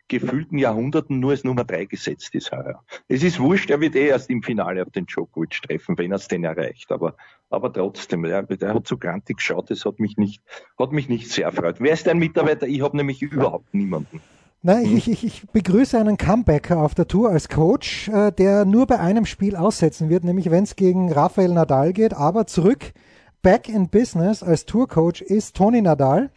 gefühlten 0.09 0.59
Jahrhunderten 0.59 1.21
nur 1.21 1.31
als 1.31 1.45
Nummer 1.45 1.65
drei 1.65 1.87
gesetzt 1.87 2.35
ist 2.35 2.53
heuer. 2.53 2.83
Es 3.09 3.23
ist 3.23 3.41
wurscht, 3.41 3.71
er 3.71 3.81
wird 3.81 3.95
eh 3.95 4.09
erst 4.09 4.31
im 4.31 4.43
Finale 4.43 4.83
auf 4.83 4.91
den 4.91 5.07
Djokovic 5.07 5.63
treffen, 5.63 5.97
wenn 5.99 6.13
er 6.13 6.17
es 6.17 6.29
denn 6.29 6.45
erreicht. 6.45 6.93
Aber, 6.93 7.15
aber 7.51 7.73
trotzdem, 7.73 8.23
der, 8.23 8.43
der 8.43 8.75
hat 8.75 8.87
so 8.87 8.99
grantig 8.99 9.39
geschaut, 9.39 9.71
das 9.71 9.85
hat 9.85 9.99
mich 10.01 10.17
nicht, 10.17 10.43
hat 10.79 10.93
mich 10.93 11.09
nicht 11.09 11.31
sehr 11.31 11.47
erfreut. 11.47 11.77
Wer 11.79 11.93
ist 11.93 12.07
dein 12.07 12.19
Mitarbeiter? 12.19 12.67
Ich 12.67 12.83
habe 12.83 12.97
nämlich 12.97 13.23
überhaupt 13.23 13.73
niemanden. 13.73 14.21
Nein, 14.65 14.97
ich, 14.97 15.11
ich, 15.11 15.25
ich 15.25 15.49
begrüße 15.51 15.99
einen 15.99 16.19
Comebacker 16.19 16.79
auf 16.79 16.95
der 16.95 17.09
Tour 17.09 17.31
als 17.31 17.49
Coach, 17.49 18.09
äh, 18.09 18.31
der 18.31 18.65
nur 18.65 18.87
bei 18.87 19.01
einem 19.01 19.27
Spiel 19.27 19.57
aussetzen 19.57 20.09
wird, 20.09 20.23
nämlich 20.23 20.53
wenn 20.53 20.63
es 20.63 20.77
gegen 20.77 21.11
Rafael 21.11 21.53
Nadal 21.53 21.93
geht. 21.93 22.15
Aber 22.15 22.47
zurück, 22.47 22.93
back 23.43 23.69
in 23.69 23.89
business 23.89 24.43
als 24.43 24.65
Tourcoach 24.65 25.21
ist 25.21 25.57
Tony 25.57 25.83
Nadal 25.83 26.31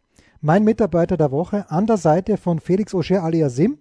mein 0.46 0.64
Mitarbeiter 0.64 1.18
der 1.18 1.32
Woche 1.32 1.72
an 1.72 1.88
der 1.88 1.98
Seite 1.98 2.38
von 2.38 2.60
Felix 2.60 2.94
Auger 2.94 3.24
aliasim. 3.24 3.80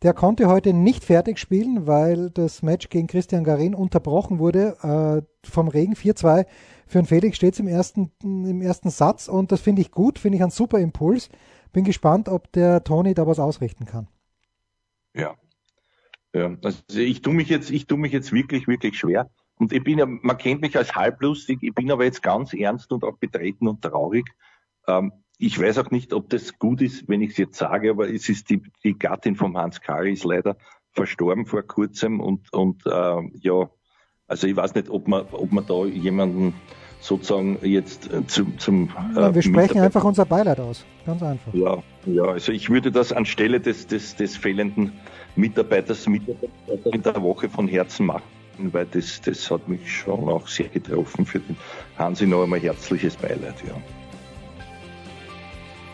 Der 0.00 0.14
konnte 0.14 0.48
heute 0.48 0.72
nicht 0.72 1.04
fertig 1.04 1.38
spielen, 1.38 1.86
weil 1.86 2.30
das 2.30 2.62
Match 2.62 2.88
gegen 2.88 3.06
Christian 3.06 3.44
Garin 3.44 3.74
unterbrochen 3.74 4.38
wurde 4.38 4.78
äh, 4.82 5.46
vom 5.46 5.68
Regen 5.68 5.92
4-2. 5.92 6.46
Für 6.86 6.98
den 7.00 7.04
Felix 7.04 7.36
steht 7.36 7.52
es 7.52 7.60
im 7.60 7.68
ersten, 7.68 8.10
im 8.22 8.62
ersten 8.62 8.88
Satz 8.88 9.28
und 9.28 9.52
das 9.52 9.60
finde 9.60 9.82
ich 9.82 9.90
gut, 9.90 10.18
finde 10.18 10.36
ich 10.36 10.42
einen 10.42 10.50
super 10.50 10.78
Impuls. 10.78 11.28
Bin 11.70 11.84
gespannt, 11.84 12.30
ob 12.30 12.50
der 12.52 12.82
Toni 12.82 13.12
da 13.12 13.26
was 13.26 13.38
ausrichten 13.38 13.84
kann. 13.84 14.08
Ja. 15.14 15.34
ja 16.32 16.56
also 16.64 16.80
ich 16.94 17.20
tue 17.20 17.34
mich 17.34 17.50
jetzt, 17.50 17.70
ich 17.70 17.86
tue 17.86 17.98
mich 17.98 18.12
jetzt 18.12 18.32
wirklich, 18.32 18.66
wirklich 18.66 18.98
schwer. 18.98 19.28
Und 19.56 19.74
ich 19.74 19.84
bin 19.84 19.98
ja, 19.98 20.06
man 20.06 20.38
kennt 20.38 20.62
mich 20.62 20.78
als 20.78 20.94
halblustig, 20.94 21.58
ich 21.60 21.74
bin 21.74 21.90
aber 21.90 22.04
jetzt 22.04 22.22
ganz 22.22 22.54
ernst 22.54 22.90
und 22.90 23.04
auch 23.04 23.18
betreten 23.18 23.68
und 23.68 23.82
traurig. 23.82 24.24
Ähm, 24.88 25.12
ich 25.40 25.58
weiß 25.58 25.78
auch 25.78 25.90
nicht, 25.90 26.12
ob 26.12 26.28
das 26.28 26.58
gut 26.58 26.82
ist, 26.82 27.08
wenn 27.08 27.22
ich 27.22 27.30
es 27.30 27.36
jetzt 27.38 27.56
sage, 27.56 27.90
aber 27.90 28.12
es 28.12 28.28
ist 28.28 28.50
die, 28.50 28.62
die 28.84 28.98
Gattin 28.98 29.36
vom 29.36 29.56
Hans 29.56 29.80
Kari 29.80 30.12
ist 30.12 30.24
leider 30.24 30.56
verstorben 30.92 31.46
vor 31.46 31.62
kurzem 31.62 32.20
und, 32.20 32.52
und 32.52 32.84
äh, 32.86 33.22
ja, 33.40 33.70
also 34.26 34.46
ich 34.46 34.54
weiß 34.54 34.74
nicht, 34.74 34.90
ob 34.90 35.08
man, 35.08 35.24
ob 35.32 35.50
man 35.50 35.64
da 35.66 35.86
jemanden 35.86 36.54
sozusagen 37.00 37.58
jetzt 37.62 38.12
äh, 38.12 38.26
zum, 38.26 38.58
zum 38.58 38.90
äh, 39.16 39.34
Wir 39.34 39.42
sprechen 39.42 39.80
einfach 39.80 40.04
unser 40.04 40.26
Beileid 40.26 40.60
aus, 40.60 40.84
ganz 41.06 41.22
einfach. 41.22 41.54
Ja, 41.54 41.82
ja, 42.04 42.24
also 42.24 42.52
ich 42.52 42.68
würde 42.68 42.92
das 42.92 43.12
anstelle 43.12 43.60
des, 43.60 43.86
des, 43.86 44.16
des 44.16 44.36
fehlenden 44.36 44.92
Mitarbeiters, 45.36 46.06
Mitarbeiter 46.06 46.92
in 46.92 47.02
der 47.02 47.22
Woche 47.22 47.48
von 47.48 47.66
Herzen 47.66 48.06
machen 48.06 48.22
weil 48.62 48.84
das, 48.84 49.22
das 49.22 49.50
hat 49.50 49.68
mich 49.68 49.90
schon 49.90 50.28
auch 50.28 50.46
sehr 50.46 50.68
getroffen. 50.68 51.24
Für 51.24 51.38
den 51.38 51.56
Hansi 51.96 52.26
noch 52.26 52.42
einmal 52.42 52.60
herzliches 52.60 53.16
Beileid. 53.16 53.54
Ja. 53.66 53.74